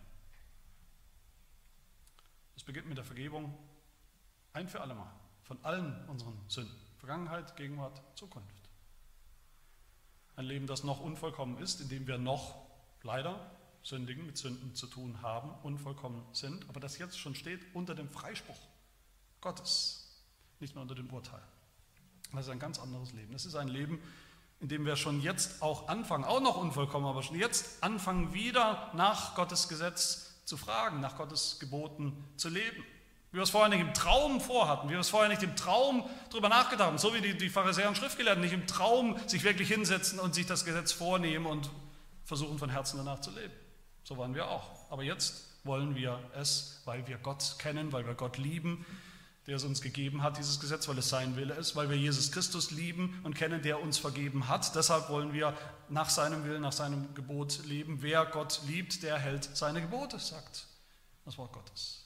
Es 2.56 2.64
beginnt 2.64 2.88
mit 2.88 2.98
der 2.98 3.04
Vergebung 3.04 3.56
ein 4.52 4.68
für 4.68 4.80
allemal 4.80 5.14
von 5.44 5.58
allen 5.62 6.08
unseren 6.08 6.38
Sünden. 6.48 6.74
Vergangenheit, 6.98 7.56
Gegenwart, 7.56 8.02
Zukunft. 8.14 8.48
Ein 10.36 10.46
Leben, 10.46 10.66
das 10.66 10.84
noch 10.84 11.00
unvollkommen 11.00 11.58
ist, 11.58 11.80
in 11.80 11.88
dem 11.88 12.06
wir 12.06 12.18
noch 12.18 12.56
leider 13.02 13.50
sündigen, 13.82 14.26
mit 14.26 14.38
Sünden 14.38 14.74
zu 14.74 14.86
tun 14.86 15.20
haben, 15.22 15.50
unvollkommen 15.62 16.24
sind, 16.32 16.68
aber 16.68 16.80
das 16.80 16.98
jetzt 16.98 17.18
schon 17.18 17.34
steht 17.34 17.60
unter 17.74 17.94
dem 17.94 18.08
Freispruch 18.08 18.58
Gottes, 19.40 20.22
nicht 20.58 20.74
mehr 20.74 20.82
unter 20.82 20.94
dem 20.94 21.10
Urteil. 21.10 21.42
Das 22.32 22.46
ist 22.46 22.50
ein 22.50 22.58
ganz 22.58 22.78
anderes 22.78 23.12
Leben. 23.12 23.32
Das 23.32 23.44
ist 23.44 23.54
ein 23.54 23.68
Leben, 23.68 24.00
in 24.60 24.68
dem 24.68 24.86
wir 24.86 24.96
schon 24.96 25.20
jetzt 25.20 25.62
auch 25.62 25.88
anfangen, 25.88 26.24
auch 26.24 26.40
noch 26.40 26.56
unvollkommen, 26.56 27.06
aber 27.06 27.22
schon 27.22 27.38
jetzt 27.38 27.82
anfangen, 27.82 28.32
wieder 28.32 28.90
nach 28.94 29.34
Gottes 29.34 29.68
Gesetz 29.68 30.42
zu 30.46 30.56
fragen, 30.56 31.00
nach 31.00 31.16
Gottes 31.16 31.58
Geboten 31.60 32.24
zu 32.36 32.48
leben. 32.48 32.82
Wie 33.34 33.38
wir 33.38 33.42
es 33.42 33.50
vorher 33.50 33.68
nicht 33.68 33.80
im 33.80 33.92
Traum 33.92 34.40
vorhatten, 34.40 34.88
wie 34.88 34.92
wir 34.92 35.00
es 35.00 35.08
vorher 35.08 35.28
nicht 35.28 35.42
im 35.42 35.56
Traum 35.56 36.08
darüber 36.30 36.48
nachgedacht 36.48 36.86
haben, 36.86 36.98
so 36.98 37.12
wie 37.14 37.20
die, 37.20 37.36
die 37.36 37.48
Pharisäer 37.48 37.88
und 37.88 37.96
Schriftgelehrten 37.96 38.40
nicht 38.40 38.52
im 38.52 38.68
Traum 38.68 39.18
sich 39.26 39.42
wirklich 39.42 39.66
hinsetzen 39.66 40.20
und 40.20 40.36
sich 40.36 40.46
das 40.46 40.64
Gesetz 40.64 40.92
vornehmen 40.92 41.46
und 41.46 41.68
versuchen 42.24 42.60
von 42.60 42.70
Herzen 42.70 42.96
danach 42.98 43.18
zu 43.18 43.32
leben. 43.32 43.52
So 44.04 44.16
waren 44.18 44.36
wir 44.36 44.48
auch. 44.48 44.88
Aber 44.88 45.02
jetzt 45.02 45.48
wollen 45.64 45.96
wir 45.96 46.20
es, 46.36 46.80
weil 46.84 47.08
wir 47.08 47.18
Gott 47.18 47.56
kennen, 47.58 47.90
weil 47.90 48.06
wir 48.06 48.14
Gott 48.14 48.38
lieben, 48.38 48.86
der 49.48 49.56
es 49.56 49.64
uns 49.64 49.82
gegeben 49.82 50.22
hat, 50.22 50.38
dieses 50.38 50.60
Gesetz, 50.60 50.86
weil 50.86 50.98
es 50.98 51.08
sein 51.08 51.34
Wille 51.34 51.54
ist, 51.54 51.74
weil 51.74 51.90
wir 51.90 51.96
Jesus 51.96 52.30
Christus 52.30 52.70
lieben 52.70 53.18
und 53.24 53.34
kennen, 53.34 53.62
der 53.62 53.82
uns 53.82 53.98
vergeben 53.98 54.46
hat. 54.46 54.76
Deshalb 54.76 55.08
wollen 55.08 55.32
wir 55.32 55.56
nach 55.88 56.08
seinem 56.08 56.44
Willen, 56.44 56.62
nach 56.62 56.70
seinem 56.70 57.12
Gebot 57.16 57.66
leben. 57.66 57.98
Wer 58.00 58.26
Gott 58.26 58.60
liebt, 58.68 59.02
der 59.02 59.18
hält 59.18 59.42
seine 59.56 59.80
Gebote, 59.80 60.20
sagt 60.20 60.68
das 61.24 61.36
Wort 61.36 61.52
Gottes. 61.52 62.03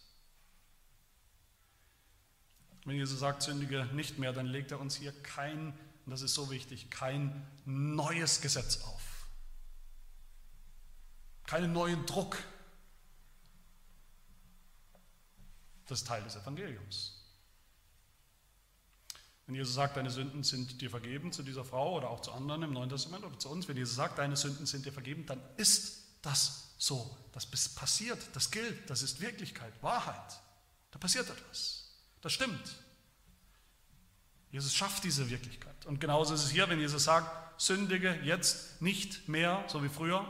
Wenn 2.89 2.97
Jesus 2.97 3.21
sagt, 3.21 3.43
sündige 3.43 3.85
nicht 3.93 4.19
mehr, 4.19 4.33
dann 4.33 4.47
legt 4.47 4.71
er 4.71 4.81
uns 4.81 4.97
hier 4.97 5.13
kein, 5.23 5.79
und 6.07 6.11
das 6.11 6.23
ist 6.23 6.33
so 6.33 6.51
wichtig, 6.51 6.89
kein 6.89 7.47
neues 7.67 8.41
Gesetz 8.41 8.81
auf. 8.81 9.27
Keinen 11.45 11.75
neuen 11.75 12.07
Druck. 12.07 12.39
Das 15.85 15.99
ist 15.99 16.07
Teil 16.07 16.23
des 16.23 16.37
Evangeliums. 16.37 17.23
Wenn 19.45 19.55
Jesus 19.55 19.75
sagt, 19.75 19.99
deine 19.99 20.11
Sünden 20.11 20.43
sind 20.43 20.81
dir 20.81 20.89
vergeben 20.89 21.31
zu 21.31 21.43
dieser 21.43 21.67
Frau 21.67 21.95
oder 21.95 22.09
auch 22.09 22.23
zu 22.23 22.33
anderen 22.33 22.63
im 22.63 22.73
Neuen 22.73 22.89
Testament 22.89 23.23
oder 23.23 23.39
zu 23.39 23.51
uns, 23.51 23.69
wenn 23.69 23.77
Jesus 23.77 23.97
sagt, 23.97 24.17
deine 24.17 24.37
Sünden 24.39 24.65
sind 24.65 24.87
dir 24.87 24.95
vergeben, 24.95 25.27
dann 25.27 25.43
ist 25.59 26.05
das 26.23 26.71
so, 26.79 27.19
das 27.33 27.45
passiert, 27.75 28.19
das 28.33 28.51
gilt, 28.51 28.89
das 28.89 29.03
ist 29.03 29.21
Wirklichkeit, 29.21 29.75
Wahrheit. 29.83 30.41
Da 30.91 30.99
passiert 30.99 31.29
etwas. 31.29 31.78
Das 32.21 32.33
stimmt. 32.33 32.77
Jesus 34.51 34.75
schafft 34.75 35.05
diese 35.05 35.29
Wirklichkeit. 35.31 35.87
Und 35.87 36.01
genauso 36.01 36.35
ist 36.35 36.45
es 36.45 36.51
hier, 36.51 36.69
wenn 36.69 36.81
Jesus 36.81 37.05
sagt, 37.05 37.61
sündige 37.61 38.15
jetzt 38.23 38.81
nicht 38.81 39.29
mehr, 39.29 39.65
so 39.69 39.83
wie 39.83 39.89
früher. 39.89 40.27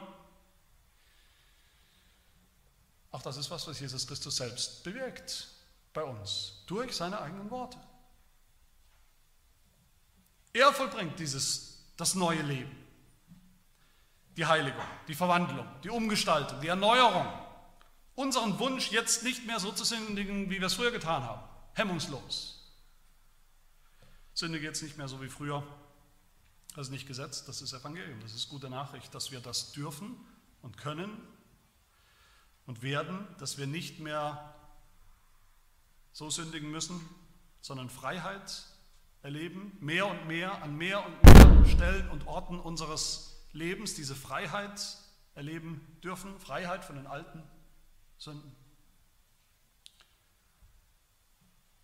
Auch 3.10 3.22
das 3.22 3.36
ist 3.36 3.50
was, 3.50 3.66
was 3.66 3.80
Jesus 3.80 4.06
Christus 4.06 4.36
selbst 4.36 4.82
bewirkt 4.84 5.48
bei 5.92 6.02
uns, 6.02 6.64
durch 6.66 6.94
seine 6.94 7.20
eigenen 7.20 7.50
Worte. 7.50 7.78
Er 10.52 10.72
vollbringt 10.72 11.18
dieses, 11.18 11.84
das 11.96 12.14
neue 12.14 12.42
Leben, 12.42 12.74
die 14.36 14.46
Heiligung, 14.46 14.84
die 15.06 15.14
Verwandlung, 15.14 15.66
die 15.84 15.90
Umgestaltung, 15.90 16.60
die 16.60 16.68
Erneuerung. 16.68 17.26
Unseren 18.14 18.58
Wunsch, 18.58 18.90
jetzt 18.90 19.22
nicht 19.22 19.46
mehr 19.46 19.60
so 19.60 19.70
zu 19.70 19.84
sündigen, 19.84 20.50
wie 20.50 20.60
wir 20.60 20.66
es 20.66 20.74
früher 20.74 20.90
getan 20.90 21.22
haben, 21.22 21.47
hemmungslos. 21.78 22.58
Sündige 24.34 24.66
jetzt 24.66 24.82
nicht 24.82 24.98
mehr 24.98 25.08
so 25.08 25.22
wie 25.22 25.28
früher. 25.28 25.62
Das 26.74 26.88
ist 26.88 26.92
nicht 26.92 27.06
Gesetz, 27.06 27.44
das 27.44 27.62
ist 27.62 27.72
Evangelium. 27.72 28.20
Das 28.20 28.34
ist 28.34 28.48
gute 28.48 28.68
Nachricht, 28.68 29.14
dass 29.14 29.30
wir 29.30 29.40
das 29.40 29.72
dürfen 29.72 30.16
und 30.62 30.76
können 30.76 31.10
und 32.66 32.82
werden, 32.82 33.26
dass 33.38 33.58
wir 33.58 33.66
nicht 33.66 34.00
mehr 34.00 34.54
so 36.12 36.30
sündigen 36.30 36.70
müssen, 36.70 37.00
sondern 37.60 37.88
Freiheit 37.88 38.64
erleben, 39.22 39.76
mehr 39.80 40.06
und 40.06 40.26
mehr, 40.26 40.62
an 40.62 40.76
mehr 40.76 41.04
und 41.04 41.22
mehr 41.22 41.64
Stellen 41.66 42.08
und 42.10 42.26
Orten 42.26 42.60
unseres 42.60 43.46
Lebens 43.52 43.94
diese 43.94 44.14
Freiheit 44.14 44.80
erleben 45.34 45.80
dürfen, 46.02 46.38
Freiheit 46.38 46.84
von 46.84 46.96
den 46.96 47.06
alten 47.06 47.42
Sünden. 48.18 48.54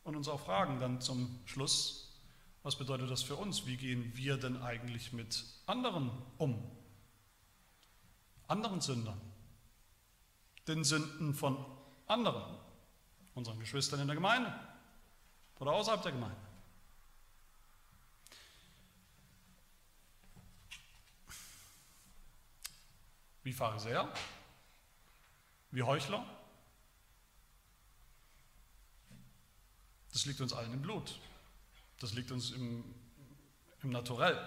Und 0.05 0.17
uns 0.17 0.29
auch 0.29 0.41
fragen 0.41 0.79
dann 0.81 1.01
zum 1.01 1.41
Schluss, 1.47 2.13
was 2.63 2.77
bedeutet 2.77 3.11
das 3.11 3.23
für 3.23 3.37
uns? 3.37 3.67
Wie 3.67 3.77
gehen 3.77 4.13
wir 4.15 4.37
denn 4.37 4.63
eigentlich 4.63 5.13
mit 5.13 5.45
anderen 5.67 6.11
um? 6.39 6.71
Anderen 8.47 8.81
Sündern, 8.81 9.21
den 10.69 10.85
Sünden 10.85 11.35
von 11.35 11.65
anderen, 12.07 12.59
unseren 13.35 13.59
Geschwistern 13.59 14.01
in 14.01 14.07
der 14.07 14.17
Gemeinde 14.17 14.53
oder 15.59 15.73
außerhalb 15.73 16.03
der 16.03 16.13
Gemeinde. 16.13 16.37
Wie 23.43 23.53
Pharisäer? 23.53 24.13
Wie 25.71 25.83
Heuchler? 25.83 26.25
Das 30.15 30.25
liegt 30.25 30.41
uns 30.41 30.55
allen 30.55 30.73
im 30.73 30.81
Blut. 30.81 31.19
Das 32.01 32.15
liegt 32.15 32.31
uns 32.31 32.53
im, 32.53 32.83
im 33.83 33.91
Naturell, 33.91 34.39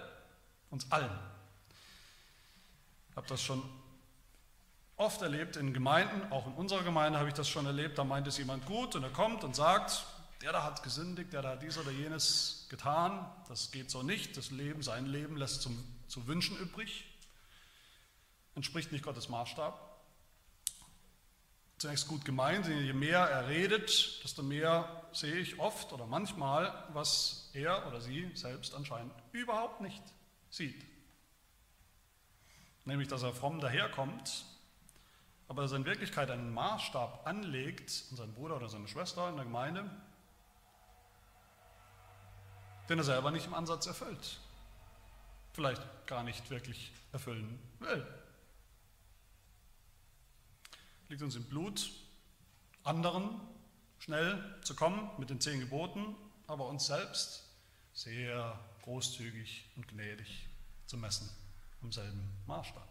uns 0.70 0.90
allen. 0.90 1.16
Ich 3.10 3.16
habe 3.16 3.28
das 3.28 3.40
schon 3.40 3.62
oft 4.96 5.22
erlebt 5.22 5.54
in 5.54 5.72
Gemeinden, 5.72 6.32
auch 6.32 6.48
in 6.48 6.54
unserer 6.54 6.82
Gemeinde 6.82 7.20
habe 7.20 7.28
ich 7.28 7.34
das 7.34 7.48
schon 7.48 7.66
erlebt, 7.66 7.98
da 7.98 8.04
meint 8.04 8.26
es 8.26 8.38
jemand 8.38 8.66
gut 8.66 8.96
und 8.96 9.04
er 9.04 9.10
kommt 9.10 9.44
und 9.44 9.54
sagt, 9.54 10.04
der 10.42 10.52
da 10.52 10.64
hat 10.64 10.82
gesündigt, 10.82 11.32
der 11.32 11.42
da 11.42 11.50
hat 11.50 11.62
dies 11.62 11.78
oder 11.78 11.92
jenes 11.92 12.66
getan, 12.68 13.24
das 13.48 13.70
geht 13.70 13.92
so 13.92 14.02
nicht, 14.02 14.36
das 14.36 14.50
Leben, 14.50 14.82
sein 14.82 15.06
Leben 15.06 15.36
lässt 15.36 15.62
zum, 15.62 15.84
zu 16.08 16.26
wünschen 16.26 16.56
übrig 16.58 17.04
entspricht 18.58 18.90
nicht 18.90 19.04
Gottes 19.04 19.28
Maßstab. 19.28 19.87
Zunächst 21.78 22.08
gut 22.08 22.24
gemeint, 22.24 22.66
je 22.66 22.92
mehr 22.92 23.20
er 23.20 23.46
redet, 23.46 24.24
desto 24.24 24.42
mehr 24.42 25.06
sehe 25.12 25.36
ich 25.36 25.60
oft 25.60 25.92
oder 25.92 26.06
manchmal, 26.06 26.88
was 26.92 27.50
er 27.54 27.86
oder 27.86 28.00
sie 28.00 28.28
selbst 28.34 28.74
anscheinend 28.74 29.12
überhaupt 29.30 29.80
nicht 29.80 30.02
sieht. 30.50 30.84
Nämlich, 32.84 33.06
dass 33.06 33.22
er 33.22 33.32
fromm 33.32 33.60
daherkommt, 33.60 34.44
aber 35.46 35.62
dass 35.62 35.70
er 35.70 35.76
in 35.78 35.84
Wirklichkeit 35.84 36.32
einen 36.32 36.52
Maßstab 36.52 37.24
anlegt 37.24 38.06
an 38.10 38.16
seinen 38.16 38.34
Bruder 38.34 38.56
oder 38.56 38.68
seine 38.68 38.88
Schwester 38.88 39.28
in 39.28 39.36
der 39.36 39.44
Gemeinde, 39.44 39.88
den 42.88 42.98
er 42.98 43.04
selber 43.04 43.30
nicht 43.30 43.46
im 43.46 43.54
Ansatz 43.54 43.86
erfüllt. 43.86 44.40
Vielleicht 45.52 45.82
gar 46.08 46.24
nicht 46.24 46.50
wirklich 46.50 46.92
erfüllen 47.12 47.56
will 47.78 48.04
liegt 51.08 51.22
uns 51.22 51.36
im 51.36 51.44
Blut, 51.44 51.90
anderen 52.84 53.40
schnell 53.98 54.42
zu 54.62 54.74
kommen 54.74 55.10
mit 55.18 55.30
den 55.30 55.40
zehn 55.40 55.60
Geboten, 55.60 56.14
aber 56.46 56.68
uns 56.68 56.86
selbst 56.86 57.44
sehr 57.94 58.58
großzügig 58.82 59.70
und 59.76 59.88
gnädig 59.88 60.46
zu 60.86 60.96
messen 60.96 61.28
im 61.82 61.92
selben 61.92 62.30
Maßstab. 62.46 62.88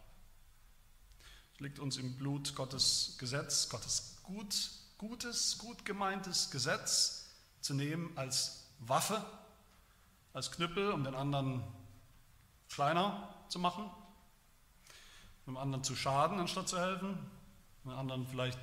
Es 1.53 1.59
liegt 1.59 1.80
uns 1.80 1.97
im 1.97 2.18
Blut 2.18 2.55
Gottes 2.55 3.15
Gesetz, 3.20 3.70
Gottes 3.70 4.18
gut, 4.24 4.72
gutes, 4.97 5.57
gut 5.57 5.86
gemeintes 5.86 6.51
Gesetz 6.51 7.30
zu 7.61 7.74
nehmen 7.74 8.18
als 8.18 8.68
Waffe, 8.80 9.24
als 10.34 10.51
Knüppel, 10.51 10.91
um 10.91 11.03
den 11.03 11.15
anderen 11.15 11.63
kleiner 12.70 13.34
zu 13.49 13.59
machen, 13.59 13.89
dem 15.45 15.57
anderen 15.57 15.84
zu 15.84 15.95
schaden, 15.95 16.39
anstatt 16.39 16.68
zu 16.68 16.80
helfen, 16.80 17.18
den 17.88 17.98
anderen 17.98 18.28
vielleicht 18.28 18.60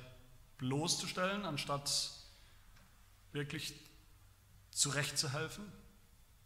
bloßzustellen, 0.57 1.45
anstatt 1.45 2.11
wirklich 3.31 3.73
zurechtzuhelfen, 4.71 5.65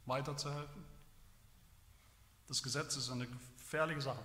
weiterzuhelfen. 0.06 0.84
Das 2.48 2.64
Gesetz 2.64 2.96
ist 2.96 3.12
eine 3.12 3.28
gefährliche 3.28 4.02
Sache, 4.02 4.24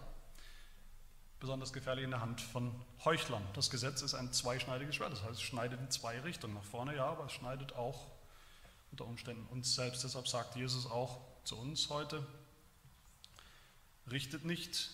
besonders 1.40 1.72
gefährlich 1.72 2.04
in 2.04 2.10
der 2.10 2.20
Hand 2.20 2.40
von 2.40 2.74
Heuchlern. 3.04 3.42
Das 3.52 3.70
Gesetz 3.70 4.00
ist 4.00 4.14
ein 4.14 4.32
zweischneidiges 4.32 4.96
Schwert, 4.96 5.12
das 5.12 5.22
heißt, 5.22 5.34
es 5.34 5.42
schneidet 5.42 5.80
in 5.80 5.90
zwei 5.90 6.20
Richtungen, 6.20 6.54
nach 6.54 6.64
vorne 6.64 6.96
ja, 6.96 7.06
aber 7.06 7.26
es 7.26 7.32
schneidet 7.32 7.74
auch 7.74 8.06
unter 8.90 9.04
Umständen 9.04 9.46
uns 9.48 9.74
selbst. 9.74 10.04
Deshalb 10.04 10.28
sagt 10.28 10.56
Jesus 10.56 10.86
auch 10.86 11.20
zu 11.44 11.58
uns 11.58 11.90
heute, 11.90 12.26
richtet 14.10 14.44
nicht 14.44 14.90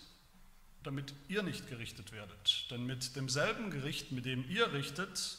damit 0.82 1.14
ihr 1.28 1.42
nicht 1.42 1.68
gerichtet 1.68 2.12
werdet. 2.12 2.70
Denn 2.70 2.84
mit 2.86 3.16
demselben 3.16 3.70
Gericht, 3.70 4.12
mit 4.12 4.24
dem 4.24 4.48
ihr 4.48 4.72
richtet, 4.72 5.38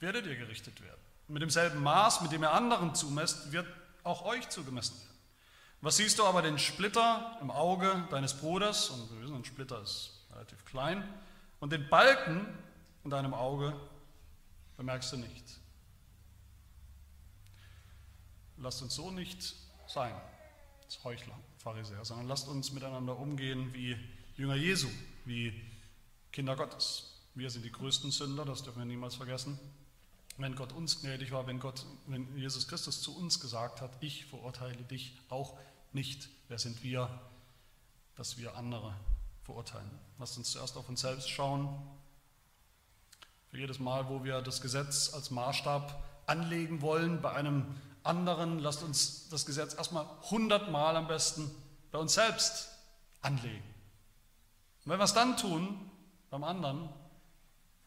werdet 0.00 0.26
ihr 0.26 0.36
gerichtet 0.36 0.80
werden. 0.80 1.00
Mit 1.28 1.42
demselben 1.42 1.82
Maß, 1.82 2.20
mit 2.22 2.32
dem 2.32 2.42
ihr 2.42 2.52
anderen 2.52 2.94
zumesst, 2.94 3.52
wird 3.52 3.66
auch 4.02 4.24
euch 4.24 4.48
zugemessen 4.48 4.96
werden. 4.96 5.06
Was 5.80 5.96
siehst 5.96 6.18
du 6.18 6.24
aber 6.24 6.42
den 6.42 6.58
Splitter 6.58 7.38
im 7.40 7.50
Auge 7.50 8.06
deines 8.10 8.34
Bruders, 8.34 8.90
und 8.90 9.10
wir 9.12 9.22
wissen, 9.22 9.36
ein 9.36 9.44
Splitter 9.44 9.82
ist 9.82 10.26
relativ 10.32 10.64
klein, 10.64 11.06
und 11.60 11.72
den 11.72 11.88
Balken 11.88 12.46
in 13.04 13.10
deinem 13.10 13.34
Auge 13.34 13.78
bemerkst 14.76 15.12
du 15.12 15.16
nicht. 15.16 15.44
Lasst 18.58 18.82
uns 18.82 18.94
so 18.94 19.10
nicht 19.10 19.54
sein, 19.86 20.14
als 20.82 21.04
Heuchler, 21.04 21.38
Pharisäer, 21.58 22.04
sondern 22.04 22.26
lasst 22.26 22.48
uns 22.48 22.72
miteinander 22.72 23.18
umgehen 23.18 23.72
wie 23.74 23.96
Jünger 24.36 24.56
Jesu, 24.56 24.88
wie 25.24 25.50
Kinder 26.30 26.56
Gottes. 26.56 27.10
Wir 27.34 27.48
sind 27.48 27.64
die 27.64 27.72
größten 27.72 28.10
Sünder, 28.10 28.44
das 28.44 28.62
dürfen 28.62 28.80
wir 28.80 28.84
niemals 28.84 29.14
vergessen. 29.14 29.58
Wenn 30.36 30.54
Gott 30.54 30.72
uns 30.72 31.00
gnädig 31.00 31.32
war, 31.32 31.46
wenn, 31.46 31.58
Gott, 31.58 31.86
wenn 32.06 32.36
Jesus 32.36 32.68
Christus 32.68 33.00
zu 33.00 33.16
uns 33.16 33.40
gesagt 33.40 33.80
hat, 33.80 33.90
ich 34.00 34.26
verurteile 34.26 34.76
dich 34.84 35.16
auch 35.30 35.58
nicht, 35.94 36.28
wer 36.48 36.58
sind 36.58 36.82
wir, 36.82 37.08
dass 38.14 38.36
wir 38.36 38.56
andere 38.56 38.94
verurteilen. 39.42 39.90
Lasst 40.18 40.36
uns 40.36 40.50
zuerst 40.50 40.76
auf 40.76 40.86
uns 40.90 41.00
selbst 41.00 41.30
schauen. 41.30 41.68
Für 43.48 43.56
jedes 43.56 43.78
Mal, 43.78 44.10
wo 44.10 44.22
wir 44.22 44.42
das 44.42 44.60
Gesetz 44.60 45.14
als 45.14 45.30
Maßstab 45.30 46.04
anlegen 46.26 46.82
wollen 46.82 47.22
bei 47.22 47.32
einem 47.32 47.64
anderen, 48.02 48.58
lasst 48.58 48.82
uns 48.82 49.30
das 49.30 49.46
Gesetz 49.46 49.72
erstmal 49.72 50.06
hundertmal 50.30 50.94
am 50.94 51.06
besten 51.06 51.50
bei 51.90 51.98
uns 51.98 52.12
selbst 52.12 52.68
anlegen. 53.22 53.75
Und 54.86 54.92
wenn 54.92 55.00
wir 55.00 55.04
es 55.04 55.14
dann 55.14 55.36
tun, 55.36 55.90
beim 56.30 56.44
anderen, 56.44 56.88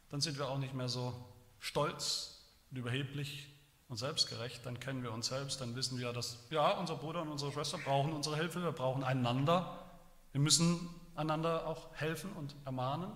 dann 0.10 0.20
sind 0.20 0.38
wir 0.38 0.50
auch 0.50 0.58
nicht 0.58 0.74
mehr 0.74 0.90
so 0.90 1.14
stolz 1.58 2.44
und 2.70 2.78
überheblich 2.78 3.48
und 3.88 3.96
selbstgerecht, 3.96 4.66
dann 4.66 4.82
kennen 4.82 5.02
wir 5.02 5.14
uns 5.14 5.28
selbst, 5.28 5.62
dann 5.62 5.78
wissen 5.78 5.98
wir, 5.98 6.12
dass 6.12 6.46
ja, 6.50 6.72
unser 6.72 6.98
Bruder 6.98 7.22
und 7.22 7.30
unsere 7.30 7.54
Schwester 7.54 7.78
brauchen 7.78 8.12
unsere 8.12 8.36
Hilfe, 8.36 8.62
wir 8.62 8.74
brauchen 8.74 9.06
einander, 9.06 9.80
wir 10.34 10.42
müssen 10.42 10.90
einander 11.16 11.68
auch 11.68 11.96
helfen 11.96 12.34
und 12.34 12.54
ermahnen, 12.66 13.14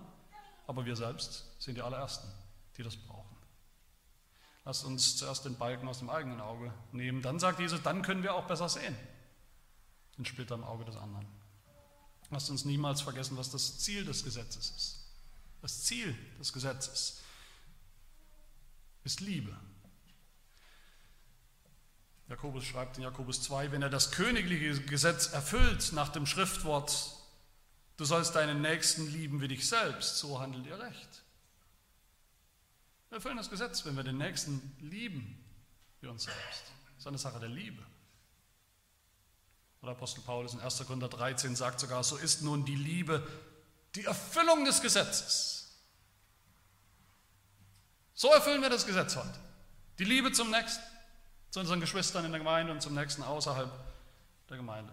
aber 0.66 0.86
wir 0.86 0.96
selbst 0.96 1.54
sind 1.58 1.76
die 1.76 1.82
allerersten, 1.82 2.26
die 2.78 2.82
das 2.82 2.96
brauchen. 2.96 3.36
Lasst 4.64 4.86
uns 4.86 5.18
zuerst 5.18 5.44
den 5.44 5.58
Balken 5.58 5.86
aus 5.88 5.98
dem 5.98 6.08
eigenen 6.08 6.40
Auge 6.40 6.72
nehmen, 6.92 7.20
dann 7.20 7.38
sagt 7.38 7.60
Jesus, 7.60 7.82
dann 7.82 8.00
können 8.00 8.22
wir 8.22 8.34
auch 8.34 8.46
besser 8.46 8.70
sehen, 8.70 8.96
den 10.16 10.24
Splitter 10.24 10.54
im 10.54 10.64
Auge 10.64 10.86
des 10.86 10.96
anderen. 10.96 11.26
Lasst 12.30 12.50
uns 12.50 12.64
niemals 12.64 13.00
vergessen, 13.00 13.36
was 13.36 13.50
das 13.50 13.78
Ziel 13.78 14.04
des 14.04 14.24
Gesetzes 14.24 14.70
ist. 14.76 15.04
Das 15.62 15.84
Ziel 15.84 16.16
des 16.38 16.52
Gesetzes 16.52 17.20
ist 19.04 19.20
Liebe. 19.20 19.56
Jakobus 22.28 22.64
schreibt 22.64 22.96
in 22.96 23.02
Jakobus 23.02 23.42
2, 23.42 23.72
wenn 23.72 23.82
er 23.82 23.90
das 23.90 24.10
königliche 24.10 24.80
Gesetz 24.82 25.32
erfüllt 25.32 25.92
nach 25.92 26.08
dem 26.08 26.26
Schriftwort, 26.26 27.14
du 27.96 28.04
sollst 28.04 28.34
deinen 28.34 28.62
Nächsten 28.62 29.10
lieben 29.12 29.40
wie 29.40 29.48
dich 29.48 29.68
selbst, 29.68 30.18
so 30.18 30.40
handelt 30.40 30.66
ihr 30.66 30.78
recht. 30.78 31.22
Wir 33.10 33.16
erfüllen 33.16 33.36
das 33.36 33.50
Gesetz, 33.50 33.84
wenn 33.84 33.96
wir 33.96 34.02
den 34.02 34.18
Nächsten 34.18 34.74
lieben 34.80 35.44
wie 36.00 36.08
uns 36.08 36.24
selbst. 36.24 36.64
Das 36.86 36.98
ist 36.98 37.06
eine 37.06 37.18
Sache 37.18 37.40
der 37.40 37.50
Liebe. 37.50 37.82
Und 39.84 39.90
Apostel 39.90 40.22
Paulus 40.22 40.54
in 40.54 40.60
1. 40.60 40.78
Korinther 40.86 41.10
13 41.10 41.56
sagt 41.56 41.78
sogar, 41.78 42.02
so 42.02 42.16
ist 42.16 42.40
nun 42.40 42.64
die 42.64 42.74
Liebe 42.74 43.22
die 43.94 44.06
Erfüllung 44.06 44.64
des 44.64 44.80
Gesetzes. 44.80 45.74
So 48.14 48.28
erfüllen 48.30 48.62
wir 48.62 48.70
das 48.70 48.86
Gesetz 48.86 49.14
heute. 49.14 49.38
Die 49.98 50.04
Liebe 50.04 50.32
zum 50.32 50.50
Nächsten, 50.50 50.82
zu 51.50 51.60
unseren 51.60 51.80
Geschwistern 51.80 52.24
in 52.24 52.30
der 52.30 52.38
Gemeinde 52.38 52.72
und 52.72 52.80
zum 52.80 52.94
Nächsten 52.94 53.22
außerhalb 53.22 53.70
der 54.48 54.56
Gemeinde. 54.56 54.90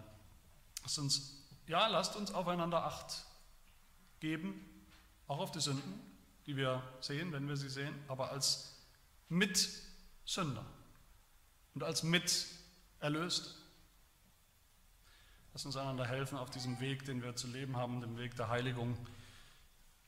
Lasst 0.82 0.98
uns, 0.98 1.36
ja, 1.66 1.86
lasst 1.86 2.14
uns 2.14 2.34
aufeinander 2.34 2.84
Acht 2.84 3.24
geben, 4.20 4.62
auch 5.26 5.38
auf 5.38 5.52
die 5.52 5.60
Sünden, 5.60 6.02
die 6.44 6.54
wir 6.54 6.82
sehen, 7.00 7.32
wenn 7.32 7.48
wir 7.48 7.56
sie 7.56 7.70
sehen, 7.70 7.98
aber 8.08 8.30
als 8.30 8.74
Mitsünder 9.30 10.66
und 11.74 11.82
als 11.82 12.02
Miterlöste. 12.02 13.61
Lass 15.54 15.66
uns 15.66 15.76
einander 15.76 16.06
helfen 16.06 16.38
auf 16.38 16.48
diesem 16.48 16.80
Weg, 16.80 17.04
den 17.04 17.22
wir 17.22 17.36
zu 17.36 17.46
leben 17.46 17.76
haben, 17.76 18.00
dem 18.00 18.16
Weg 18.16 18.34
der 18.36 18.48
Heiligung, 18.48 18.96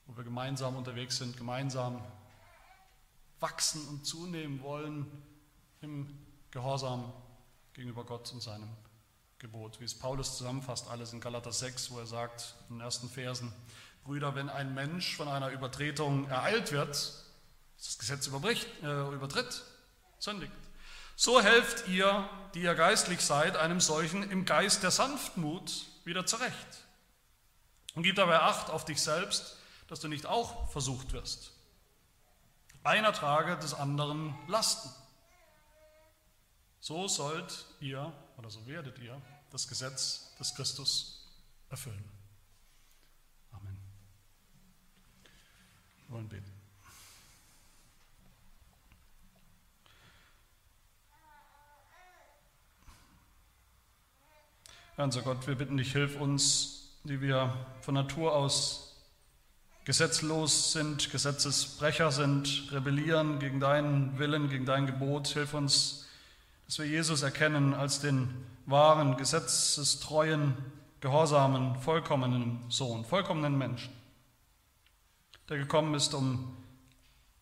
wo 0.06 0.16
wir 0.16 0.24
gemeinsam 0.24 0.74
unterwegs 0.74 1.18
sind, 1.18 1.36
gemeinsam 1.36 2.02
wachsen 3.40 3.86
und 3.88 4.06
zunehmen 4.06 4.62
wollen 4.62 5.06
im 5.82 6.18
Gehorsam 6.50 7.12
gegenüber 7.74 8.04
Gott 8.04 8.32
und 8.32 8.42
seinem 8.42 8.70
Gebot. 9.38 9.80
Wie 9.80 9.84
es 9.84 9.98
Paulus 9.98 10.38
zusammenfasst, 10.38 10.88
alles 10.88 11.12
in 11.12 11.20
Galater 11.20 11.52
6, 11.52 11.90
wo 11.90 11.98
er 11.98 12.06
sagt, 12.06 12.54
in 12.70 12.76
den 12.76 12.80
ersten 12.80 13.10
Versen, 13.10 13.52
Brüder, 14.02 14.34
wenn 14.34 14.48
ein 14.48 14.72
Mensch 14.72 15.14
von 15.14 15.28
einer 15.28 15.50
Übertretung 15.50 16.26
ereilt 16.28 16.72
wird, 16.72 16.88
das 17.76 17.98
Gesetz 17.98 18.28
äh, 18.28 19.14
übertritt, 19.14 19.62
sündigt, 20.18 20.52
so 21.16 21.40
helft 21.40 21.88
ihr, 21.88 22.28
die 22.54 22.62
ihr 22.62 22.74
geistlich 22.74 23.20
seid, 23.20 23.56
einem 23.56 23.80
solchen 23.80 24.28
im 24.30 24.44
Geist 24.44 24.82
der 24.82 24.90
Sanftmut 24.90 25.86
wieder 26.04 26.26
zurecht. 26.26 26.84
Und 27.94 28.02
gib 28.02 28.16
dabei 28.16 28.40
Acht 28.40 28.70
auf 28.70 28.84
dich 28.84 29.00
selbst, 29.00 29.56
dass 29.88 30.00
du 30.00 30.08
nicht 30.08 30.26
auch 30.26 30.70
versucht 30.70 31.12
wirst. 31.12 31.52
Einer 32.82 33.12
trage 33.12 33.56
des 33.56 33.74
anderen 33.74 34.36
Lasten. 34.48 34.90
So 36.80 37.08
sollt 37.08 37.64
ihr, 37.80 38.12
oder 38.36 38.50
so 38.50 38.66
werdet 38.66 38.98
ihr, 38.98 39.20
das 39.50 39.68
Gesetz 39.68 40.34
des 40.38 40.54
Christus 40.54 41.26
erfüllen. 41.70 42.04
Amen. 43.52 43.78
Wir 46.06 46.14
wollen 46.14 46.28
beten. 46.28 46.53
Herr 54.96 55.06
unser 55.06 55.22
Gott, 55.22 55.48
wir 55.48 55.56
bitten 55.56 55.76
dich, 55.76 55.90
hilf 55.90 56.20
uns, 56.20 57.00
die 57.02 57.20
wir 57.20 57.52
von 57.80 57.94
Natur 57.94 58.32
aus 58.32 58.94
gesetzlos 59.84 60.70
sind, 60.70 61.10
Gesetzesbrecher 61.10 62.12
sind, 62.12 62.68
rebellieren 62.70 63.40
gegen 63.40 63.58
deinen 63.58 64.20
Willen, 64.20 64.48
gegen 64.48 64.66
dein 64.66 64.86
Gebot. 64.86 65.26
Hilf 65.26 65.52
uns, 65.52 66.06
dass 66.66 66.78
wir 66.78 66.86
Jesus 66.86 67.22
erkennen 67.22 67.74
als 67.74 68.02
den 68.02 68.28
wahren, 68.66 69.16
gesetzestreuen, 69.16 70.56
gehorsamen, 71.00 71.74
vollkommenen 71.80 72.60
Sohn, 72.68 73.04
vollkommenen 73.04 73.58
Menschen, 73.58 73.92
der 75.48 75.58
gekommen 75.58 75.94
ist, 75.94 76.14
um 76.14 76.56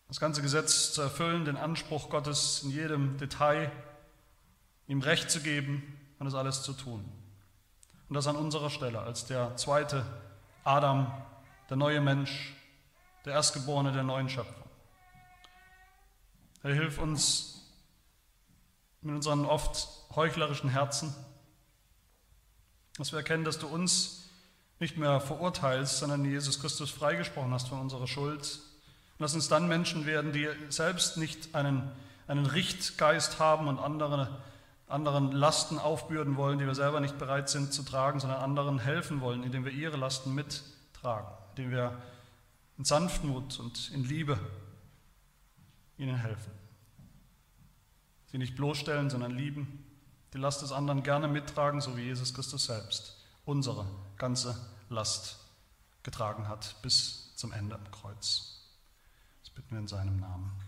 das 0.07 0.19
ganze 0.19 0.41
Gesetz 0.41 0.91
zu 0.91 1.03
erfüllen, 1.03 1.45
den 1.45 1.57
Anspruch 1.57 2.09
Gottes 2.09 2.63
in 2.63 2.71
jedem 2.71 3.19
Detail, 3.19 3.71
ihm 4.87 5.01
Recht 5.01 5.29
zu 5.29 5.39
geben 5.39 5.83
und 6.17 6.25
das 6.25 6.33
alles 6.33 6.63
zu 6.63 6.73
tun. 6.73 7.05
Und 8.13 8.17
das 8.17 8.27
an 8.27 8.35
unserer 8.35 8.69
Stelle, 8.69 8.99
als 8.99 9.25
der 9.25 9.55
zweite 9.55 10.05
Adam, 10.63 11.11
der 11.71 11.77
neue 11.77 11.99
Mensch, 11.99 12.53
der 13.25 13.33
Erstgeborene 13.33 13.91
der 13.91 14.03
neuen 14.03 14.29
Schöpfung. 14.29 14.69
Herr, 16.61 16.75
hilf 16.75 16.99
uns 16.99 17.63
mit 19.01 19.15
unseren 19.15 19.45
oft 19.45 19.87
heuchlerischen 20.13 20.69
Herzen, 20.69 21.15
dass 22.99 23.11
wir 23.13 23.17
erkennen, 23.17 23.45
dass 23.45 23.57
du 23.57 23.65
uns 23.65 24.29
nicht 24.77 24.95
mehr 24.95 25.19
verurteilst, 25.19 25.97
sondern 25.97 26.23
Jesus 26.23 26.59
Christus 26.59 26.91
freigesprochen 26.91 27.51
hast 27.51 27.69
von 27.69 27.79
unserer 27.79 28.05
Schuld. 28.05 28.59
lass 29.17 29.33
uns 29.33 29.47
dann 29.47 29.67
Menschen 29.67 30.05
werden, 30.05 30.33
die 30.33 30.47
selbst 30.69 31.17
nicht 31.17 31.55
einen, 31.55 31.91
einen 32.27 32.45
Richtgeist 32.45 33.39
haben 33.39 33.67
und 33.67 33.79
andere 33.79 34.29
anderen 34.93 35.31
Lasten 35.31 35.79
aufbürden 35.79 36.37
wollen, 36.37 36.59
die 36.59 36.65
wir 36.65 36.75
selber 36.75 36.99
nicht 36.99 37.17
bereit 37.17 37.49
sind 37.49 37.73
zu 37.73 37.83
tragen, 37.83 38.19
sondern 38.19 38.39
anderen 38.41 38.79
helfen 38.79 39.21
wollen, 39.21 39.43
indem 39.43 39.65
wir 39.65 39.71
ihre 39.71 39.97
Lasten 39.97 40.33
mittragen, 40.35 41.27
indem 41.51 41.71
wir 41.71 41.97
in 42.77 42.85
Sanftmut 42.85 43.59
und 43.59 43.91
in 43.91 44.03
Liebe 44.03 44.39
ihnen 45.97 46.15
helfen. 46.15 46.51
Sie 48.27 48.37
nicht 48.37 48.55
bloßstellen, 48.55 49.09
sondern 49.09 49.31
lieben, 49.31 49.85
die 50.33 50.37
Last 50.37 50.61
des 50.61 50.71
anderen 50.71 51.03
gerne 51.03 51.27
mittragen, 51.27 51.81
so 51.81 51.97
wie 51.97 52.01
Jesus 52.01 52.33
Christus 52.33 52.65
selbst 52.65 53.17
unsere 53.45 53.85
ganze 54.17 54.55
Last 54.89 55.39
getragen 56.03 56.47
hat 56.47 56.75
bis 56.81 57.35
zum 57.35 57.51
Ende 57.51 57.75
am 57.75 57.91
Kreuz. 57.91 58.59
Das 59.41 59.49
bitten 59.49 59.71
wir 59.71 59.79
in 59.79 59.87
seinem 59.87 60.19
Namen. 60.19 60.51
Amen. 60.51 60.62